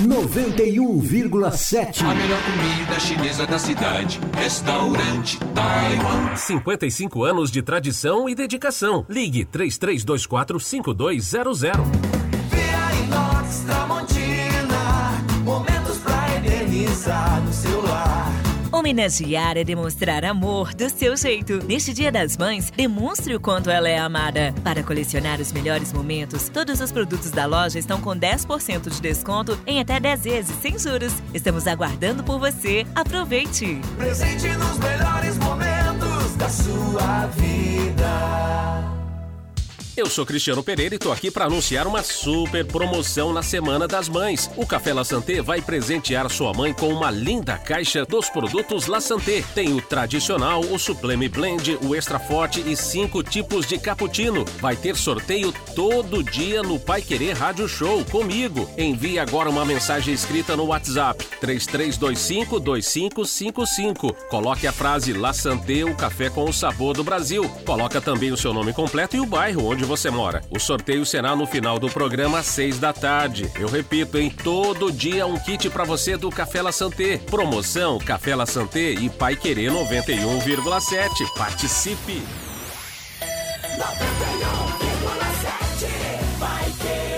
91,7. 0.00 2.04
A 2.04 2.14
melhor 2.14 2.38
comida 2.42 3.00
chinesa 3.00 3.44
da 3.46 3.58
cidade. 3.58 4.20
Restaurante 4.36 5.38
Taiwan. 5.52 6.36
55 6.36 7.24
anos 7.24 7.50
de 7.50 7.60
tradição 7.62 8.28
e 8.28 8.34
dedicação. 8.34 9.04
Ligue 9.08 9.44
3324 9.44 10.60
5200. 10.60 11.60
Via 11.60 11.72
Inox 13.04 13.64
Tramontina. 13.66 15.20
Momentos 15.42 15.98
pra 15.98 16.36
eternizar 16.36 17.42
no 17.42 17.52
seu. 17.52 17.77
Homenagear 18.88 19.58
é 19.58 19.64
demonstrar 19.64 20.24
amor 20.24 20.72
do 20.72 20.88
seu 20.88 21.14
jeito. 21.14 21.62
Neste 21.62 21.92
Dia 21.92 22.10
das 22.10 22.38
Mães, 22.38 22.70
demonstre 22.70 23.34
o 23.34 23.40
quanto 23.40 23.68
ela 23.68 23.86
é 23.86 23.98
amada. 23.98 24.54
Para 24.64 24.82
colecionar 24.82 25.42
os 25.42 25.52
melhores 25.52 25.92
momentos, 25.92 26.48
todos 26.48 26.80
os 26.80 26.90
produtos 26.90 27.30
da 27.30 27.44
loja 27.44 27.78
estão 27.78 28.00
com 28.00 28.12
10% 28.12 28.88
de 28.88 29.02
desconto 29.02 29.58
em 29.66 29.78
até 29.78 30.00
10 30.00 30.24
vezes 30.24 30.56
sem 30.62 30.78
juros. 30.78 31.12
Estamos 31.34 31.66
aguardando 31.66 32.24
por 32.24 32.38
você. 32.38 32.86
Aproveite! 32.94 33.78
Presente 33.98 34.48
nos 34.56 34.78
melhores 34.78 35.36
momentos 35.36 36.34
da 36.36 36.48
sua 36.48 37.26
vida. 37.26 38.97
Eu 39.98 40.06
sou 40.06 40.24
Cristiano 40.24 40.62
Pereira 40.62 40.94
e 40.94 40.98
tô 40.98 41.10
aqui 41.10 41.28
para 41.28 41.46
anunciar 41.46 41.84
uma 41.84 42.04
super 42.04 42.64
promoção 42.64 43.32
na 43.32 43.42
Semana 43.42 43.88
das 43.88 44.08
Mães. 44.08 44.48
O 44.56 44.64
Café 44.64 44.94
La 44.94 45.02
Santé 45.02 45.42
vai 45.42 45.60
presentear 45.60 46.30
sua 46.30 46.54
mãe 46.54 46.72
com 46.72 46.86
uma 46.90 47.10
linda 47.10 47.58
caixa 47.58 48.04
dos 48.06 48.30
produtos 48.30 48.86
La 48.86 49.00
Santé. 49.00 49.42
Tem 49.56 49.74
o 49.74 49.82
tradicional, 49.82 50.60
o 50.60 50.78
Sublime 50.78 51.28
Blend, 51.28 51.80
o 51.82 51.96
Extra 51.96 52.20
Forte 52.20 52.60
e 52.60 52.76
cinco 52.76 53.24
tipos 53.24 53.66
de 53.66 53.76
cappuccino. 53.76 54.44
Vai 54.60 54.76
ter 54.76 54.94
sorteio 54.94 55.52
todo 55.74 56.22
dia 56.22 56.62
no 56.62 56.78
Pai 56.78 57.02
Querer 57.02 57.32
Rádio 57.32 57.66
Show 57.66 58.04
comigo. 58.04 58.70
Envie 58.78 59.18
agora 59.18 59.50
uma 59.50 59.64
mensagem 59.64 60.14
escrita 60.14 60.56
no 60.56 60.66
WhatsApp 60.66 61.24
3325 61.40 62.60
2555. 62.60 64.12
Coloque 64.30 64.64
a 64.64 64.72
frase 64.72 65.12
La 65.12 65.32
Santé, 65.32 65.82
o 65.82 65.96
café 65.96 66.30
com 66.30 66.44
o 66.44 66.52
sabor 66.52 66.94
do 66.94 67.02
Brasil. 67.02 67.48
Coloca 67.66 68.00
também 68.00 68.30
o 68.30 68.36
seu 68.36 68.54
nome 68.54 68.72
completo 68.72 69.16
e 69.16 69.20
o 69.20 69.26
bairro 69.26 69.66
onde 69.66 69.87
você 69.88 70.08
mora. 70.10 70.42
O 70.50 70.60
sorteio 70.60 71.04
será 71.04 71.34
no 71.34 71.44
final 71.46 71.76
do 71.78 71.88
programa 71.88 72.38
às 72.38 72.46
6 72.46 72.78
da 72.78 72.92
tarde. 72.92 73.50
Eu 73.58 73.66
repito, 73.68 74.18
em 74.18 74.30
todo 74.30 74.92
dia 74.92 75.26
um 75.26 75.36
kit 75.38 75.68
para 75.70 75.82
você 75.82 76.16
do 76.16 76.30
Café 76.30 76.62
La 76.62 76.70
Santé. 76.70 77.18
Promoção 77.18 77.98
Café 77.98 78.36
La 78.36 78.46
Santé 78.46 78.92
e 78.92 79.08
Pai 79.08 79.34
Querer 79.34 79.72
91,7. 79.72 81.34
Participe! 81.36 82.22
91,7 83.78 85.88
vai 86.38 86.70
querer. 86.82 87.08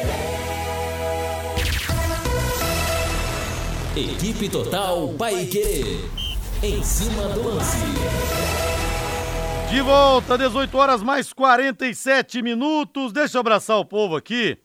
Equipe 3.96 4.48
Total 4.48 5.08
Paique. 5.18 6.08
Em 6.62 6.80
cima 6.84 7.22
do 7.28 7.42
lance. 7.42 7.78
De 9.70 9.80
volta, 9.82 10.36
18 10.36 10.76
horas 10.76 11.00
mais 11.00 11.32
47 11.32 12.42
minutos. 12.42 13.12
Deixa 13.12 13.36
eu 13.36 13.40
abraçar 13.40 13.78
o 13.78 13.84
povo 13.84 14.16
aqui. 14.16 14.58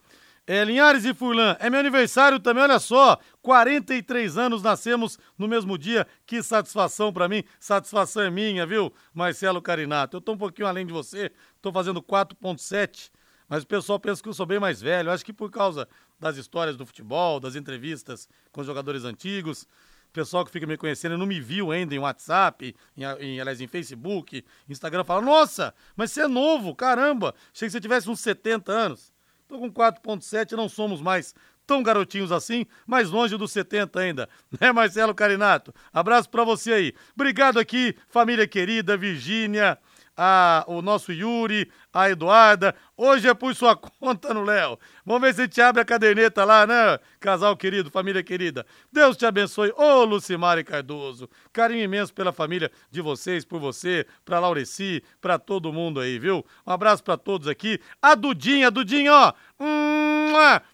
É, 0.47 0.63
Linhares 0.63 1.05
e 1.05 1.13
Furlan, 1.13 1.55
é 1.59 1.69
meu 1.69 1.79
aniversário 1.79 2.39
também, 2.39 2.63
olha 2.63 2.79
só. 2.79 3.19
43 3.43 4.35
anos, 4.35 4.63
nascemos 4.63 5.19
no 5.37 5.47
mesmo 5.47 5.77
dia. 5.77 6.07
Que 6.25 6.41
satisfação 6.41 7.13
pra 7.13 7.29
mim. 7.29 7.43
Satisfação 7.59 8.23
é 8.23 8.31
minha, 8.31 8.65
viu, 8.65 8.91
Marcelo 9.13 9.61
Carinato? 9.61 10.17
Eu 10.17 10.21
tô 10.21 10.31
um 10.33 10.37
pouquinho 10.37 10.67
além 10.67 10.87
de 10.87 10.91
você, 10.91 11.31
tô 11.61 11.71
fazendo 11.71 12.01
4.7, 12.01 13.11
mas 13.47 13.61
o 13.61 13.67
pessoal 13.67 13.99
pensa 13.99 14.23
que 14.23 14.29
eu 14.29 14.33
sou 14.33 14.47
bem 14.47 14.59
mais 14.59 14.81
velho. 14.81 15.11
Acho 15.11 15.23
que 15.23 15.33
por 15.33 15.51
causa 15.51 15.87
das 16.19 16.35
histórias 16.35 16.75
do 16.75 16.85
futebol, 16.85 17.39
das 17.39 17.55
entrevistas 17.55 18.27
com 18.51 18.63
jogadores 18.63 19.03
antigos 19.03 19.67
pessoal 20.15 20.45
que 20.45 20.51
fica 20.51 20.65
me 20.65 20.77
conhecendo 20.77 21.17
não 21.17 21.25
me 21.25 21.41
viu 21.41 21.73
ainda 21.73 21.93
em 21.93 21.99
WhatsApp, 21.99 22.73
em, 22.95 23.03
em, 23.19 23.41
aliás, 23.41 23.59
em 23.59 23.67
Facebook, 23.67 24.45
Instagram, 24.69 25.03
fala, 25.03 25.21
nossa, 25.21 25.75
mas 25.93 26.11
você 26.11 26.21
é 26.21 26.27
novo, 26.27 26.73
caramba, 26.73 27.35
achei 27.53 27.67
que 27.67 27.73
você 27.73 27.81
tivesse 27.81 28.09
uns 28.09 28.21
70 28.21 28.71
anos. 28.71 29.13
Tô 29.45 29.59
com 29.59 29.69
4.7, 29.69 30.53
não 30.53 30.69
somos 30.69 31.01
mais 31.01 31.35
tão 31.67 31.83
garotinhos 31.83 32.31
assim, 32.31 32.65
mais 32.87 33.09
longe 33.09 33.35
dos 33.37 33.51
70 33.51 33.99
ainda, 33.99 34.29
né, 34.59 34.71
Marcelo 34.71 35.13
Carinato? 35.13 35.73
Abraço 35.91 36.29
para 36.29 36.45
você 36.45 36.71
aí. 36.71 36.93
Obrigado 37.13 37.59
aqui, 37.59 37.93
família 38.07 38.47
querida, 38.47 38.95
Virgínia, 38.95 39.77
o 40.67 40.81
nosso 40.81 41.11
Yuri, 41.11 41.69
a 41.95 42.09
Eduarda. 42.09 42.75
Hoje 42.97 43.27
é 43.27 43.33
por 43.33 43.55
sua 43.55 43.75
conta 43.75 44.33
no 44.33 44.43
Léo. 44.43 44.77
Vamos 45.05 45.21
ver 45.21 45.33
se 45.33 45.41
a 45.41 45.43
gente 45.45 45.61
abre 45.61 45.81
a 45.81 45.85
caderneta 45.85 46.43
lá, 46.43 46.67
né? 46.67 46.99
Casal 47.21 47.55
querido, 47.55 47.89
família 47.89 48.21
querida. 48.21 48.65
Deus 48.91 49.15
te 49.15 49.25
abençoe. 49.25 49.71
Ô, 49.77 50.03
Lucimar 50.03 50.57
e 50.57 50.63
Cardoso. 50.63 51.29
Carinho 51.53 51.83
imenso 51.83 52.13
pela 52.13 52.33
família 52.33 52.69
de 52.91 53.01
vocês, 53.01 53.45
por 53.45 53.59
você, 53.59 54.05
pra 54.25 54.39
Laureci, 54.39 55.01
pra 55.21 55.39
todo 55.39 55.71
mundo 55.71 56.01
aí, 56.01 56.19
viu? 56.19 56.45
Um 56.67 56.71
abraço 56.71 57.01
pra 57.03 57.15
todos 57.15 57.47
aqui. 57.47 57.79
A 58.01 58.13
Dudinha, 58.13 58.69
Dudinha, 58.69 59.13
ó. 59.13 59.33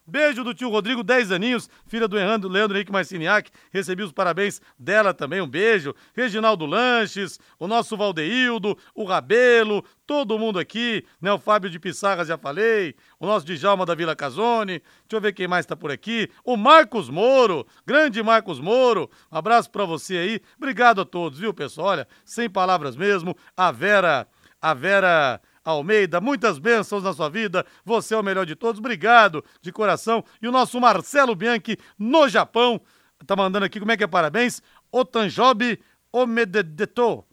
Beijo 0.08 0.44
do 0.44 0.54
tio 0.54 0.70
Rodrigo, 0.70 1.04
10 1.04 1.32
aninhos, 1.32 1.70
filha 1.86 2.08
do 2.08 2.16
Leandro, 2.16 2.50
Leandro 2.50 2.76
Henrique 2.76 2.92
Marciniak. 2.92 3.52
Recebi 3.72 4.02
os 4.02 4.12
parabéns 4.12 4.60
dela 4.78 5.14
também, 5.14 5.40
um 5.40 5.48
beijo. 5.48 5.94
Reginaldo 6.16 6.66
Lanches, 6.66 7.40
o 7.60 7.68
nosso 7.68 7.96
Valdeildo, 7.96 8.78
o 8.96 9.04
Rabelo, 9.04 9.86
todo 10.06 10.40
mundo 10.40 10.60
aqui, 10.60 11.06
né? 11.20 11.32
O 11.34 11.40
Fábio 11.40 11.70
de 11.70 11.80
Pissarras, 11.80 12.28
já 12.28 12.38
falei, 12.38 12.96
o 13.20 13.26
nosso 13.26 13.46
Djalma 13.46 13.86
da 13.86 13.96
Vila 13.96 14.16
Casone, 14.16 14.80
deixa 14.80 15.14
eu 15.14 15.22
ver 15.22 15.34
quem 15.34 15.48
mais 15.48 15.66
tá 15.66 15.76
por 15.76 15.92
aqui, 15.92 16.30
o 16.44 16.56
Marcos 16.56 17.10
Moro, 17.10 17.66
grande 17.86 18.22
Marcos 18.22 18.60
Moro, 18.60 19.10
um 19.32 19.38
abraço 19.38 19.70
para 19.72 19.86
você 19.86 20.18
aí, 20.18 20.42
obrigado 20.58 21.02
a 21.02 21.06
todos, 21.06 21.40
viu, 21.40 21.54
pessoal? 21.54 21.88
Olha, 21.88 22.08
sem 22.24 22.50
palavras 22.50 22.96
mesmo, 22.96 23.36
a 23.58 23.72
Vera, 23.72 24.28
a 24.62 24.74
Vera... 24.74 25.42
Almeida, 25.64 26.20
muitas 26.20 26.58
bênçãos 26.58 27.04
na 27.04 27.14
sua 27.14 27.30
vida, 27.30 27.64
você 27.86 28.16
é 28.16 28.18
o 28.18 28.24
melhor 28.24 28.48
de 28.48 28.56
todos, 28.56 28.80
obrigado 28.80 29.46
de 29.62 29.72
coração. 29.72 30.26
E 30.42 30.48
o 30.48 30.52
nosso 30.52 30.82
Marcelo 30.82 31.36
Bianchi, 31.36 31.78
no 32.00 32.28
Japão, 32.28 32.82
tá 33.28 33.36
mandando 33.36 33.68
aqui 33.68 33.80
como 33.80 33.92
é 33.92 33.96
que 33.96 34.04
é 34.04 34.08
parabéns, 34.08 34.60
Otanjobi 34.92 35.80
Omedeto. 36.12 37.24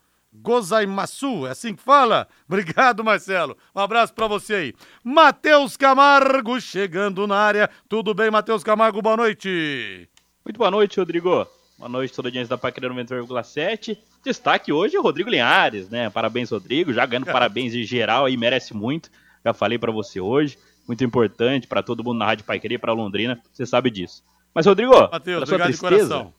Gozaimasu, 0.41 1.47
é 1.47 1.51
assim 1.51 1.75
que 1.75 1.83
fala? 1.83 2.29
Obrigado, 2.49 3.05
Marcelo. 3.05 3.57
Um 3.75 3.81
abraço 3.81 4.15
para 4.15 4.27
você 4.27 4.55
aí. 4.55 4.75
Matheus 5.03 5.77
Camargo 5.77 6.61
chegando 6.61 7.27
na 7.27 7.37
área. 7.37 7.71
Tudo 7.89 8.15
bem, 8.15 8.31
Matheus 8.31 8.63
Camargo? 8.63 9.03
Boa 9.03 9.17
noite. 9.17 10.09
Muito 10.45 10.57
boa 10.57 10.71
noite, 10.71 10.99
Rodrigo. 10.99 11.47
Boa 11.79 11.89
noite, 11.89 12.15
toda 12.15 12.29
a 12.29 12.31
audiência 12.31 12.49
da 12.49 12.59
Paqueira 12.59 12.93
91,7. 12.93 13.99
Destaque 14.25 14.73
hoje 14.73 14.97
é 14.97 14.99
o 14.99 15.03
Rodrigo 15.03 15.31
Linhares, 15.31 15.89
né? 15.89 16.11
Parabéns, 16.11 16.51
Rodrigo. 16.51 16.93
Já 16.93 17.07
ganhando 17.07 17.27
parabéns 17.31 17.75
em 17.75 17.85
geral 17.85 18.25
aí, 18.25 18.37
merece 18.37 18.75
muito. 18.75 19.11
Já 19.45 19.55
falei 19.55 19.79
para 19.79 19.93
você 19.93 20.21
hoje. 20.21 20.59
Muito 20.89 21.05
importante 21.05 21.67
para 21.67 21.83
todo 21.83 22.03
mundo 22.03 22.19
na 22.19 22.25
Rádio 22.25 22.45
Paiqueria 22.45 22.77
e 22.77 22.79
para 22.79 22.93
Londrina, 22.93 23.41
você 23.53 23.67
sabe 23.67 23.91
disso. 23.91 24.25
Mas, 24.55 24.65
Rodrigo, 24.65 24.93
Matheus, 24.93 25.39
pra 25.39 25.47
sua 25.47 25.55
obrigado 25.55 25.73
de 25.73 25.79
tristeza, 25.79 26.09
coração. 26.09 26.35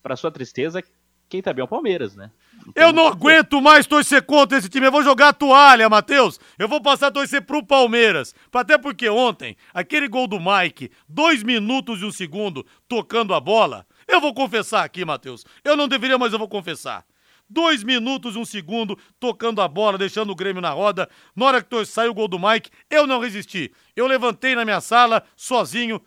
pra 0.00 0.16
sua 0.16 0.30
tristeza, 0.30 0.82
quem 1.28 1.42
tá 1.42 1.52
bem 1.52 1.60
é 1.60 1.64
o 1.64 1.68
Palmeiras, 1.68 2.16
né? 2.16 2.30
Eu 2.74 2.92
não 2.92 3.06
aguento 3.06 3.60
mais 3.60 3.86
torcer 3.86 4.22
contra 4.22 4.58
esse 4.58 4.68
time. 4.68 4.86
Eu 4.86 4.92
vou 4.92 5.02
jogar 5.02 5.28
a 5.28 5.32
toalha, 5.32 5.88
Matheus. 5.88 6.40
Eu 6.58 6.68
vou 6.68 6.80
passar 6.80 7.08
a 7.08 7.10
torcer 7.10 7.42
pro 7.42 7.64
Palmeiras. 7.64 8.34
Até 8.52 8.78
porque 8.78 9.08
ontem, 9.08 9.56
aquele 9.72 10.08
gol 10.08 10.26
do 10.26 10.38
Mike, 10.38 10.90
dois 11.08 11.42
minutos 11.42 12.00
e 12.00 12.04
um 12.04 12.10
segundo, 12.10 12.66
tocando 12.88 13.34
a 13.34 13.40
bola. 13.40 13.86
Eu 14.06 14.20
vou 14.20 14.32
confessar 14.32 14.84
aqui, 14.84 15.04
Matheus. 15.04 15.44
Eu 15.62 15.76
não 15.76 15.86
deveria, 15.86 16.18
mas 16.18 16.32
eu 16.32 16.38
vou 16.38 16.48
confessar. 16.48 17.04
Dois 17.48 17.82
minutos 17.82 18.34
e 18.34 18.38
um 18.38 18.44
segundo, 18.44 18.98
tocando 19.18 19.62
a 19.62 19.68
bola, 19.68 19.96
deixando 19.96 20.30
o 20.30 20.34
Grêmio 20.34 20.60
na 20.60 20.70
roda. 20.70 21.08
Na 21.34 21.46
hora 21.46 21.62
que 21.62 21.84
saiu 21.84 22.10
o 22.10 22.14
gol 22.14 22.28
do 22.28 22.38
Mike, 22.38 22.70
eu 22.90 23.06
não 23.06 23.20
resisti. 23.20 23.72
Eu 23.94 24.06
levantei 24.06 24.54
na 24.54 24.64
minha 24.64 24.80
sala, 24.80 25.22
sozinho, 25.34 26.00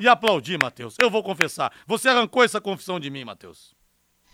e 0.00 0.08
aplaudi, 0.08 0.58
Matheus. 0.58 0.96
Eu 0.98 1.10
vou 1.10 1.22
confessar. 1.22 1.72
Você 1.86 2.08
arrancou 2.08 2.42
essa 2.42 2.60
confissão 2.60 2.98
de 2.98 3.10
mim, 3.10 3.24
Matheus. 3.24 3.73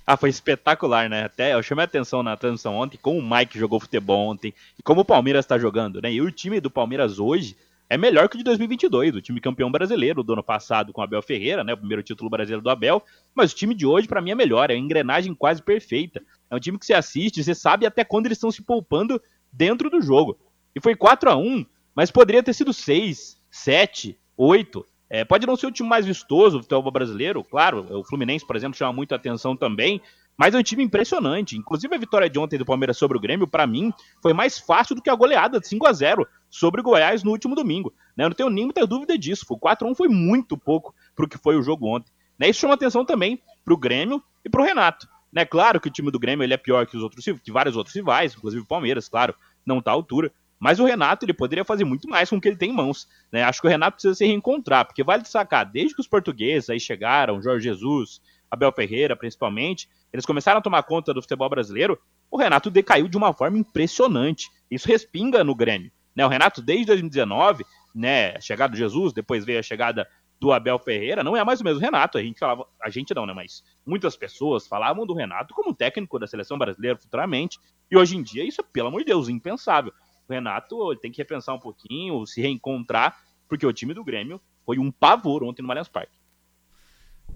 Ah, 0.07 0.17
foi 0.17 0.31
espetacular, 0.31 1.09
né? 1.09 1.25
Até 1.25 1.55
eu 1.55 1.63
chamei 1.63 1.85
a 1.85 1.87
atenção 1.87 2.23
na 2.23 2.37
transmissão 2.37 2.75
ontem 2.75 2.99
como 3.01 3.19
o 3.19 3.37
Mike 3.37 3.59
jogou 3.59 3.79
futebol 3.79 4.29
ontem 4.29 4.53
e 4.79 4.83
como 4.83 5.03
o 5.03 5.05
Palmeiras 5.05 5.47
tá 5.47 5.59
jogando, 5.59 6.01
né? 6.01 6.13
E 6.13 6.21
o 6.21 6.31
time 6.31 6.61
do 6.61 6.71
Palmeiras 6.71 7.19
hoje 7.19 7.57
é 7.89 7.97
melhor 7.97 8.29
que 8.29 8.37
o 8.37 8.39
de 8.39 8.45
2022, 8.45 9.17
o 9.17 9.21
time 9.21 9.41
campeão 9.41 9.71
brasileiro 9.71 10.23
do 10.23 10.33
ano 10.33 10.43
passado 10.43 10.93
com 10.93 11.01
o 11.01 11.05
Abel 11.05 11.23
Ferreira, 11.23 11.65
né? 11.65 11.73
O 11.73 11.77
primeiro 11.77 12.03
título 12.03 12.31
brasileiro 12.31 12.63
do 12.63 12.71
Abel. 12.71 13.03
Mas 13.35 13.53
o 13.53 13.57
time 13.57 13.75
de 13.75 13.87
hoje, 13.87 14.07
para 14.07 14.21
mim, 14.21 14.31
é 14.31 14.35
melhor, 14.35 14.71
é 14.71 14.75
uma 14.75 14.81
engrenagem 14.81 15.35
quase 15.35 15.63
perfeita. 15.63 16.23
É 16.51 16.55
um 16.55 16.61
time 16.61 16.79
que 16.79 16.87
você 16.87 16.95
assiste, 16.95 17.43
você 17.43 17.55
sabe 17.55 17.87
até 17.87 18.05
quando 18.05 18.27
eles 18.27 18.39
estão 18.39 18.51
se 18.51 18.63
poupando 18.63 19.21
dentro 19.53 19.91
do 19.91 20.01
jogo. 20.01 20.39
E 20.75 20.81
foi 20.81 20.95
4 20.95 21.31
a 21.31 21.37
1 21.37 21.67
mas 21.95 22.11
poderia 22.11 22.43
ter 22.43 22.55
sido 22.55 22.73
6, 22.73 23.39
7, 23.51 24.19
8. 24.37 24.87
É, 25.11 25.25
pode 25.25 25.45
não 25.45 25.57
ser 25.57 25.67
o 25.67 25.73
time 25.73 25.89
mais 25.89 26.07
vistoso 26.07 26.59
do 26.59 26.63
futebol 26.63 26.93
brasileiro, 26.93 27.43
claro, 27.43 27.85
o 27.91 28.05
Fluminense, 28.05 28.47
por 28.47 28.55
exemplo, 28.55 28.79
chama 28.79 28.93
muita 28.93 29.17
atenção 29.17 29.57
também, 29.57 30.01
mas 30.39 30.55
é 30.55 30.59
um 30.59 30.63
time 30.63 30.85
impressionante. 30.85 31.59
Inclusive 31.59 31.95
a 31.95 31.99
vitória 31.99 32.31
de 32.31 32.39
ontem 32.39 32.57
do 32.57 32.65
Palmeiras 32.65 32.97
sobre 32.97 33.19
o 33.19 33.21
Grêmio, 33.21 33.47
para 33.47 33.67
mim, 33.67 33.93
foi 34.23 34.33
mais 34.33 34.59
fácil 34.59 34.95
do 34.95 35.03
que 35.03 35.11
a 35.11 35.15
goleada 35.15 35.61
de 35.61 35.69
5 35.69 35.87
a 35.87 35.93
0 35.93 36.27
sobre 36.49 36.81
o 36.81 36.85
Goiás 36.85 37.23
no 37.23 37.31
último 37.31 37.55
domingo. 37.55 37.93
Né? 38.17 38.25
Eu 38.25 38.31
não 38.31 38.37
tenho 38.37 38.49
nenhuma 38.49 38.73
dúvida 38.89 39.19
disso. 39.19 39.45
O 39.51 39.59
4 39.59 39.87
a 39.87 39.91
1 39.91 39.95
foi 39.95 40.09
muito 40.09 40.57
pouco 40.57 40.95
para 41.15 41.27
o 41.27 41.29
que 41.29 41.37
foi 41.37 41.57
o 41.57 41.63
jogo 41.63 41.87
ontem. 41.87 42.11
Né? 42.39 42.49
Isso 42.49 42.61
chama 42.61 42.73
atenção 42.73 43.05
também 43.05 43.43
para 43.63 43.75
o 43.75 43.77
Grêmio 43.77 44.23
e 44.43 44.49
para 44.49 44.63
o 44.63 44.65
Renato. 44.65 45.07
Né? 45.31 45.45
Claro 45.45 45.79
que 45.79 45.89
o 45.89 45.93
time 45.93 46.11
do 46.11 46.19
Grêmio 46.19 46.43
ele 46.43 46.55
é 46.55 46.57
pior 46.57 46.87
que 46.87 46.97
os 46.97 47.03
outros 47.03 47.23
que 47.23 47.53
vários 47.53 47.77
outros 47.77 47.95
rivais, 47.95 48.35
inclusive 48.35 48.63
o 48.63 48.67
Palmeiras, 48.67 49.09
claro, 49.09 49.35
não 49.67 49.79
está 49.79 49.91
à 49.91 49.95
altura. 49.95 50.33
Mas 50.61 50.79
o 50.79 50.85
Renato 50.85 51.25
ele 51.25 51.33
poderia 51.33 51.65
fazer 51.65 51.85
muito 51.85 52.07
mais 52.07 52.29
com 52.29 52.37
o 52.37 52.41
que 52.41 52.47
ele 52.47 52.57
tem 52.57 52.71
em 52.71 52.75
mãos. 52.75 53.09
Né? 53.33 53.43
Acho 53.43 53.63
que 53.63 53.67
o 53.67 53.71
Renato 53.71 53.95
precisa 53.95 54.15
se 54.15 54.27
reencontrar, 54.27 54.85
porque 54.85 55.03
vale 55.03 55.23
destacar, 55.23 55.69
desde 55.69 55.95
que 55.95 56.03
os 56.03 56.07
portugueses 56.07 56.69
aí 56.69 56.79
chegaram, 56.79 57.43
Jorge 57.43 57.65
Jesus, 57.65 58.21
Abel 58.51 58.71
Ferreira 58.71 59.17
principalmente, 59.17 59.89
eles 60.13 60.27
começaram 60.27 60.59
a 60.59 60.63
tomar 60.63 60.83
conta 60.83 61.15
do 61.15 61.23
futebol 61.23 61.49
brasileiro, 61.49 61.99
o 62.31 62.37
Renato 62.37 62.71
decaiu 62.71 63.09
de 63.09 63.17
uma 63.17 63.33
forma 63.33 63.59
impressionante. 63.59 64.51
Isso 64.71 64.87
respinga 64.87 65.43
no 65.43 65.55
Grêmio. 65.55 65.91
Né? 66.15 66.27
O 66.27 66.29
Renato, 66.29 66.61
desde 66.61 66.87
2019, 66.87 67.65
né, 67.95 68.37
a 68.37 68.41
chegada 68.41 68.73
do 68.73 68.77
Jesus, 68.77 69.13
depois 69.13 69.45
veio 69.45 69.59
a 69.59 69.63
chegada 69.63 70.07
do 70.41 70.53
Abel 70.53 70.79
Ferreira, 70.79 71.23
não 71.23 71.37
é 71.37 71.45
mais 71.45 71.61
o 71.61 71.65
mesmo 71.65 71.81
Renato. 71.81 72.17
A 72.17 72.23
gente 72.23 72.39
falava, 72.39 72.67
a 72.83 72.89
gente 72.89 73.15
não, 73.15 73.27
né? 73.27 73.35
Mas 73.35 73.63
muitas 73.85 74.17
pessoas 74.17 74.67
falavam 74.67 75.05
do 75.05 75.13
Renato 75.13 75.53
como 75.53 75.75
técnico 75.75 76.19
da 76.19 76.27
seleção 76.27 76.57
brasileira 76.57 76.99
futuramente. 76.99 77.59
E 77.91 77.97
hoje 77.97 78.17
em 78.17 78.23
dia, 78.23 78.43
isso 78.43 78.61
é, 78.61 78.65
pelo 78.65 78.89
amor 78.89 79.01
de 79.01 79.07
Deus, 79.07 79.29
impensável. 79.29 79.93
O 80.31 80.33
Renato 80.33 80.93
ele 80.93 81.01
tem 81.01 81.11
que 81.11 81.19
repensar 81.19 81.55
um 81.55 81.59
pouquinho, 81.59 82.25
se 82.25 82.41
reencontrar, 82.41 83.21
porque 83.49 83.67
o 83.67 83.73
time 83.73 83.93
do 83.93 84.05
Grêmio 84.05 84.41
foi 84.65 84.79
um 84.79 84.91
pavor 84.91 85.43
ontem 85.43 85.61
no 85.61 85.69
Allianz 85.71 85.89
Parque. 85.89 86.17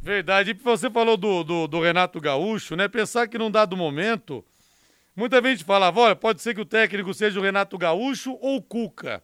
Verdade. 0.01 0.53
E 0.53 0.55
você 0.55 0.89
falou 0.89 1.17
do, 1.17 1.43
do, 1.43 1.67
do, 1.67 1.81
Renato 1.81 2.21
Gaúcho, 2.21 2.77
né? 2.77 2.87
Pensar 2.87 3.27
que 3.27 3.37
num 3.37 3.51
dado 3.51 3.77
momento, 3.77 4.45
muita 5.17 5.43
gente 5.43 5.65
falava, 5.65 6.01
olha, 6.01 6.15
pode 6.15 6.41
ser 6.41 6.55
que 6.55 6.61
o 6.61 6.65
técnico 6.65 7.13
seja 7.13 7.41
o 7.41 7.43
Renato 7.43 7.77
Gaúcho 7.77 8.39
ou 8.41 8.59
o 8.59 8.63
Cuca. 8.63 9.21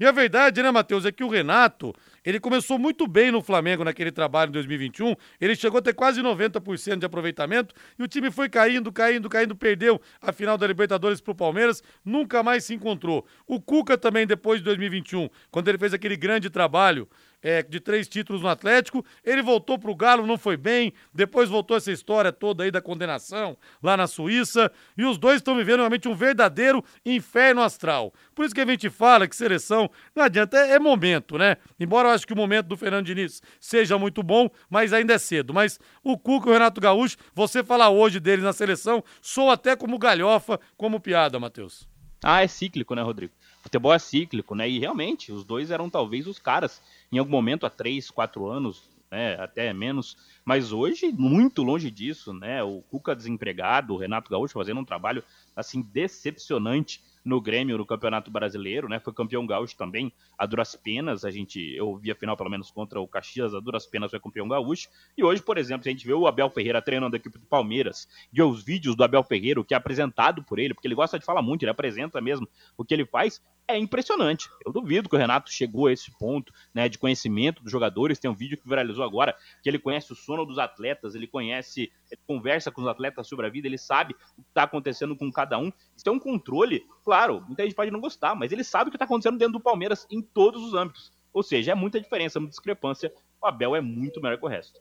E 0.00 0.06
a 0.06 0.12
verdade, 0.12 0.62
né, 0.62 0.70
Matheus, 0.70 1.04
é 1.04 1.12
que 1.12 1.22
o 1.22 1.28
Renato, 1.28 1.94
ele 2.24 2.40
começou 2.40 2.78
muito 2.78 3.06
bem 3.06 3.30
no 3.30 3.42
Flamengo 3.42 3.84
naquele 3.84 4.10
trabalho 4.10 4.48
em 4.48 4.52
2021. 4.52 5.14
Ele 5.38 5.54
chegou 5.54 5.78
a 5.78 5.82
ter 5.82 5.92
quase 5.92 6.22
90% 6.22 7.00
de 7.00 7.04
aproveitamento 7.04 7.74
e 7.98 8.02
o 8.02 8.08
time 8.08 8.30
foi 8.30 8.48
caindo, 8.48 8.90
caindo, 8.90 9.28
caindo, 9.28 9.54
perdeu 9.54 10.00
a 10.18 10.32
final 10.32 10.56
da 10.56 10.66
Libertadores 10.66 11.20
pro 11.20 11.34
Palmeiras, 11.34 11.82
nunca 12.02 12.42
mais 12.42 12.64
se 12.64 12.72
encontrou. 12.72 13.26
O 13.46 13.60
Cuca 13.60 13.98
também 13.98 14.26
depois 14.26 14.60
de 14.60 14.64
2021, 14.64 15.28
quando 15.50 15.68
ele 15.68 15.76
fez 15.76 15.92
aquele 15.92 16.16
grande 16.16 16.48
trabalho 16.48 17.06
é, 17.42 17.62
de 17.62 17.80
três 17.80 18.08
títulos 18.08 18.42
no 18.42 18.48
Atlético. 18.48 19.04
Ele 19.24 19.42
voltou 19.42 19.78
para 19.78 19.90
o 19.90 19.94
Galo, 19.94 20.26
não 20.26 20.38
foi 20.38 20.56
bem. 20.56 20.92
Depois 21.12 21.48
voltou 21.48 21.76
essa 21.76 21.90
história 21.90 22.32
toda 22.32 22.64
aí 22.64 22.70
da 22.70 22.80
condenação 22.80 23.56
lá 23.82 23.96
na 23.96 24.06
Suíça. 24.06 24.70
E 24.96 25.04
os 25.04 25.18
dois 25.18 25.36
estão 25.36 25.56
vivendo 25.56 25.80
realmente 25.80 26.08
um 26.08 26.14
verdadeiro 26.14 26.84
inferno 27.04 27.62
astral. 27.62 28.12
Por 28.34 28.44
isso 28.44 28.54
que 28.54 28.60
a 28.60 28.66
gente 28.66 28.90
fala 28.90 29.26
que 29.26 29.36
seleção 29.36 29.90
não 30.14 30.24
adianta, 30.24 30.56
é, 30.56 30.72
é 30.72 30.78
momento, 30.78 31.38
né? 31.38 31.56
Embora 31.78 32.08
eu 32.08 32.12
acho 32.12 32.26
que 32.26 32.32
o 32.32 32.36
momento 32.36 32.66
do 32.66 32.76
Fernando 32.76 33.06
Diniz 33.06 33.42
seja 33.58 33.98
muito 33.98 34.22
bom, 34.22 34.48
mas 34.68 34.92
ainda 34.92 35.14
é 35.14 35.18
cedo. 35.18 35.54
Mas 35.54 35.78
o 36.02 36.18
Cuca 36.18 36.48
e 36.48 36.50
o 36.50 36.52
Renato 36.52 36.80
Gaúcho, 36.80 37.16
você 37.34 37.62
falar 37.64 37.90
hoje 37.90 38.20
deles 38.20 38.44
na 38.44 38.52
seleção, 38.52 39.02
sou 39.20 39.50
até 39.50 39.76
como 39.76 39.98
galhofa, 39.98 40.60
como 40.76 41.00
piada, 41.00 41.38
Matheus. 41.38 41.88
Ah, 42.22 42.42
é 42.42 42.46
cíclico, 42.46 42.94
né, 42.94 43.02
Rodrigo? 43.02 43.32
Futebol 43.62 43.92
é 43.92 43.98
cíclico, 43.98 44.54
né? 44.54 44.68
E 44.68 44.78
realmente, 44.78 45.32
os 45.32 45.44
dois 45.44 45.70
eram 45.70 45.88
talvez 45.88 46.26
os 46.26 46.38
caras 46.38 46.82
em 47.10 47.18
algum 47.18 47.30
momento 47.30 47.66
há 47.66 47.70
três, 47.70 48.10
quatro 48.10 48.46
anos, 48.46 48.88
né, 49.10 49.34
até 49.40 49.72
menos, 49.72 50.16
mas 50.44 50.72
hoje 50.72 51.12
muito 51.12 51.62
longe 51.62 51.90
disso, 51.90 52.32
né? 52.32 52.62
O 52.62 52.80
Cuca 52.82 53.14
desempregado, 53.14 53.94
o 53.94 53.96
Renato 53.96 54.30
Gaúcho 54.30 54.54
fazendo 54.54 54.80
um 54.80 54.84
trabalho 54.84 55.24
assim 55.56 55.82
decepcionante 55.82 57.02
no 57.24 57.40
Grêmio 57.40 57.76
no 57.76 57.84
Campeonato 57.84 58.30
Brasileiro, 58.30 58.88
né? 58.88 58.98
Foi 58.98 59.12
campeão 59.12 59.46
gaúcho 59.46 59.76
também, 59.76 60.12
a 60.38 60.46
duras 60.46 60.74
penas, 60.74 61.24
a 61.24 61.30
gente, 61.30 61.60
eu 61.76 61.96
vi 61.96 62.10
a 62.10 62.14
final 62.14 62.36
pelo 62.36 62.50
menos 62.50 62.70
contra 62.70 63.00
o 63.00 63.06
Caxias, 63.06 63.54
a 63.54 63.60
duras 63.60 63.86
penas 63.86 64.10
foi 64.10 64.20
campeão 64.20 64.48
gaúcho. 64.48 64.88
E 65.16 65.22
hoje, 65.22 65.42
por 65.42 65.58
exemplo, 65.58 65.86
a 65.86 65.90
gente 65.90 66.06
vê 66.06 66.14
o 66.14 66.26
Abel 66.26 66.48
Ferreira 66.48 66.80
treinando 66.80 67.16
a 67.16 67.18
equipe 67.18 67.38
do 67.38 67.46
Palmeiras, 67.46 68.08
e 68.32 68.42
os 68.42 68.62
vídeos 68.62 68.96
do 68.96 69.04
Abel 69.04 69.22
Ferreira, 69.22 69.60
o 69.60 69.64
que 69.64 69.74
é 69.74 69.76
apresentado 69.76 70.42
por 70.42 70.58
ele, 70.58 70.72
porque 70.72 70.86
ele 70.86 70.94
gosta 70.94 71.18
de 71.18 71.24
falar 71.24 71.42
muito, 71.42 71.62
ele 71.62 71.70
apresenta 71.70 72.20
mesmo 72.20 72.48
o 72.76 72.84
que 72.84 72.94
ele 72.94 73.04
faz, 73.04 73.42
é 73.70 73.78
impressionante. 73.78 74.48
Eu 74.64 74.72
duvido 74.72 75.08
que 75.08 75.14
o 75.14 75.18
Renato 75.18 75.50
chegou 75.50 75.86
a 75.86 75.92
esse 75.92 76.10
ponto, 76.18 76.52
né, 76.74 76.88
de 76.88 76.98
conhecimento 76.98 77.62
dos 77.62 77.70
jogadores. 77.70 78.18
Tem 78.18 78.30
um 78.30 78.34
vídeo 78.34 78.58
que 78.58 78.68
viralizou 78.68 79.04
agora, 79.04 79.36
que 79.62 79.68
ele 79.68 79.78
conhece 79.78 80.12
o 80.12 80.16
sono 80.16 80.44
dos 80.44 80.58
atletas, 80.58 81.14
ele 81.14 81.26
conhece, 81.26 81.92
ele 82.10 82.20
conversa 82.26 82.70
com 82.70 82.80
os 82.80 82.86
atletas 82.86 83.26
sobre 83.26 83.46
a 83.46 83.50
vida, 83.50 83.66
ele 83.66 83.78
sabe 83.78 84.14
o 84.36 84.42
que 84.42 84.48
está 84.48 84.64
acontecendo 84.64 85.16
com 85.16 85.30
cada 85.30 85.58
um. 85.58 85.72
Isso 85.96 86.08
é 86.08 86.12
um 86.12 86.18
controle, 86.18 86.84
claro, 87.04 87.42
muita 87.46 87.62
gente 87.62 87.74
pode 87.74 87.90
não 87.90 88.00
gostar, 88.00 88.34
mas 88.34 88.52
ele 88.52 88.64
sabe 88.64 88.88
o 88.88 88.90
que 88.90 88.96
está 88.96 89.04
acontecendo 89.04 89.38
dentro 89.38 89.54
do 89.54 89.60
Palmeiras 89.60 90.06
em 90.10 90.20
todos 90.20 90.62
os 90.62 90.74
âmbitos. 90.74 91.12
Ou 91.32 91.42
seja, 91.42 91.72
é 91.72 91.74
muita 91.74 92.00
diferença, 92.00 92.40
muita 92.40 92.50
discrepância. 92.50 93.12
O 93.40 93.46
Abel 93.46 93.76
é 93.76 93.80
muito 93.80 94.20
melhor 94.20 94.38
que 94.38 94.44
o 94.44 94.48
resto. 94.48 94.80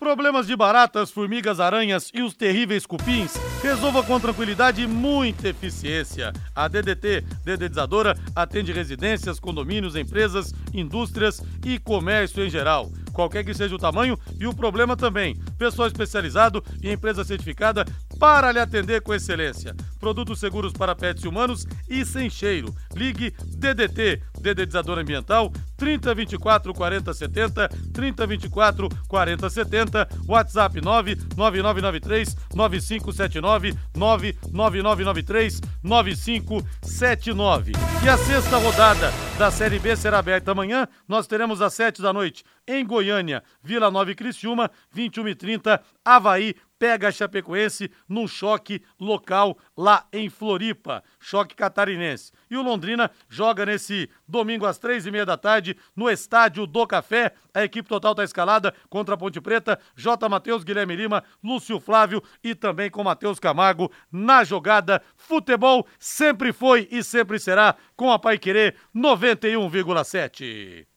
Problemas 0.00 0.46
de 0.46 0.56
baratas, 0.56 1.10
formigas, 1.10 1.60
aranhas 1.60 2.10
e 2.14 2.22
os 2.22 2.32
terríveis 2.32 2.86
cupins? 2.86 3.34
Resolva 3.62 4.02
com 4.02 4.18
tranquilidade 4.18 4.80
e 4.80 4.86
muita 4.86 5.50
eficiência. 5.50 6.32
A 6.56 6.66
DDT 6.68 7.22
Dedetizadora 7.44 8.16
atende 8.34 8.72
residências, 8.72 9.38
condomínios, 9.38 9.96
empresas, 9.96 10.54
indústrias 10.72 11.42
e 11.66 11.78
comércio 11.78 12.42
em 12.42 12.48
geral. 12.48 12.90
Qualquer 13.12 13.44
que 13.44 13.52
seja 13.52 13.74
o 13.74 13.78
tamanho 13.78 14.18
e 14.38 14.46
o 14.46 14.54
problema 14.54 14.96
também. 14.96 15.36
Pessoal 15.58 15.86
especializado 15.86 16.64
e 16.82 16.90
empresa 16.90 17.22
certificada 17.22 17.84
para 18.20 18.52
lhe 18.52 18.60
atender 18.60 19.00
com 19.00 19.14
excelência. 19.14 19.74
Produtos 19.98 20.38
seguros 20.38 20.74
para 20.74 20.94
pets 20.94 21.24
humanos 21.24 21.66
e 21.88 22.04
sem 22.04 22.28
cheiro. 22.28 22.74
Ligue 22.94 23.34
DDT, 23.56 24.22
Dedetizador 24.40 24.98
Ambiental, 24.98 25.50
3024 25.78 26.74
4070, 26.74 27.68
3024 27.94 28.88
4070, 29.08 30.08
WhatsApp 30.28 30.80
99993 30.82 32.36
9579, 32.54 33.74
99993 33.96 35.60
9579. 35.82 37.72
E 38.04 38.08
a 38.08 38.18
sexta 38.18 38.58
rodada 38.58 39.10
da 39.38 39.50
Série 39.50 39.78
B 39.78 39.96
será 39.96 40.18
aberta 40.18 40.52
amanhã. 40.52 40.86
Nós 41.08 41.26
teremos 41.26 41.62
às 41.62 41.72
7 41.72 42.02
da 42.02 42.12
noite 42.12 42.44
em 42.68 42.84
Goiânia, 42.86 43.42
Vila 43.62 43.90
Nova 43.90 44.10
e 44.10 44.14
Criciúma, 44.14 44.70
21 44.92 45.28
e 45.28 45.34
30, 45.34 45.80
Havaí 46.04 46.54
pega 46.80 47.08
a 47.08 47.12
Chapecoense 47.12 47.92
num 48.08 48.26
choque 48.26 48.82
local 48.98 49.58
lá 49.76 50.06
em 50.10 50.30
Floripa, 50.30 51.04
choque 51.20 51.54
catarinense. 51.54 52.32
E 52.50 52.56
o 52.56 52.62
Londrina 52.62 53.10
joga 53.28 53.66
nesse 53.66 54.08
domingo 54.26 54.64
às 54.64 54.78
três 54.78 55.04
e 55.04 55.10
meia 55.10 55.26
da 55.26 55.36
tarde 55.36 55.76
no 55.94 56.08
Estádio 56.08 56.66
do 56.66 56.86
Café. 56.86 57.34
A 57.52 57.62
equipe 57.62 57.86
total 57.86 58.12
está 58.12 58.24
escalada 58.24 58.74
contra 58.88 59.14
a 59.14 59.18
Ponte 59.18 59.38
Preta, 59.42 59.78
J. 59.94 60.26
Matheus, 60.26 60.64
Guilherme 60.64 60.96
Lima, 60.96 61.22
Lúcio 61.44 61.78
Flávio 61.78 62.22
e 62.42 62.54
também 62.54 62.90
com 62.90 63.04
Matheus 63.04 63.38
Camargo 63.38 63.92
na 64.10 64.42
jogada. 64.42 65.02
Futebol 65.14 65.86
sempre 65.98 66.50
foi 66.50 66.88
e 66.90 67.04
sempre 67.04 67.38
será 67.38 67.76
com 67.94 68.10
a 68.10 68.18
Pai 68.18 68.38
Querer 68.38 68.74
91,7. 68.96 70.89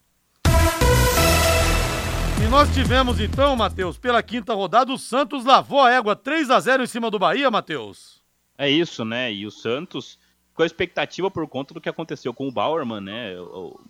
E 2.43 2.47
nós 2.49 2.71
tivemos 2.73 3.21
então, 3.21 3.55
Matheus, 3.55 3.97
pela 3.97 4.21
quinta 4.21 4.53
rodada, 4.53 4.91
o 4.91 4.97
Santos 4.97 5.45
lavou 5.45 5.79
a 5.79 5.91
égua 5.91 6.13
3 6.13 6.49
a 6.49 6.59
0 6.59 6.83
em 6.83 6.87
cima 6.87 7.09
do 7.09 7.17
Bahia, 7.17 7.49
Matheus. 7.49 8.21
É 8.57 8.69
isso, 8.69 9.05
né? 9.05 9.31
E 9.31 9.47
o 9.47 9.51
Santos 9.51 10.19
com 10.53 10.61
a 10.61 10.65
expectativa 10.65 11.31
por 11.31 11.47
conta 11.47 11.73
do 11.73 11.79
que 11.79 11.87
aconteceu 11.87 12.33
com 12.33 12.47
o 12.47 12.51
Bauerman, 12.51 12.99
né? 12.99 13.33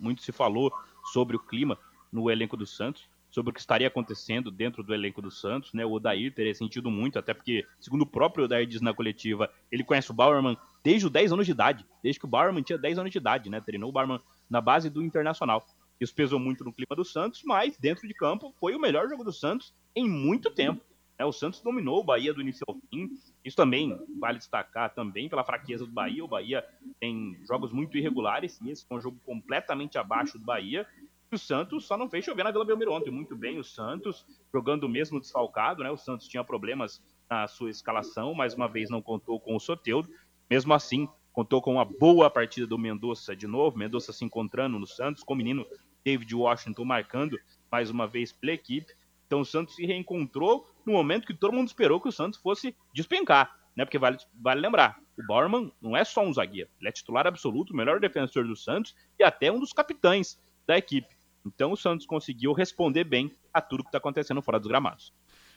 Muito 0.00 0.22
se 0.22 0.30
falou 0.30 0.72
sobre 1.12 1.34
o 1.36 1.40
clima 1.40 1.76
no 2.12 2.30
elenco 2.30 2.56
do 2.56 2.64
Santos, 2.64 3.08
sobre 3.28 3.50
o 3.50 3.52
que 3.52 3.58
estaria 3.58 3.88
acontecendo 3.88 4.52
dentro 4.52 4.84
do 4.84 4.94
elenco 4.94 5.20
do 5.20 5.32
Santos, 5.32 5.74
né? 5.74 5.84
O 5.84 5.90
Odair 5.90 6.32
teria 6.32 6.54
sentido 6.54 6.90
muito, 6.92 7.18
até 7.18 7.34
porque, 7.34 7.66
segundo 7.80 8.02
o 8.02 8.06
próprio 8.06 8.44
Odair 8.44 8.66
diz 8.68 8.80
na 8.80 8.94
coletiva, 8.94 9.50
ele 9.70 9.82
conhece 9.82 10.12
o 10.12 10.14
Bauerman 10.14 10.56
desde 10.82 11.06
os 11.06 11.12
10 11.12 11.32
anos 11.32 11.44
de 11.44 11.52
idade, 11.52 11.84
desde 12.02 12.20
que 12.20 12.24
o 12.24 12.28
Bauerman 12.28 12.62
tinha 12.62 12.78
10 12.78 12.98
anos 12.98 13.10
de 13.10 13.18
idade, 13.18 13.50
né? 13.50 13.60
Treinou 13.60 13.90
o 13.90 13.92
Bauerman 13.92 14.20
na 14.48 14.60
base 14.60 14.88
do 14.88 15.02
Internacional. 15.02 15.66
Isso 16.04 16.14
pesou 16.14 16.38
muito 16.38 16.62
no 16.62 16.72
clima 16.72 16.94
do 16.94 17.04
Santos, 17.04 17.42
mas 17.44 17.78
dentro 17.78 18.06
de 18.06 18.12
campo 18.12 18.54
foi 18.60 18.76
o 18.76 18.80
melhor 18.80 19.08
jogo 19.08 19.24
do 19.24 19.32
Santos 19.32 19.74
em 19.96 20.08
muito 20.08 20.50
tempo. 20.50 20.84
Né? 21.18 21.24
O 21.24 21.32
Santos 21.32 21.60
dominou 21.60 22.00
o 22.00 22.04
Bahia 22.04 22.34
do 22.34 22.42
início 22.42 22.62
ao 22.68 22.76
fim. 22.90 23.10
Isso 23.44 23.56
também 23.56 23.98
vale 24.20 24.38
destacar 24.38 24.92
também 24.92 25.28
pela 25.28 25.44
fraqueza 25.44 25.86
do 25.86 25.92
Bahia. 25.92 26.24
O 26.24 26.28
Bahia 26.28 26.64
tem 27.00 27.38
jogos 27.48 27.72
muito 27.72 27.96
irregulares, 27.96 28.60
e 28.60 28.70
esse 28.70 28.86
foi 28.86 28.98
um 28.98 29.00
jogo 29.00 29.18
completamente 29.24 29.96
abaixo 29.96 30.38
do 30.38 30.44
Bahia. 30.44 30.86
O 31.32 31.38
Santos 31.38 31.86
só 31.86 31.96
não 31.96 32.08
fez 32.08 32.24
chover 32.24 32.44
na 32.44 32.50
Vila 32.50 32.64
Belmiro 32.64 32.92
ontem. 32.92 33.10
Muito 33.10 33.34
bem, 33.34 33.58
o 33.58 33.64
Santos 33.64 34.26
jogando 34.52 34.88
mesmo 34.88 35.18
desfalcado, 35.18 35.82
né? 35.82 35.90
O 35.90 35.96
Santos 35.96 36.28
tinha 36.28 36.44
problemas 36.44 37.02
na 37.28 37.48
sua 37.48 37.70
escalação, 37.70 38.34
mais 38.34 38.54
uma 38.54 38.68
vez 38.68 38.90
não 38.90 39.00
contou 39.00 39.40
com 39.40 39.56
o 39.56 39.60
Soteudo. 39.60 40.08
Mesmo 40.48 40.74
assim, 40.74 41.08
contou 41.32 41.60
com 41.60 41.72
uma 41.72 41.84
boa 41.84 42.30
partida 42.30 42.66
do 42.66 42.78
Mendonça 42.78 43.34
de 43.34 43.46
novo. 43.46 43.76
Mendonça 43.76 44.12
se 44.12 44.24
encontrando 44.24 44.78
no 44.78 44.86
Santos, 44.86 45.24
com 45.24 45.34
o 45.34 45.36
menino 45.36 45.66
David 46.04 46.34
Washington 46.34 46.84
marcando 46.84 47.38
mais 47.70 47.90
uma 47.90 48.06
vez 48.06 48.32
pela 48.32 48.52
equipe. 48.52 48.92
Então 49.26 49.40
o 49.40 49.44
Santos 49.44 49.74
se 49.74 49.86
reencontrou 49.86 50.68
no 50.84 50.92
momento 50.92 51.26
que 51.26 51.34
todo 51.34 51.54
mundo 51.54 51.68
esperou 51.68 52.00
que 52.00 52.08
o 52.08 52.12
Santos 52.12 52.38
fosse 52.38 52.76
despencar, 52.92 53.58
né? 53.74 53.84
Porque 53.84 53.98
vale, 53.98 54.18
vale 54.34 54.60
lembrar, 54.60 55.00
o 55.18 55.26
Bauerman 55.26 55.72
não 55.80 55.96
é 55.96 56.04
só 56.04 56.22
um 56.22 56.32
zagueiro, 56.32 56.68
ele 56.78 56.88
é 56.88 56.92
titular 56.92 57.26
absoluto, 57.26 57.72
o 57.72 57.76
melhor 57.76 57.98
defensor 57.98 58.46
do 58.46 58.54
Santos 58.54 58.94
e 59.18 59.24
até 59.24 59.50
um 59.50 59.58
dos 59.58 59.72
capitães 59.72 60.38
da 60.66 60.76
equipe. 60.76 61.16
Então 61.44 61.72
o 61.72 61.76
Santos 61.76 62.06
conseguiu 62.06 62.52
responder 62.52 63.04
bem 63.04 63.32
a 63.52 63.60
tudo 63.60 63.82
que 63.82 63.88
está 63.88 63.98
acontecendo 63.98 64.42
fora 64.42 64.58
dos 64.58 64.68
gramados. 64.68 65.12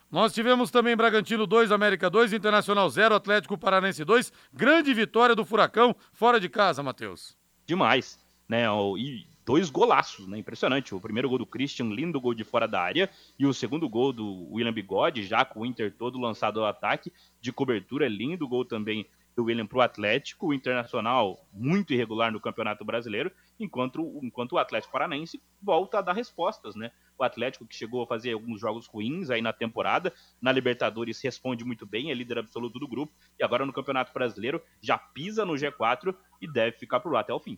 Nós 0.09 0.33
tivemos 0.33 0.71
também 0.71 0.95
Bragantino 0.95 1.45
2, 1.45 1.71
América 1.71 2.09
2, 2.09 2.31
Internacional 2.31 2.89
0, 2.89 3.15
Atlético 3.15 3.57
Paranense 3.57 4.05
2. 4.05 4.31
Grande 4.53 4.93
vitória 4.93 5.35
do 5.35 5.43
Furacão 5.43 5.93
fora 6.13 6.39
de 6.39 6.47
casa, 6.47 6.81
Matheus. 6.81 7.37
Demais, 7.65 8.17
né? 8.47 8.63
E 8.97 9.27
dois 9.47 9.69
golaços, 9.69 10.27
né? 10.27 10.37
Impressionante. 10.37 10.93
O 10.93 10.99
primeiro 10.99 11.29
gol 11.29 11.37
do 11.37 11.45
Christian, 11.45 11.85
lindo 11.85 12.19
gol 12.19 12.33
de 12.33 12.43
fora 12.43 12.67
da 12.67 12.81
área, 12.81 13.09
e 13.39 13.45
o 13.45 13.53
segundo 13.53 13.87
gol 13.87 14.11
do 14.11 14.51
William 14.51 14.73
Bigode, 14.73 15.23
já 15.23 15.45
com 15.45 15.61
o 15.61 15.65
Inter 15.65 15.95
todo 15.97 16.19
lançado 16.19 16.59
ao 16.59 16.65
ataque, 16.65 17.13
de 17.39 17.53
cobertura, 17.53 18.09
lindo 18.09 18.45
gol 18.45 18.65
também 18.65 19.07
do 19.37 19.45
William 19.45 19.65
para 19.65 19.77
o 19.77 19.81
Atlético, 19.81 20.47
o 20.47 20.53
Internacional 20.53 21.39
muito 21.53 21.93
irregular 21.93 22.29
no 22.29 22.41
Campeonato 22.41 22.83
Brasileiro, 22.83 23.31
enquanto, 23.57 24.19
enquanto 24.21 24.53
o 24.53 24.57
Atlético 24.57 24.91
Paranaense 24.91 25.41
volta 25.61 25.99
a 25.99 26.01
dar 26.01 26.13
respostas, 26.13 26.75
né? 26.75 26.91
O 27.17 27.23
Atlético 27.23 27.65
que 27.65 27.75
chegou 27.75 28.03
a 28.03 28.07
fazer 28.07 28.33
alguns 28.33 28.59
jogos 28.59 28.85
ruins 28.85 29.29
aí 29.29 29.41
na 29.41 29.53
temporada, 29.53 30.11
na 30.41 30.51
Libertadores 30.51 31.21
responde 31.21 31.63
muito 31.63 31.85
bem, 31.85 32.11
é 32.11 32.13
líder 32.13 32.39
absoluto 32.39 32.79
do 32.79 32.87
grupo, 32.87 33.13
e 33.39 33.43
agora 33.45 33.65
no 33.65 33.71
Campeonato 33.71 34.11
Brasileiro 34.11 34.61
já 34.81 34.97
pisa 34.97 35.45
no 35.45 35.53
G4 35.53 36.13
e 36.41 36.51
deve 36.51 36.77
ficar 36.77 36.99
por 36.99 37.13
lá 37.13 37.21
até 37.21 37.33
o 37.33 37.39
fim. 37.39 37.57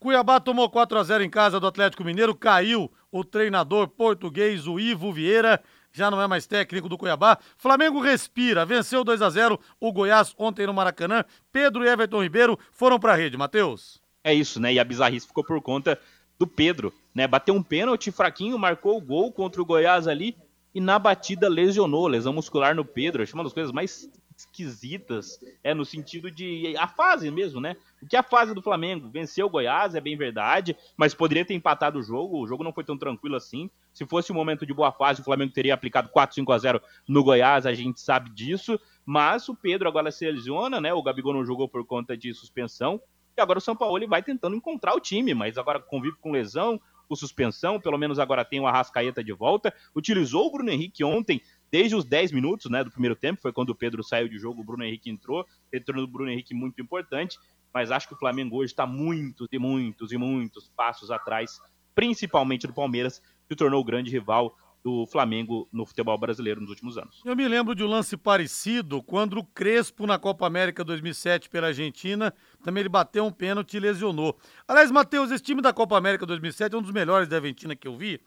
Cuiabá 0.00 0.40
tomou 0.40 0.70
4 0.70 0.98
a 0.98 1.02
0 1.02 1.22
em 1.22 1.28
casa 1.28 1.60
do 1.60 1.66
Atlético 1.66 2.02
Mineiro, 2.02 2.34
caiu 2.34 2.90
o 3.12 3.22
treinador 3.22 3.86
português, 3.86 4.66
o 4.66 4.80
Ivo 4.80 5.12
Vieira, 5.12 5.62
já 5.92 6.10
não 6.10 6.22
é 6.22 6.26
mais 6.26 6.46
técnico 6.46 6.88
do 6.88 6.96
Cuiabá. 6.96 7.36
Flamengo 7.58 8.00
respira, 8.00 8.64
venceu 8.64 9.04
2 9.04 9.20
a 9.20 9.28
0 9.28 9.60
o 9.78 9.92
Goiás 9.92 10.34
ontem 10.38 10.66
no 10.66 10.72
Maracanã. 10.72 11.22
Pedro 11.52 11.84
e 11.84 11.88
Everton 11.88 12.22
Ribeiro 12.22 12.58
foram 12.72 12.98
para 12.98 13.12
a 13.12 13.16
rede, 13.16 13.36
Matheus. 13.36 14.00
É 14.24 14.32
isso, 14.32 14.58
né? 14.58 14.72
E 14.72 14.78
a 14.78 14.84
bizarrice 14.84 15.26
ficou 15.26 15.44
por 15.44 15.60
conta 15.60 16.00
do 16.38 16.46
Pedro, 16.46 16.94
né? 17.14 17.28
Bateu 17.28 17.54
um 17.54 17.62
pênalti 17.62 18.10
fraquinho, 18.10 18.58
marcou 18.58 18.96
o 18.96 19.02
gol 19.02 19.30
contra 19.30 19.60
o 19.60 19.66
Goiás 19.66 20.08
ali 20.08 20.34
e 20.74 20.80
na 20.80 20.98
batida 20.98 21.46
lesionou, 21.46 22.06
lesão 22.06 22.32
muscular 22.32 22.74
no 22.74 22.86
Pedro. 22.86 23.22
Acho 23.22 23.34
uma 23.34 23.44
das 23.44 23.52
coisas 23.52 23.70
mais 23.70 24.08
esquisitas, 24.40 25.38
é 25.62 25.72
no 25.72 25.84
sentido 25.84 26.30
de 26.30 26.74
a 26.76 26.86
fase 26.86 27.30
mesmo, 27.30 27.60
né? 27.60 27.76
O 28.02 28.06
que 28.06 28.16
é 28.16 28.18
a 28.18 28.22
fase 28.22 28.54
do 28.54 28.62
Flamengo? 28.62 29.08
Venceu 29.08 29.46
o 29.46 29.50
Goiás, 29.50 29.94
é 29.94 30.00
bem 30.00 30.16
verdade, 30.16 30.76
mas 30.96 31.14
poderia 31.14 31.44
ter 31.44 31.54
empatado 31.54 31.98
o 31.98 32.02
jogo, 32.02 32.40
o 32.40 32.46
jogo 32.46 32.64
não 32.64 32.72
foi 32.72 32.84
tão 32.84 32.96
tranquilo 32.96 33.36
assim. 33.36 33.70
Se 33.92 34.06
fosse 34.06 34.32
um 34.32 34.34
momento 34.34 34.64
de 34.64 34.74
boa 34.74 34.92
fase, 34.92 35.20
o 35.20 35.24
Flamengo 35.24 35.52
teria 35.52 35.74
aplicado 35.74 36.08
4 36.08 36.34
5 36.34 36.52
a 36.52 36.58
0 36.58 36.82
no 37.08 37.22
Goiás, 37.24 37.66
a 37.66 37.74
gente 37.74 38.00
sabe 38.00 38.30
disso, 38.30 38.78
mas 39.04 39.48
o 39.48 39.54
Pedro 39.54 39.88
agora 39.88 40.10
se 40.10 40.30
lesiona, 40.30 40.80
né? 40.80 40.92
O 40.94 41.02
Gabigol 41.02 41.34
não 41.34 41.44
jogou 41.44 41.68
por 41.68 41.84
conta 41.84 42.16
de 42.16 42.32
suspensão. 42.32 43.00
E 43.36 43.40
agora 43.40 43.58
o 43.58 43.62
São 43.62 43.76
Paulo 43.76 43.96
ele 43.96 44.06
vai 44.06 44.22
tentando 44.22 44.56
encontrar 44.56 44.94
o 44.94 45.00
time, 45.00 45.34
mas 45.34 45.56
agora 45.56 45.80
convive 45.80 46.16
com 46.20 46.32
lesão, 46.32 46.80
com 47.08 47.16
suspensão, 47.16 47.80
pelo 47.80 47.98
menos 47.98 48.20
agora 48.20 48.44
tem 48.44 48.60
o 48.60 48.66
Arrascaeta 48.68 49.22
de 49.24 49.32
volta. 49.32 49.74
Utilizou 49.96 50.46
o 50.46 50.52
Bruno 50.52 50.70
Henrique 50.70 51.02
ontem, 51.02 51.42
desde 51.70 51.94
os 51.94 52.04
10 52.04 52.32
minutos 52.32 52.70
né, 52.70 52.82
do 52.82 52.90
primeiro 52.90 53.14
tempo, 53.14 53.40
foi 53.40 53.52
quando 53.52 53.70
o 53.70 53.74
Pedro 53.74 54.02
saiu 54.02 54.28
de 54.28 54.38
jogo, 54.38 54.60
o 54.60 54.64
Bruno 54.64 54.84
Henrique 54.84 55.10
entrou, 55.10 55.46
retorno 55.72 56.02
do 56.02 56.08
Bruno 56.08 56.30
Henrique 56.30 56.54
muito 56.54 56.80
importante, 56.80 57.38
mas 57.72 57.90
acho 57.90 58.08
que 58.08 58.14
o 58.14 58.18
Flamengo 58.18 58.56
hoje 58.56 58.72
está 58.72 58.86
muitos 58.86 59.46
e 59.52 59.58
muitos 59.58 60.12
e 60.12 60.16
muitos 60.16 60.68
passos 60.76 61.10
atrás, 61.10 61.60
principalmente 61.94 62.66
do 62.66 62.72
Palmeiras, 62.72 63.22
que 63.48 63.54
tornou 63.54 63.80
o 63.80 63.84
grande 63.84 64.10
rival 64.10 64.56
do 64.82 65.06
Flamengo 65.06 65.68
no 65.72 65.84
futebol 65.84 66.16
brasileiro 66.16 66.60
nos 66.60 66.70
últimos 66.70 66.96
anos. 66.96 67.20
Eu 67.24 67.36
me 67.36 67.46
lembro 67.46 67.74
de 67.74 67.84
um 67.84 67.86
lance 67.86 68.16
parecido 68.16 69.02
quando 69.02 69.38
o 69.38 69.44
Crespo 69.44 70.06
na 70.06 70.18
Copa 70.18 70.46
América 70.46 70.82
2007 70.82 71.50
pela 71.50 71.68
Argentina, 71.68 72.32
também 72.64 72.80
ele 72.80 72.88
bateu 72.88 73.24
um 73.24 73.30
pênalti 73.30 73.76
e 73.76 73.80
lesionou. 73.80 74.38
Aliás, 74.66 74.90
Matheus, 74.90 75.30
esse 75.30 75.42
time 75.42 75.60
da 75.60 75.72
Copa 75.72 75.96
América 75.96 76.24
2007 76.24 76.74
é 76.74 76.78
um 76.78 76.82
dos 76.82 76.92
melhores 76.92 77.28
da 77.28 77.36
Argentina 77.36 77.76
que 77.76 77.86
eu 77.86 77.96
vi. 77.96 78.20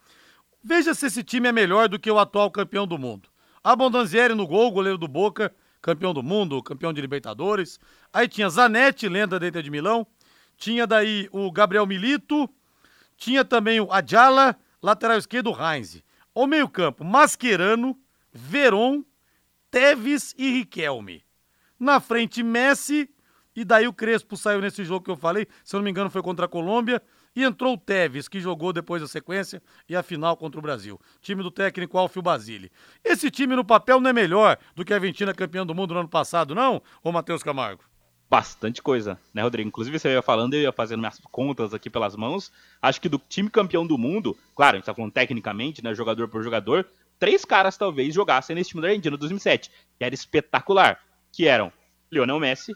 Veja 0.62 0.94
se 0.94 1.06
esse 1.06 1.22
time 1.22 1.48
é 1.48 1.52
melhor 1.52 1.88
do 1.88 1.98
que 1.98 2.10
o 2.10 2.18
atual 2.18 2.50
campeão 2.50 2.86
do 2.86 2.96
mundo. 2.96 3.28
Abondanzieri 3.64 4.34
no 4.34 4.46
gol, 4.46 4.70
goleiro 4.70 4.98
do 4.98 5.08
Boca, 5.08 5.50
campeão 5.80 6.12
do 6.12 6.22
mundo, 6.22 6.62
campeão 6.62 6.92
de 6.92 7.00
Libertadores. 7.00 7.80
Aí 8.12 8.28
tinha 8.28 8.50
Zanetti, 8.50 9.08
lenda 9.08 9.40
dentro 9.40 9.62
de 9.62 9.70
Milão. 9.70 10.06
Tinha 10.58 10.86
daí 10.86 11.30
o 11.32 11.50
Gabriel 11.50 11.86
Milito. 11.86 12.46
Tinha 13.16 13.42
também 13.42 13.80
o 13.80 13.90
Adjala, 13.90 14.54
lateral 14.82 15.16
esquerdo, 15.16 15.50
Heinz. 15.50 16.02
O 16.34 16.46
meio-campo, 16.46 17.02
Mascherano, 17.04 17.98
Veron, 18.30 19.02
Teves 19.70 20.34
e 20.36 20.50
Riquelme. 20.50 21.24
Na 21.80 22.00
frente, 22.00 22.42
Messi. 22.42 23.08
E 23.56 23.64
daí 23.64 23.88
o 23.88 23.94
Crespo 23.94 24.36
saiu 24.36 24.60
nesse 24.60 24.84
jogo 24.84 25.06
que 25.06 25.10
eu 25.10 25.16
falei, 25.16 25.46
se 25.62 25.74
eu 25.74 25.78
não 25.78 25.84
me 25.84 25.90
engano 25.90 26.10
foi 26.10 26.22
contra 26.22 26.44
a 26.44 26.48
Colômbia. 26.48 27.00
E 27.34 27.42
entrou 27.42 27.74
o 27.74 27.78
Tevez, 27.78 28.28
que 28.28 28.38
jogou 28.38 28.72
depois 28.72 29.02
da 29.02 29.08
sequência 29.08 29.62
e 29.88 29.96
a 29.96 30.02
final 30.02 30.36
contra 30.36 30.58
o 30.58 30.62
Brasil. 30.62 31.00
Time 31.20 31.42
do 31.42 31.50
técnico 31.50 31.98
Alfio 31.98 32.22
Basile. 32.22 32.70
Esse 33.02 33.30
time 33.30 33.56
no 33.56 33.64
papel 33.64 34.00
não 34.00 34.10
é 34.10 34.12
melhor 34.12 34.56
do 34.74 34.84
que 34.84 34.92
a 34.92 34.96
Argentina 34.96 35.34
campeã 35.34 35.66
do 35.66 35.74
mundo 35.74 35.94
no 35.94 36.00
ano 36.00 36.08
passado, 36.08 36.54
não, 36.54 36.80
ô 37.02 37.10
Matheus 37.10 37.42
Camargo? 37.42 37.82
Bastante 38.30 38.80
coisa, 38.80 39.18
né, 39.32 39.42
Rodrigo? 39.42 39.68
Inclusive, 39.68 39.98
você 39.98 40.12
ia 40.12 40.22
falando, 40.22 40.54
eu 40.54 40.62
ia 40.62 40.72
fazendo 40.72 41.00
minhas 41.00 41.20
contas 41.30 41.74
aqui 41.74 41.90
pelas 41.90 42.16
mãos. 42.16 42.50
Acho 42.80 43.00
que 43.00 43.08
do 43.08 43.18
time 43.18 43.50
campeão 43.50 43.86
do 43.86 43.98
mundo, 43.98 44.36
claro, 44.54 44.76
a 44.76 44.78
gente 44.78 44.86
tá 44.86 44.94
falando 44.94 45.12
tecnicamente, 45.12 45.82
né, 45.82 45.94
jogador 45.94 46.28
por 46.28 46.42
jogador, 46.42 46.86
três 47.18 47.44
caras 47.44 47.76
talvez 47.76 48.14
jogassem 48.14 48.56
nesse 48.56 48.70
time 48.70 48.82
da 48.82 48.88
Argentina 48.88 49.16
2007, 49.16 49.70
que 49.98 50.04
era 50.04 50.14
espetacular, 50.14 51.00
que 51.32 51.46
eram 51.46 51.72
Lionel 52.10 52.40
Messi, 52.40 52.74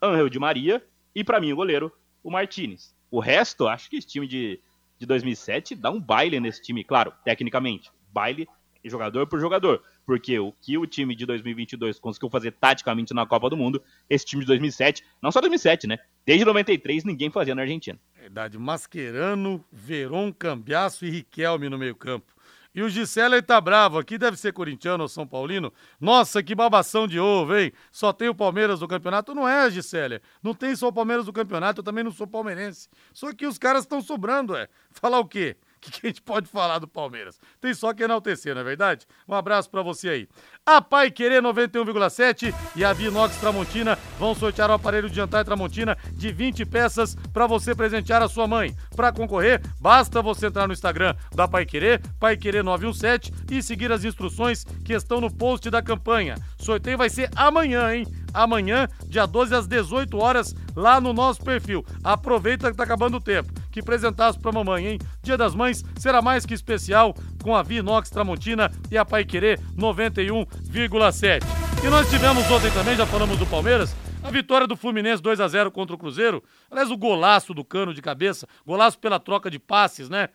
Angel 0.00 0.28
Di 0.28 0.38
Maria 0.38 0.84
e, 1.14 1.22
para 1.22 1.40
mim, 1.40 1.52
o 1.52 1.56
goleiro, 1.56 1.92
o 2.22 2.30
Martinez. 2.30 2.94
O 3.12 3.20
resto, 3.20 3.68
acho 3.68 3.90
que 3.90 3.96
esse 3.96 4.06
time 4.06 4.26
de, 4.26 4.58
de 4.98 5.04
2007 5.04 5.74
dá 5.76 5.90
um 5.90 6.00
baile 6.00 6.40
nesse 6.40 6.62
time, 6.62 6.82
claro, 6.82 7.12
tecnicamente. 7.22 7.92
Baile 8.10 8.48
jogador 8.82 9.26
por 9.26 9.38
jogador. 9.38 9.82
Porque 10.04 10.38
o 10.38 10.52
que 10.60 10.76
o 10.76 10.86
time 10.86 11.14
de 11.14 11.24
2022 11.26 12.00
conseguiu 12.00 12.28
fazer 12.30 12.52
taticamente 12.52 13.14
na 13.14 13.24
Copa 13.24 13.48
do 13.48 13.56
Mundo, 13.56 13.82
esse 14.10 14.24
time 14.24 14.40
de 14.40 14.46
2007, 14.46 15.04
não 15.22 15.30
só 15.30 15.40
2007, 15.40 15.86
né? 15.86 15.98
Desde 16.26 16.44
93 16.44 17.04
ninguém 17.04 17.30
fazia 17.30 17.54
na 17.54 17.62
Argentina. 17.62 17.98
Verdade, 18.14 18.58
Mascherano, 18.58 19.64
Veron, 19.70 20.32
Cambiaço 20.32 21.04
e 21.04 21.10
Riquelme 21.10 21.68
no 21.68 21.78
meio 21.78 21.94
campo. 21.94 22.32
E 22.74 22.82
o 22.82 22.88
Gisele 22.88 23.42
tá 23.42 23.60
bravo 23.60 23.98
aqui, 23.98 24.16
deve 24.16 24.36
ser 24.36 24.52
corintiano 24.52 25.02
ou 25.02 25.08
São 25.08 25.26
Paulino. 25.26 25.72
Nossa, 26.00 26.42
que 26.42 26.54
babação 26.54 27.06
de 27.06 27.20
ovo, 27.20 27.56
hein? 27.56 27.72
Só 27.90 28.12
tem 28.12 28.28
o 28.28 28.34
Palmeiras 28.34 28.80
do 28.80 28.88
campeonato. 28.88 29.34
Não 29.34 29.46
é, 29.46 29.70
Gisele. 29.70 30.20
Não 30.42 30.54
tem 30.54 30.74
só 30.74 30.88
o 30.88 30.92
Palmeiras 30.92 31.26
do 31.26 31.32
campeonato, 31.32 31.80
eu 31.80 31.84
também 31.84 32.02
não 32.02 32.10
sou 32.10 32.26
palmeirense. 32.26 32.88
Só 33.12 33.32
que 33.32 33.46
os 33.46 33.58
caras 33.58 33.84
estão 33.84 34.00
sobrando, 34.00 34.56
é. 34.56 34.68
Falar 34.90 35.18
o 35.18 35.26
quê? 35.26 35.56
Que, 35.82 35.90
que 35.90 36.06
a 36.06 36.10
gente 36.10 36.22
pode 36.22 36.48
falar 36.48 36.78
do 36.78 36.86
Palmeiras? 36.86 37.38
Tem 37.60 37.74
só 37.74 37.92
que 37.92 38.04
enaltecer, 38.04 38.54
não 38.54 38.60
é 38.60 38.64
verdade? 38.64 39.06
Um 39.28 39.34
abraço 39.34 39.68
para 39.68 39.82
você 39.82 40.08
aí. 40.08 40.28
A 40.64 40.80
Pai 40.80 41.10
Querer 41.10 41.42
91,7 41.42 42.54
e 42.76 42.84
a 42.84 42.92
Vinox 42.92 43.36
Tramontina 43.36 43.98
vão 44.18 44.34
sortear 44.34 44.70
o 44.70 44.74
aparelho 44.74 45.10
de 45.10 45.16
jantar 45.16 45.44
Tramontina 45.44 45.98
de 46.12 46.32
20 46.32 46.64
peças 46.66 47.16
para 47.32 47.48
você 47.48 47.74
presentear 47.74 48.22
a 48.22 48.28
sua 48.28 48.46
mãe. 48.46 48.74
Para 48.94 49.12
concorrer, 49.12 49.60
basta 49.80 50.22
você 50.22 50.46
entrar 50.46 50.68
no 50.68 50.72
Instagram 50.72 51.16
da 51.34 51.48
Pai 51.48 51.66
Querer, 51.66 52.00
Pai 52.20 52.36
Querer 52.36 52.62
917 52.62 53.32
e 53.50 53.62
seguir 53.62 53.90
as 53.90 54.04
instruções 54.04 54.64
que 54.84 54.92
estão 54.92 55.20
no 55.20 55.34
post 55.34 55.68
da 55.68 55.82
campanha. 55.82 56.36
Sorteio 56.58 56.96
vai 56.96 57.10
ser 57.10 57.28
amanhã, 57.34 57.92
hein? 57.92 58.06
Amanhã, 58.32 58.88
dia 59.06 59.26
12 59.26 59.54
às 59.54 59.66
18 59.66 60.16
horas, 60.16 60.54
lá 60.74 61.00
no 61.00 61.12
nosso 61.12 61.42
perfil. 61.42 61.84
Aproveita 62.02 62.70
que 62.70 62.76
tá 62.76 62.84
acabando 62.84 63.18
o 63.18 63.20
tempo. 63.20 63.52
Que 63.72 63.80
apresentasse 63.80 64.38
pra 64.38 64.52
mamãe, 64.52 64.86
hein? 64.86 64.98
Dia 65.22 65.36
das 65.36 65.54
Mães 65.54 65.82
será 65.98 66.20
mais 66.20 66.44
que 66.44 66.52
especial 66.52 67.14
com 67.42 67.56
a 67.56 67.62
Vinox 67.62 68.10
Tramontina 68.10 68.70
e 68.90 68.98
a 68.98 69.04
Pai 69.04 69.24
Querer 69.24 69.58
91,7. 69.76 71.42
E 71.82 71.88
nós 71.88 72.08
tivemos 72.10 72.48
ontem 72.50 72.70
também, 72.70 72.94
já 72.94 73.06
falamos 73.06 73.38
do 73.38 73.46
Palmeiras, 73.46 73.96
a 74.22 74.30
vitória 74.30 74.66
do 74.66 74.76
Fluminense 74.76 75.22
2 75.22 75.40
a 75.40 75.48
0 75.48 75.72
contra 75.72 75.96
o 75.96 75.98
Cruzeiro. 75.98 76.44
Aliás, 76.70 76.90
o 76.90 76.96
golaço 76.96 77.52
do 77.54 77.64
cano 77.64 77.92
de 77.94 78.02
cabeça, 78.02 78.46
golaço 78.64 78.98
pela 78.98 79.18
troca 79.18 79.50
de 79.50 79.58
passes, 79.58 80.08
né? 80.08 80.28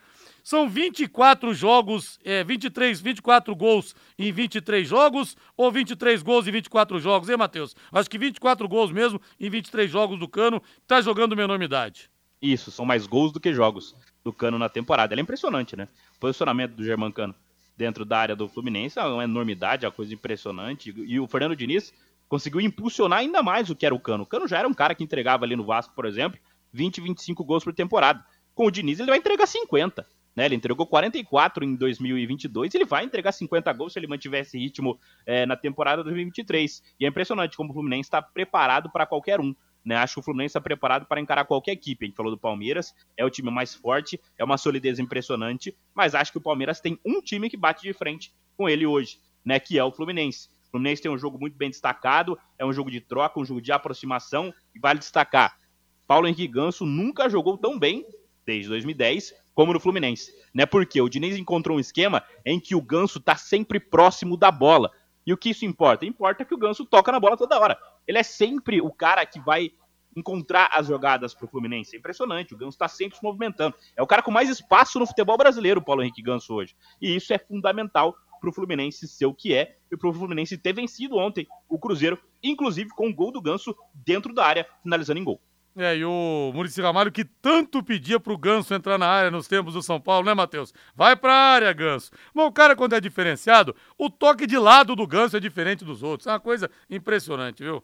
São 0.44 0.68
24 0.68 1.54
jogos, 1.54 2.20
é, 2.24 2.44
23, 2.44 3.00
24 3.00 3.56
gols 3.56 3.96
em 4.18 4.32
23 4.32 4.88
jogos 4.88 5.38
ou 5.56 5.72
23 5.72 6.24
gols 6.24 6.48
em 6.48 6.52
24 6.52 7.00
jogos, 7.00 7.30
hein, 7.30 7.38
Matheus? 7.38 7.76
Acho 7.92 8.10
que 8.10 8.18
24 8.18 8.68
gols 8.68 8.92
mesmo 8.92 9.22
em 9.40 9.50
23 9.50 9.90
jogos 9.90 10.20
do 10.20 10.28
Cano. 10.28 10.62
Tá 10.88 11.02
jogando 11.02 11.34
uma 11.34 11.44
enormidade. 11.44 12.10
Isso, 12.42 12.72
são 12.72 12.86
mais 12.86 13.08
gols 13.08 13.32
do 13.32 13.40
que 13.40 13.54
jogos 13.54 13.96
do 14.24 14.32
Cano 14.32 14.60
na 14.60 14.70
temporada. 14.70 15.14
Ele 15.14 15.22
é 15.22 15.24
impressionante, 15.24 15.76
né? 15.76 15.88
O 16.16 16.20
posicionamento 16.20 16.74
do 16.74 16.84
Germancano 16.84 17.34
dentro 17.76 18.04
da 18.04 18.18
área 18.18 18.36
do 18.36 18.48
Fluminense 18.48 19.00
é 19.00 19.04
uma 19.04 19.24
enormidade, 19.24 19.86
é 19.86 19.88
uma 19.88 19.94
coisa 19.94 20.14
impressionante. 20.14 20.94
E 20.96 21.20
o 21.20 21.28
Fernando 21.28 21.56
Diniz 21.56 21.94
conseguiu 22.28 22.60
impulsionar 22.60 23.20
ainda 23.20 23.42
mais 23.42 23.70
o 23.70 23.76
que 23.76 23.86
era 23.86 23.96
o 23.96 24.00
Cano. 24.00 24.24
O 24.24 24.28
Cano 24.28 24.48
já 24.48 24.60
era 24.60 24.68
um 24.68 24.74
cara 24.74 24.94
que 24.94 25.04
entregava 25.04 25.46
ali 25.46 25.56
no 25.56 25.64
Vasco, 25.64 25.96
por 25.96 26.06
exemplo, 26.06 26.40
20, 26.74 27.02
25 27.02 27.44
gols 27.44 27.64
por 27.64 27.74
temporada. 27.74 28.24
Com 28.54 28.66
o 28.66 28.72
Diniz 28.72 29.00
ele 29.00 29.10
vai 29.10 29.20
entregar 29.20 29.48
50. 29.48 30.06
Né, 30.36 30.46
ele 30.46 30.54
entregou 30.54 30.86
44 30.86 31.66
em 31.66 31.74
2022 31.74 32.76
ele 32.76 32.86
vai 32.86 33.04
entregar 33.04 33.32
50 33.32 33.74
gols 33.74 33.94
se 33.94 33.98
ele 33.98 34.06
mantiver 34.06 34.42
esse 34.42 34.56
ritmo 34.56 35.00
é, 35.26 35.48
na 35.48 35.56
temporada 35.56 36.04
2023. 36.04 36.84
E 37.00 37.06
é 37.06 37.08
impressionante 37.08 37.58
como 37.58 37.72
o 37.72 37.74
Fluminense 37.74 38.08
está 38.08 38.22
preparado 38.22 38.88
para 38.92 39.08
qualquer 39.08 39.40
um. 39.40 39.56
Né? 39.88 39.96
Acho 39.96 40.16
que 40.16 40.20
o 40.20 40.24
Fluminense 40.24 40.50
está 40.50 40.60
preparado 40.60 41.06
para 41.06 41.22
encarar 41.22 41.46
qualquer 41.46 41.72
equipe. 41.72 42.04
A 42.04 42.08
gente 42.08 42.18
falou 42.18 42.30
do 42.30 42.38
Palmeiras, 42.38 42.94
é 43.16 43.24
o 43.24 43.30
time 43.30 43.50
mais 43.50 43.74
forte, 43.74 44.20
é 44.38 44.44
uma 44.44 44.58
solidez 44.58 45.00
impressionante, 45.00 45.74
mas 45.96 46.14
acho 46.14 46.34
que 46.34 46.38
o 46.38 46.42
Palmeiras 46.42 46.82
tem 46.82 47.00
um 47.06 47.22
time 47.22 47.50
que 47.50 47.56
bate 47.56 47.84
de 47.84 47.94
frente 47.94 48.34
com 48.58 48.68
ele 48.68 48.86
hoje, 48.86 49.18
né? 49.46 49.62
que 49.62 49.80
é 49.80 49.84
o 49.86 49.90
Fluminense. 49.90 50.50
O 50.68 50.72
Fluminense 50.72 51.02
tem 51.02 51.10
um 51.10 51.18
jogo 51.18 51.40
muito 51.40 51.56
bem 51.56 51.70
destacado, 51.70 52.38
é 52.60 52.66
um 52.66 52.74
jogo 52.74 52.92
de 52.92 53.00
troca, 53.00 53.40
um 53.40 53.46
jogo 53.46 53.62
de 53.62 53.72
aproximação, 53.72 54.54
e 54.76 54.80
vale 54.80 55.00
destacar, 55.00 55.58
Paulo 56.06 56.28
Henrique 56.28 56.50
Ganso 56.50 56.86
nunca 56.86 57.30
jogou 57.30 57.58
tão 57.58 57.80
bem 57.80 58.06
desde 58.46 58.68
2010 58.68 59.34
como 59.54 59.72
no 59.72 59.80
Fluminense, 59.80 60.34
né? 60.54 60.66
Porque 60.66 61.02
o 61.02 61.10
Diniz 61.10 61.38
encontrou 61.38 61.78
um 61.78 61.80
esquema 61.80 62.24
em 62.46 62.60
que 62.60 62.76
o 62.76 62.82
Ganso 62.82 63.20
tá 63.20 63.36
sempre 63.36 63.80
próximo 63.80 64.38
da 64.38 64.52
bola. 64.52 64.92
E 65.26 65.34
o 65.34 65.38
que 65.38 65.50
isso 65.50 65.66
importa? 65.66 66.06
Importa 66.06 66.46
que 66.46 66.54
o 66.54 66.58
Ganso 66.58 66.86
toca 66.86 67.12
na 67.12 67.20
bola 67.20 67.36
toda 67.36 67.60
hora. 67.60 67.78
Ele 68.08 68.18
é 68.18 68.24
sempre 68.24 68.82
o 68.82 68.92
cara 68.92 69.26
que 69.26 69.40
vai 69.40 69.72
encontrar 70.16 70.70
as 70.74 70.88
jogadas 70.88 71.34
pro 71.34 71.48
Fluminense. 71.48 71.96
É 71.96 72.00
impressionante, 72.00 72.54
o 72.54 72.58
Ganso 72.58 72.78
tá 72.78 72.88
sempre 72.88 73.18
se 73.18 73.24
movimentando. 73.24 73.76
É 73.96 74.02
o 74.02 74.08
cara 74.08 74.24
com 74.24 74.32
mais 74.32 74.50
espaço 74.50 74.98
no 74.98 75.06
futebol 75.06 75.38
brasileiro, 75.38 75.80
o 75.80 75.84
Paulo 75.84 76.02
Henrique 76.02 76.24
Ganso 76.24 76.54
hoje. 76.54 76.76
E 77.00 77.16
isso 77.16 77.34
é 77.34 77.38
fundamental 77.38 78.16
pro 78.40 78.52
Fluminense 78.52 79.08
ser 79.08 79.26
o 79.26 79.34
que 79.34 79.54
é 79.54 79.78
e 79.92 79.98
pro 79.98 80.14
Fluminense 80.14 80.58
ter 80.58 80.74
vencido 80.74 81.18
ontem 81.18 81.48
o 81.70 81.78
Cruzeiro, 81.78 82.20
inclusive 82.42 82.90
com 82.92 83.10
o 83.10 83.14
gol 83.14 83.32
do 83.32 83.42
Ganso 83.42 83.76
dentro 83.94 84.34
da 84.34 84.46
área, 84.46 84.68
finalizando 84.82 85.20
em 85.20 85.24
gol. 85.24 85.42
É, 85.80 85.96
e 85.96 86.04
o 86.04 86.52
Murici 86.56 86.82
Ramalho 86.82 87.12
que 87.12 87.24
tanto 87.24 87.84
pedia 87.84 88.20
pro 88.20 88.36
Ganso 88.36 88.74
entrar 88.74 88.98
na 88.98 89.08
área 89.08 89.30
nos 89.30 89.48
tempos 89.48 89.76
do 89.76 89.84
São 89.84 90.02
Paulo, 90.02 90.26
né, 90.26 90.34
Matheus? 90.34 90.74
Vai 90.96 91.16
pra 91.16 91.32
área, 91.32 91.72
Ganso. 91.72 92.10
Mas 92.34 92.48
o 92.48 92.52
cara, 92.52 92.76
quando 92.76 92.94
é 92.94 93.00
diferenciado, 93.00 93.76
o 93.96 94.10
toque 94.10 94.48
de 94.48 94.58
lado 94.58 94.96
do 94.96 95.06
Ganso 95.06 95.38
é 95.38 95.40
diferente 95.40 95.86
dos 95.86 96.02
outros. 96.02 96.26
É 96.26 96.32
uma 96.32 96.40
coisa 96.40 96.68
impressionante, 96.90 97.62
viu? 97.62 97.84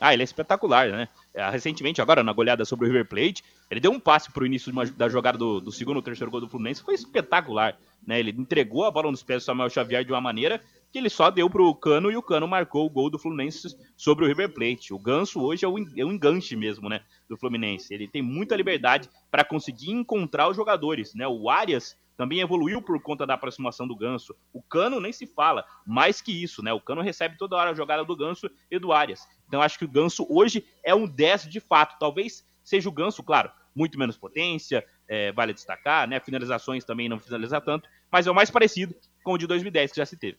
Ah, 0.00 0.14
ele 0.14 0.22
é 0.22 0.24
espetacular, 0.24 0.88
né? 0.90 1.08
É, 1.34 1.50
recentemente, 1.50 2.00
agora, 2.00 2.22
na 2.22 2.32
goleada 2.32 2.64
sobre 2.64 2.86
o 2.86 2.88
River 2.88 3.08
Plate, 3.08 3.42
ele 3.68 3.80
deu 3.80 3.90
um 3.90 3.98
passe 3.98 4.30
pro 4.30 4.46
início 4.46 4.70
uma, 4.70 4.86
da 4.86 5.08
jogada 5.08 5.36
do, 5.36 5.60
do, 5.60 5.72
segundo 5.72 5.96
ou 5.96 6.02
terceiro 6.02 6.30
gol 6.30 6.40
do 6.40 6.48
Fluminense, 6.48 6.82
foi 6.82 6.94
espetacular, 6.94 7.76
né? 8.06 8.20
Ele 8.20 8.30
entregou 8.30 8.84
a 8.84 8.90
bola 8.90 9.10
nos 9.10 9.24
pés 9.24 9.42
do 9.42 9.46
Samuel 9.46 9.68
Xavier 9.68 10.04
de 10.04 10.12
uma 10.12 10.20
maneira 10.20 10.62
que 10.90 10.98
ele 10.98 11.10
só 11.10 11.30
deu 11.30 11.50
pro 11.50 11.74
Cano 11.74 12.10
e 12.10 12.16
o 12.16 12.22
Cano 12.22 12.48
marcou 12.48 12.86
o 12.86 12.90
gol 12.90 13.10
do 13.10 13.18
Fluminense 13.18 13.76
sobre 13.96 14.24
o 14.24 14.28
River 14.28 14.54
Plate. 14.54 14.94
O 14.94 14.98
Ganso 14.98 15.40
hoje 15.40 15.64
é 15.64 15.68
o, 15.68 15.76
é 15.78 16.04
o 16.04 16.12
enganche 16.12 16.56
mesmo, 16.56 16.88
né, 16.88 17.02
do 17.28 17.36
Fluminense. 17.36 17.92
Ele 17.92 18.08
tem 18.08 18.22
muita 18.22 18.56
liberdade 18.56 19.10
para 19.30 19.44
conseguir 19.44 19.90
encontrar 19.90 20.48
os 20.48 20.56
jogadores, 20.56 21.14
né? 21.14 21.26
O 21.26 21.50
Arias 21.50 21.96
também 22.18 22.40
evoluiu 22.40 22.82
por 22.82 23.00
conta 23.00 23.24
da 23.24 23.34
aproximação 23.34 23.86
do 23.86 23.94
Ganso. 23.94 24.34
O 24.52 24.60
Cano 24.60 25.00
nem 25.00 25.12
se 25.12 25.24
fala, 25.24 25.64
mais 25.86 26.20
que 26.20 26.32
isso, 26.42 26.64
né? 26.64 26.72
O 26.72 26.80
Cano 26.80 27.00
recebe 27.00 27.38
toda 27.38 27.54
hora 27.54 27.70
a 27.70 27.74
jogada 27.74 28.04
do 28.04 28.16
Ganso 28.16 28.50
e 28.68 28.76
do 28.76 28.92
Arias. 28.92 29.20
Então 29.46 29.62
acho 29.62 29.78
que 29.78 29.84
o 29.84 29.88
Ganso 29.88 30.26
hoje 30.28 30.66
é 30.84 30.92
um 30.92 31.06
10 31.06 31.48
de 31.48 31.60
fato. 31.60 31.96
Talvez 31.96 32.44
seja 32.64 32.88
o 32.88 32.92
Ganso, 32.92 33.22
claro, 33.22 33.52
muito 33.72 33.96
menos 33.96 34.18
potência, 34.18 34.84
é, 35.06 35.30
vale 35.30 35.54
destacar, 35.54 36.08
né? 36.08 36.18
Finalizações 36.18 36.84
também 36.84 37.08
não 37.08 37.20
finaliza 37.20 37.60
tanto, 37.60 37.88
mas 38.10 38.26
é 38.26 38.30
o 38.32 38.34
mais 38.34 38.50
parecido 38.50 38.96
com 39.22 39.34
o 39.34 39.38
de 39.38 39.46
2010 39.46 39.92
que 39.92 39.98
já 39.98 40.04
se 40.04 40.16
teve. 40.16 40.38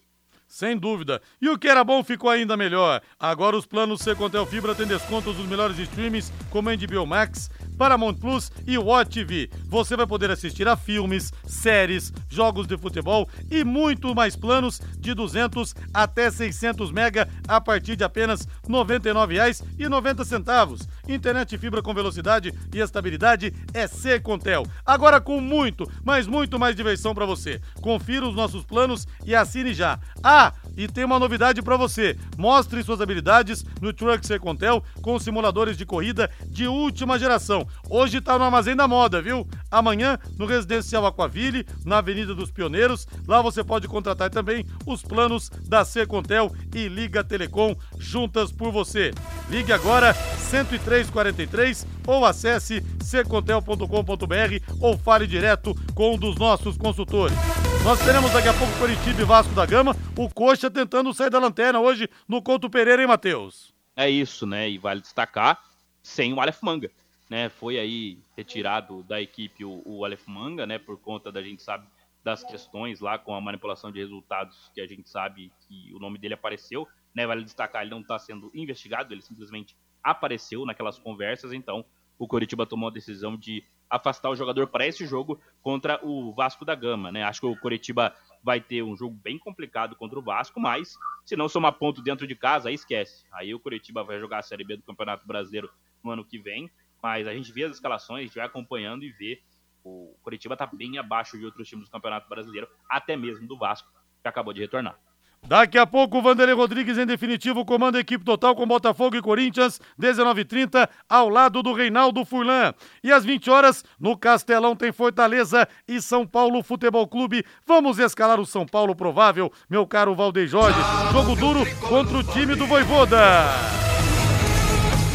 Sem 0.50 0.76
dúvida. 0.76 1.22
E 1.40 1.48
o 1.48 1.58
que 1.58 1.68
era 1.68 1.84
bom 1.84 2.04
ficou 2.04 2.30
ainda 2.30 2.58
melhor. 2.58 3.02
Agora 3.20 3.56
os 3.56 3.68
planos 3.68 4.02
Secontel 4.02 4.48
Fibra 4.48 4.76
têm 4.76 4.88
descontos 4.88 5.38
dos 5.38 5.46
melhores 5.46 5.78
streams, 5.78 6.34
como 6.50 6.76
HBO 6.76 7.06
Max, 7.06 7.52
Paramount 7.80 8.16
Plus 8.16 8.52
e 8.68 8.78
Watch 8.78 9.12
TV. 9.12 9.50
Você 9.68 9.96
vai 9.96 10.06
poder 10.06 10.30
assistir 10.30 10.68
a 10.68 10.76
filmes, 10.76 11.32
séries, 11.48 12.12
jogos 12.28 12.68
de 12.68 12.78
futebol 12.78 13.30
e 13.50 13.64
muito 13.64 14.14
mais 14.14 14.36
planos 14.36 14.82
de 15.00 15.14
200 15.14 15.74
até 15.94 16.30
600 16.30 16.92
mega 16.92 17.30
a 17.48 17.62
partir 17.62 17.96
de 17.96 18.04
apenas 18.04 18.42
R$ 18.42 18.50
99,90. 18.68 20.86
Internet 21.08 21.58
fibra 21.58 21.82
com 21.82 21.94
velocidade 21.94 22.54
e 22.74 22.80
estabilidade 22.80 23.54
é 23.74 23.88
Secontel. 23.88 24.66
Agora 24.86 25.22
com 25.22 25.40
muito, 25.40 25.90
mas 26.04 26.28
muito 26.28 26.60
mais 26.60 26.76
diversão 26.76 27.16
para 27.16 27.26
você. 27.26 27.62
Confira 27.82 28.28
os 28.28 28.36
nossos 28.36 28.66
planos 28.66 29.08
e 29.26 29.34
assine 29.34 29.74
já. 29.74 29.98
Ah, 30.22 30.52
e 30.76 30.86
tem 30.88 31.06
uma 31.06 31.18
novidade 31.18 31.62
para 31.62 31.78
você. 31.78 32.18
Mostre 32.38 32.84
suas 32.84 33.00
habilidades 33.00 33.64
no 33.82 33.94
Truck 33.94 34.28
Secontel 34.28 34.84
com 35.02 35.18
simuladores 35.18 35.78
de 35.78 35.86
corrida 35.86 36.30
de 36.46 36.68
última 36.68 37.18
geração. 37.18 37.69
Hoje 37.90 38.22
tá 38.22 38.38
no 38.38 38.46
Armazém 38.46 38.76
da 38.76 38.88
Moda, 38.88 39.22
viu? 39.22 39.48
Amanhã 39.70 40.18
no 40.38 40.46
Residencial 40.46 41.06
Aquaville, 41.06 41.66
na 41.86 41.98
Avenida 41.98 42.34
dos 42.36 42.52
Pioneiros. 42.52 43.08
Lá 43.28 43.42
você 43.42 43.64
pode 43.64 43.88
contratar 43.88 44.30
também 44.30 44.66
os 44.86 45.02
planos 45.02 45.50
da 45.68 45.84
Secontel 45.86 46.52
e 46.76 46.88
Liga 46.88 47.24
Telecom 47.24 47.76
juntas 47.98 48.52
por 48.52 48.72
você. 48.72 49.12
Ligue 49.50 49.74
agora 49.74 50.14
10343 50.50 51.86
ou 52.08 52.26
acesse 52.26 52.84
secontel.com.br 53.02 54.76
ou 54.82 54.98
fale 54.98 55.28
direto 55.28 55.76
com 55.94 56.16
um 56.16 56.18
dos 56.18 56.36
nossos 56.38 56.78
consultores. 56.78 57.38
Nós 57.84 58.00
teremos 58.04 58.32
daqui 58.32 58.48
a 58.48 58.54
pouco 58.54 58.78
Curitiba 58.78 59.22
e 59.22 59.26
Vasco 59.26 59.54
da 59.54 59.66
Gama, 59.66 59.96
o 60.18 60.30
Coxa 60.30 60.70
tentando 60.70 61.14
sair 61.14 61.30
da 61.30 61.40
lanterna 61.40 61.80
hoje 61.80 62.10
no 62.28 62.42
Couto 62.42 62.70
Pereira, 62.70 63.02
hein, 63.02 63.08
Matheus? 63.08 63.74
É 63.96 64.10
isso, 64.10 64.46
né? 64.46 64.70
E 64.70 64.78
vale 64.78 65.02
destacar, 65.02 65.60
sem 66.04 66.34
o 66.34 66.42
Aleph 66.42 66.62
Manga. 66.62 66.92
Né, 67.30 67.48
foi 67.48 67.78
aí 67.78 68.18
retirado 68.36 69.04
da 69.04 69.22
equipe 69.22 69.64
o, 69.64 69.84
o 69.86 70.04
Aleph 70.04 70.26
Manga, 70.26 70.66
né, 70.66 70.80
por 70.80 71.00
conta 71.00 71.32
da 71.32 71.44
gente 71.44 71.62
sabe 71.62 71.88
das 72.24 72.44
questões 72.44 73.00
lá 73.00 73.20
com 73.20 73.36
a 73.36 73.40
manipulação 73.40 73.92
de 73.92 74.00
resultados 74.00 74.72
que 74.74 74.82
a 74.82 74.88
gente 74.88 75.08
sabe 75.08 75.52
que 75.62 75.94
o 75.94 76.00
nome 76.00 76.18
dele 76.18 76.34
apareceu, 76.34 76.88
né, 77.14 77.28
vale 77.28 77.44
destacar, 77.44 77.84
ele 77.84 77.92
não 77.92 78.02
está 78.02 78.18
sendo 78.18 78.50
investigado, 78.54 79.14
ele 79.14 79.22
simplesmente 79.22 79.78
apareceu 80.04 80.66
naquelas 80.66 80.98
conversas, 80.98 81.54
então 81.54 81.86
o 82.18 82.28
Coritiba 82.28 82.66
tomou 82.66 82.90
a 82.90 82.92
decisão 82.92 83.38
de 83.38 83.64
afastar 83.90 84.30
o 84.30 84.36
jogador 84.36 84.68
para 84.68 84.86
esse 84.86 85.06
jogo 85.06 85.40
contra 85.62 86.00
o 86.06 86.34
Vasco 86.34 86.64
da 86.64 86.76
Gama, 86.76 87.12
né? 87.12 87.24
Acho 87.24 87.42
que 87.42 87.48
o 87.48 87.60
Coritiba 87.60 88.14
vai 88.44 88.62
ter 88.62 88.84
um 88.84 88.96
jogo 88.96 89.16
bem 89.16 89.40
complicado 89.40 89.96
contra 89.96 90.20
o 90.20 90.22
Vasco, 90.22 90.60
mas 90.60 90.96
se 91.26 91.36
não 91.36 91.50
somar 91.50 91.74
ponto 91.74 92.02
dentro 92.02 92.28
de 92.28 92.36
casa, 92.36 92.70
aí 92.70 92.76
esquece. 92.76 93.26
Aí 93.34 93.54
o 93.54 93.60
Coritiba 93.60 94.04
vai 94.04 94.20
jogar 94.20 94.40
a 94.40 94.44
Série 94.44 94.64
B 94.64 94.78
do 94.78 94.84
Campeonato 94.84 95.26
Brasileiro 95.26 95.70
no 96.04 96.12
ano 96.12 96.24
que 96.24 96.38
vem, 96.38 96.70
mas 97.02 97.28
a 97.28 97.34
gente 97.34 97.52
vê 97.52 97.64
as 97.64 97.72
escalações, 97.72 98.20
a 98.20 98.24
gente 98.24 98.36
vai 98.36 98.46
acompanhando 98.46 99.04
e 99.04 99.12
vê 99.12 99.42
o 99.84 100.16
Coritiba 100.22 100.58
tá 100.58 100.68
bem 100.68 100.98
abaixo 100.98 101.38
de 101.38 101.46
outros 101.46 101.68
times 101.68 101.86
do 101.86 101.92
Campeonato 101.92 102.28
Brasileiro, 102.28 102.68
até 102.90 103.16
mesmo 103.16 103.48
do 103.48 103.58
Vasco, 103.58 103.90
que 104.22 104.28
acabou 104.28 104.54
de 104.54 104.60
retornar. 104.60 105.00
Daqui 105.42 105.78
a 105.78 105.88
pouco, 105.88 106.18
o 106.18 106.22
Vanderlei 106.22 106.54
Rodrigues, 106.54 106.98
em 106.98 107.06
definitivo, 107.06 107.64
comanda 107.64 107.98
a 107.98 108.02
equipe 108.02 108.26
total 108.26 108.54
com 108.56 108.68
Botafogo 108.68 109.16
e 109.16 109.22
Corinthians, 109.22 109.80
19h30, 110.00 110.88
ao 111.08 111.30
lado 111.30 111.64
do 111.64 111.72
Reinaldo 111.72 112.26
Furlan. 112.26 112.74
E 113.02 113.10
às 113.10 113.24
20 113.24 113.50
horas, 113.50 113.84
no 113.98 114.18
Castelão, 114.18 114.76
tem 114.76 114.92
Fortaleza 114.92 115.68
e 115.88 116.02
São 116.02 116.28
Paulo 116.28 116.62
Futebol 116.62 117.08
Clube. 117.08 117.46
Vamos 117.66 118.00
escalar 118.00 118.40
o 118.40 118.46
São 118.46 118.66
Paulo 118.66 118.94
provável, 118.94 119.52
meu 119.70 119.88
caro 119.88 120.14
Valdeir 120.14 120.48
Jorge. 120.48 120.80
Jogo 121.14 121.36
duro 121.36 121.62
contra 121.88 122.18
o 122.18 122.24
time 122.24 122.54
do 122.56 122.68
Voivoda. 122.68 123.89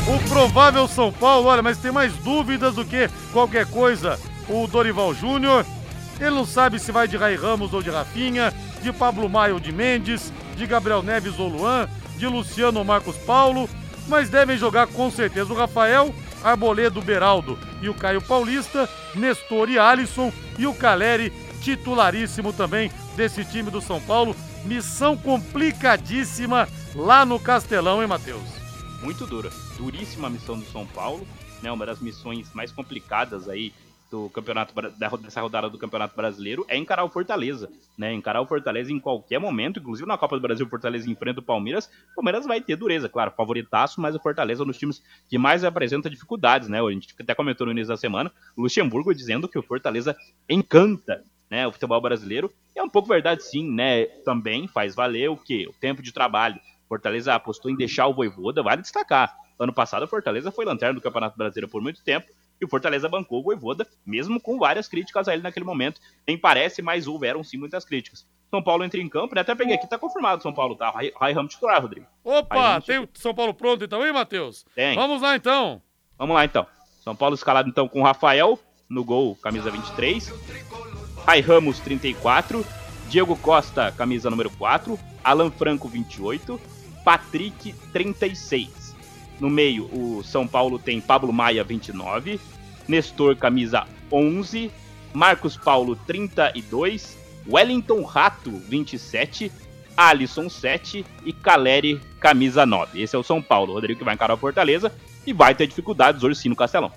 O 0.06 0.28
provável 0.28 0.86
São 0.86 1.10
Paulo, 1.10 1.48
olha, 1.48 1.62
mas 1.62 1.78
tem 1.78 1.90
mais 1.90 2.12
dúvidas 2.18 2.74
do 2.74 2.84
que 2.84 3.08
qualquer 3.32 3.64
coisa. 3.64 4.20
O 4.46 4.66
Dorival 4.66 5.14
Júnior, 5.14 5.64
ele 6.20 6.30
não 6.30 6.44
sabe 6.44 6.78
se 6.78 6.92
vai 6.92 7.08
de 7.08 7.16
Rai 7.16 7.36
Ramos 7.36 7.72
ou 7.72 7.82
de 7.82 7.88
Rafinha 7.88 8.52
de 8.82 8.92
Pablo 8.92 9.30
Maia 9.30 9.54
ou 9.54 9.60
de 9.60 9.72
Mendes, 9.72 10.30
de 10.56 10.66
Gabriel 10.66 11.02
Neves 11.02 11.38
ou 11.38 11.48
Luan, 11.48 11.88
de 12.18 12.26
Luciano 12.26 12.80
ou 12.80 12.84
Marcos 12.84 13.16
Paulo, 13.16 13.66
mas 14.06 14.28
devem 14.28 14.58
jogar 14.58 14.86
com 14.88 15.10
certeza 15.10 15.50
o 15.50 15.56
Rafael, 15.56 16.14
Arboledo, 16.42 17.00
Beraldo 17.00 17.58
e 17.80 17.88
o 17.88 17.94
Caio 17.94 18.20
Paulista, 18.20 18.86
Nestor 19.14 19.70
e 19.70 19.78
Alisson 19.78 20.30
e 20.58 20.66
o 20.66 20.74
Caleri, 20.74 21.32
titularíssimo 21.62 22.52
também 22.52 22.92
desse 23.16 23.42
time 23.42 23.70
do 23.70 23.80
São 23.80 23.98
Paulo. 24.02 24.36
Missão 24.66 25.16
complicadíssima 25.16 26.68
lá 26.94 27.24
no 27.24 27.40
Castelão, 27.40 28.02
hein, 28.02 28.08
Matheus? 28.08 28.63
Muito 29.02 29.26
dura, 29.26 29.50
duríssima 29.76 30.30
missão 30.30 30.58
do 30.58 30.64
São 30.66 30.86
Paulo, 30.86 31.26
né? 31.62 31.70
Uma 31.70 31.86
das 31.86 32.00
missões 32.00 32.52
mais 32.54 32.72
complicadas 32.72 33.48
aí 33.48 33.72
do 34.10 34.30
campeonato 34.30 34.72
dessa 35.20 35.40
rodada 35.40 35.68
do 35.68 35.76
Campeonato 35.76 36.14
Brasileiro 36.14 36.64
é 36.68 36.76
encarar 36.76 37.04
o 37.04 37.10
Fortaleza, 37.10 37.68
né? 37.98 38.12
Encarar 38.12 38.40
o 38.40 38.46
Fortaleza 38.46 38.92
em 38.92 39.00
qualquer 39.00 39.40
momento, 39.40 39.80
inclusive 39.80 40.06
na 40.06 40.16
Copa 40.16 40.36
do 40.36 40.42
Brasil, 40.42 40.64
o 40.66 40.68
Fortaleza 40.68 41.10
enfrenta 41.10 41.40
o 41.40 41.42
Palmeiras. 41.42 41.90
O 42.12 42.16
Palmeiras 42.16 42.46
vai 42.46 42.60
ter 42.60 42.76
dureza, 42.76 43.08
claro, 43.08 43.32
favoritaço, 43.36 44.00
mas 44.00 44.14
o 44.14 44.20
Fortaleza 44.20 44.62
é 44.62 44.64
um 44.64 44.68
dos 44.68 44.78
times 44.78 45.02
que 45.28 45.36
mais 45.36 45.64
apresenta 45.64 46.08
dificuldades, 46.08 46.68
né? 46.68 46.80
A 46.80 46.90
gente 46.90 47.14
até 47.18 47.34
comentou 47.34 47.66
no 47.66 47.72
início 47.72 47.88
da 47.88 47.96
semana, 47.96 48.30
Luxemburgo 48.56 49.14
dizendo 49.14 49.48
que 49.48 49.58
o 49.58 49.62
Fortaleza 49.62 50.16
encanta, 50.48 51.24
né, 51.50 51.66
o 51.66 51.72
futebol 51.72 52.00
brasileiro. 52.00 52.52
É 52.74 52.82
um 52.82 52.88
pouco 52.88 53.08
verdade 53.08 53.42
sim, 53.42 53.68
né? 53.70 54.06
Também 54.24 54.68
faz 54.68 54.94
valer 54.94 55.28
o 55.28 55.36
que? 55.36 55.66
O 55.66 55.72
tempo 55.72 56.02
de 56.02 56.12
trabalho. 56.12 56.60
Fortaleza 56.94 57.34
apostou 57.34 57.68
em 57.72 57.76
deixar 57.76 58.06
o 58.06 58.14
Voivoda, 58.14 58.62
vale 58.62 58.80
destacar. 58.80 59.36
Ano 59.58 59.72
passado, 59.72 60.04
o 60.04 60.08
Fortaleza 60.08 60.52
foi 60.52 60.64
lanterna 60.64 60.94
do 60.94 61.00
Campeonato 61.00 61.36
Brasileiro 61.36 61.68
por 61.68 61.82
muito 61.82 62.04
tempo 62.04 62.26
e 62.60 62.64
o 62.64 62.68
Fortaleza 62.68 63.08
bancou 63.08 63.40
o 63.40 63.42
Voivoda, 63.42 63.84
mesmo 64.06 64.40
com 64.40 64.60
várias 64.60 64.86
críticas 64.86 65.26
a 65.26 65.34
ele 65.34 65.42
naquele 65.42 65.66
momento. 65.66 66.00
Nem 66.24 66.38
parece, 66.38 66.82
mas 66.82 67.08
houveram 67.08 67.42
sim 67.42 67.56
muitas 67.56 67.84
críticas. 67.84 68.24
São 68.48 68.62
Paulo 68.62 68.84
entra 68.84 69.00
em 69.00 69.08
campo, 69.08 69.34
né? 69.34 69.40
Até 69.40 69.56
peguei 69.56 69.74
aqui, 69.74 69.88
tá 69.88 69.98
confirmado 69.98 70.40
São 70.40 70.54
Paulo, 70.54 70.76
tá? 70.76 70.88
Rai 70.90 71.32
Ramos 71.32 71.54
titular, 71.54 71.82
Rodrigo. 71.82 72.06
Opa, 72.22 72.80
tem 72.80 73.00
o 73.00 73.08
São 73.14 73.34
Paulo 73.34 73.52
pronto 73.52 73.84
então, 73.84 74.06
hein, 74.06 74.12
Matheus? 74.12 74.64
Tem. 74.72 74.94
Vamos 74.94 75.20
lá 75.20 75.34
então. 75.34 75.82
Vamos 76.16 76.36
lá 76.36 76.44
então. 76.44 76.64
São 77.02 77.16
Paulo 77.16 77.34
escalado 77.34 77.68
então 77.68 77.88
com 77.88 78.02
Rafael 78.02 78.56
no 78.88 79.04
gol, 79.04 79.34
camisa 79.34 79.68
23. 79.68 80.32
Rai 81.26 81.40
Ramos, 81.40 81.80
34. 81.80 82.64
Diego 83.08 83.34
Costa, 83.34 83.90
camisa 83.90 84.30
número 84.30 84.50
4. 84.50 84.96
Alan 85.24 85.50
Franco, 85.50 85.88
28. 85.88 86.73
Patrick, 87.04 87.72
36. 87.92 88.94
No 89.38 89.50
meio, 89.50 89.84
o 89.92 90.22
São 90.24 90.46
Paulo 90.46 90.78
tem 90.78 91.00
Pablo 91.00 91.32
Maia, 91.32 91.62
29. 91.62 92.40
Nestor, 92.88 93.36
camisa 93.36 93.86
11. 94.10 94.70
Marcos 95.12 95.56
Paulo, 95.56 95.94
32. 95.94 97.16
Wellington 97.46 98.02
Rato, 98.02 98.50
27. 98.50 99.52
Alisson, 99.96 100.48
7. 100.48 101.04
E 101.24 101.32
Caleri, 101.32 102.00
camisa 102.18 102.64
9. 102.64 103.00
Esse 103.00 103.14
é 103.14 103.18
o 103.18 103.22
São 103.22 103.42
Paulo. 103.42 103.72
O 103.72 103.74
Rodrigo 103.74 103.98
que 103.98 104.04
vai 104.04 104.14
encarar 104.14 104.34
a 104.34 104.38
Fortaleza 104.38 104.92
e 105.26 105.32
vai 105.32 105.54
ter 105.54 105.66
dificuldades 105.66 106.22
hoje 106.22 106.38
sim 106.38 106.48
no 106.48 106.56
Castelão. 106.56 106.92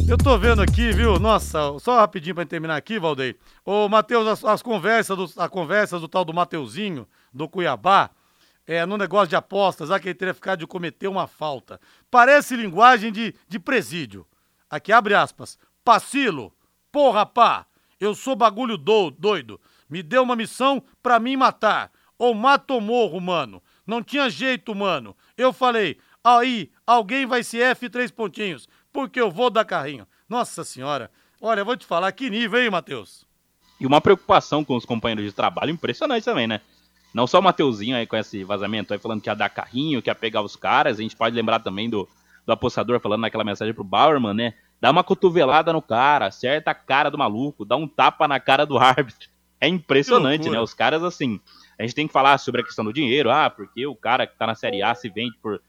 Eu 0.10 0.18
tô 0.18 0.36
vendo 0.40 0.60
aqui, 0.60 0.92
viu? 0.92 1.20
Nossa, 1.20 1.78
só 1.78 2.00
rapidinho 2.00 2.34
para 2.34 2.44
terminar 2.44 2.76
aqui, 2.76 2.98
Valdeir. 2.98 3.38
Ô, 3.64 3.88
Matheus, 3.88 4.26
as, 4.26 4.44
as, 4.44 4.60
conversas 4.64 5.16
do, 5.16 5.24
as 5.40 5.50
conversas 5.50 6.02
do 6.02 6.08
tal 6.08 6.26
do 6.26 6.34
Mateuzinho, 6.34 7.08
do 7.32 7.48
Cuiabá, 7.48 8.10
é, 8.66 8.88
no 8.88 8.98
negócio 8.98 9.28
de 9.28 9.36
apostas, 9.36 9.92
ah, 9.92 10.00
que 10.00 10.08
ele 10.08 10.16
teria 10.16 10.34
ficado 10.34 10.62
de 10.62 10.66
cometer 10.66 11.08
uma 11.08 11.28
falta. 11.28 11.80
Parece 12.10 12.56
linguagem 12.56 13.12
de, 13.12 13.36
de 13.48 13.60
presídio. 13.60 14.26
Aqui 14.68 14.92
abre 14.92 15.14
aspas. 15.14 15.60
Pacilo, 15.86 16.52
porra 16.92 17.24
pá, 17.24 17.68
eu 18.00 18.16
sou 18.16 18.36
bagulho 18.36 18.80
do, 18.80 19.12
doido. 19.12 19.62
Me 19.88 20.02
deu 20.02 20.24
uma 20.24 20.36
missão 20.36 20.82
pra 21.04 21.20
mim 21.20 21.38
matar. 21.38 21.92
Ou 22.18 22.34
mata 22.34 22.74
ou 22.74 22.82
morro, 22.82 23.22
mano. 23.22 23.62
Não 23.86 24.02
tinha 24.02 24.28
jeito, 24.28 24.74
mano. 24.74 25.16
Eu 25.38 25.54
falei, 25.54 26.00
aí, 26.24 26.72
alguém 26.86 27.28
vai 27.28 27.44
se 27.44 27.62
F 27.62 27.88
três 27.90 28.10
pontinhos, 28.10 28.68
porque 28.92 29.20
eu 29.20 29.32
vou 29.32 29.50
dar 29.50 29.66
carrinho. 29.66 30.08
Nossa 30.28 30.64
senhora. 30.64 31.12
Olha, 31.42 31.64
vou 31.64 31.78
te 31.78 31.86
falar, 31.86 32.12
que 32.12 32.30
nível, 32.30 32.62
hein, 32.62 32.70
Matheus? 32.70 33.26
E 33.80 33.86
uma 33.86 34.02
preocupação 34.02 34.64
com 34.64 34.76
os 34.76 34.86
companheiros 34.86 35.26
de 35.26 35.32
trabalho 35.32 35.72
impressionante 35.72 36.26
também, 36.26 36.48
né? 36.48 36.62
Não 37.14 37.26
só 37.26 37.40
o 37.40 37.44
Mateuzinho 37.44 37.96
aí 37.96 38.06
com 38.06 38.18
esse 38.18 38.44
vazamento 38.44 38.94
aí 38.94 39.00
falando 39.00 39.22
que 39.22 39.30
ia 39.30 39.36
dar 39.36 39.50
carrinho, 39.50 40.02
que 40.02 40.10
ia 40.10 40.16
pegar 40.16 40.42
os 40.42 40.56
caras. 40.56 41.00
A 41.00 41.02
gente 41.02 41.16
pode 41.16 41.36
lembrar 41.36 41.60
também 41.60 41.90
do, 41.90 42.08
do 42.46 42.52
apostador 42.52 43.00
falando 43.00 43.22
naquela 43.22 43.44
mensagem 43.44 43.74
pro 43.74 43.84
Bauerman, 43.84 44.34
né? 44.34 44.54
Dá 44.82 44.92
uma 44.92 45.04
cotovelada 45.04 45.74
no 45.74 45.82
cara, 45.82 46.28
acerta 46.28 46.72
a 46.72 46.76
cara 46.76 47.10
do 47.10 47.18
maluco, 47.18 47.66
dá 47.66 47.76
um 47.76 47.88
tapa 47.88 48.28
na 48.28 48.40
cara 48.40 48.66
do 48.66 48.78
árbitro. 48.80 49.30
É 49.60 49.68
impressionante, 49.68 50.50
né? 50.50 50.60
Os 50.60 50.74
caras, 50.74 51.04
assim. 51.04 51.40
A 51.78 51.84
gente 51.84 51.96
tem 51.96 52.08
que 52.08 52.14
falar 52.14 52.38
sobre 52.38 52.62
a 52.62 52.64
questão 52.64 52.84
do 52.86 52.94
dinheiro, 52.94 53.32
ah, 53.32 53.50
porque 53.50 53.86
o 53.88 53.96
cara 53.96 54.28
que 54.28 54.38
tá 54.38 54.46
na 54.46 54.56
Série 54.56 54.82
A 54.82 54.94
se 54.94 55.10
vende 55.10 55.38
por 55.42 55.62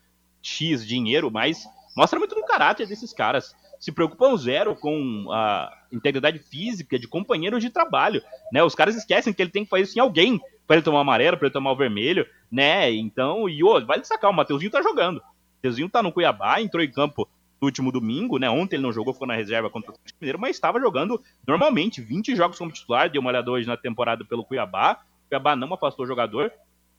X 0.42 0.86
dinheiro, 0.86 1.30
mas 1.30 1.64
mostra 1.96 2.18
muito 2.18 2.34
do 2.34 2.44
caráter 2.44 2.86
desses 2.86 3.12
caras. 3.12 3.54
Se 3.78 3.90
preocupam 3.90 4.36
zero 4.36 4.76
com 4.76 5.26
a 5.30 5.72
integridade 5.90 6.38
física 6.38 6.98
de 6.98 7.08
companheiros 7.08 7.62
de 7.62 7.70
trabalho, 7.70 8.22
né? 8.52 8.62
Os 8.62 8.74
caras 8.74 8.94
esquecem 8.94 9.32
que 9.32 9.40
ele 9.40 9.50
tem 9.50 9.64
que 9.64 9.70
fazer 9.70 9.84
isso 9.84 9.98
em 9.98 10.02
alguém 10.02 10.40
para 10.66 10.76
ele 10.76 10.84
tomar 10.84 10.98
o 10.98 11.00
amarelo, 11.00 11.36
para 11.36 11.46
ele 11.46 11.52
tomar 11.52 11.72
o 11.72 11.76
vermelho, 11.76 12.26
né? 12.50 12.92
Então, 12.92 13.48
e 13.48 13.64
ô, 13.64 13.84
vai 13.84 14.04
sacar, 14.04 14.30
o 14.30 14.34
Mateuzinho 14.34 14.70
tá 14.70 14.82
jogando. 14.82 15.18
O 15.18 15.22
Mateuzinho 15.56 15.88
tá 15.88 16.02
no 16.02 16.12
Cuiabá, 16.12 16.60
entrou 16.60 16.82
em 16.82 16.90
campo 16.90 17.28
no 17.60 17.66
último 17.66 17.90
domingo, 17.90 18.38
né? 18.38 18.48
Ontem 18.48 18.76
ele 18.76 18.82
não 18.82 18.92
jogou, 18.92 19.12
ficou 19.12 19.28
na 19.28 19.34
reserva 19.34 19.68
contra 19.68 19.92
o 19.92 19.94
Mineiro, 20.20 20.38
mas 20.38 20.56
estava 20.56 20.80
jogando 20.80 21.20
normalmente, 21.46 22.00
20 22.00 22.36
jogos 22.36 22.56
como 22.58 22.70
titular, 22.70 23.10
deu 23.10 23.20
uma 23.20 23.30
olhada 23.30 23.50
hoje 23.50 23.66
na 23.66 23.76
temporada 23.76 24.24
pelo 24.24 24.44
Cuiabá. 24.44 25.00
O 25.26 25.28
Cuiabá 25.28 25.56
não 25.56 25.72
afastou 25.72 26.04
o 26.04 26.08
jogador, 26.08 26.52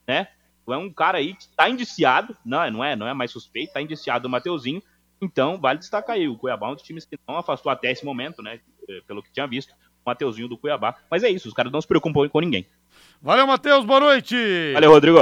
né? 0.06 0.28
é 0.68 0.76
um 0.76 0.90
cara 0.90 1.18
aí 1.18 1.34
que 1.34 1.42
está 1.42 1.68
indiciado, 1.68 2.36
não, 2.44 2.62
é, 2.62 2.70
não 2.70 2.84
é, 2.84 2.94
não 2.94 3.06
é 3.06 3.14
mais 3.14 3.30
suspeito, 3.30 3.68
está 3.68 3.80
indiciado 3.80 4.28
o 4.28 4.30
Mateuzinho. 4.30 4.82
Então, 5.20 5.58
vale 5.58 5.78
destacar 5.78 6.16
aí, 6.16 6.28
o 6.28 6.36
Cuiabá 6.36 6.68
é 6.68 6.70
um 6.70 6.74
dos 6.74 6.82
times 6.82 7.04
que 7.04 7.18
não 7.26 7.36
afastou 7.36 7.70
até 7.70 7.90
esse 7.90 8.04
momento, 8.04 8.42
né? 8.42 8.60
Eh, 8.88 9.00
pelo 9.06 9.22
que 9.22 9.32
tinha 9.32 9.46
visto, 9.46 9.70
o 9.70 10.06
Mateuzinho 10.06 10.48
do 10.48 10.58
Cuiabá. 10.58 10.96
Mas 11.10 11.22
é 11.22 11.30
isso, 11.30 11.48
os 11.48 11.54
caras 11.54 11.72
não 11.72 11.80
se 11.80 11.86
preocupam 11.86 12.28
com 12.28 12.40
ninguém. 12.40 12.66
Valeu, 13.20 13.46
Matheus, 13.46 13.84
boa 13.84 14.00
noite! 14.00 14.36
Valeu, 14.74 14.90
Rodrigo! 14.90 15.18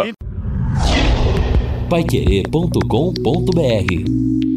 Paiquerê.com.br 1.88 4.49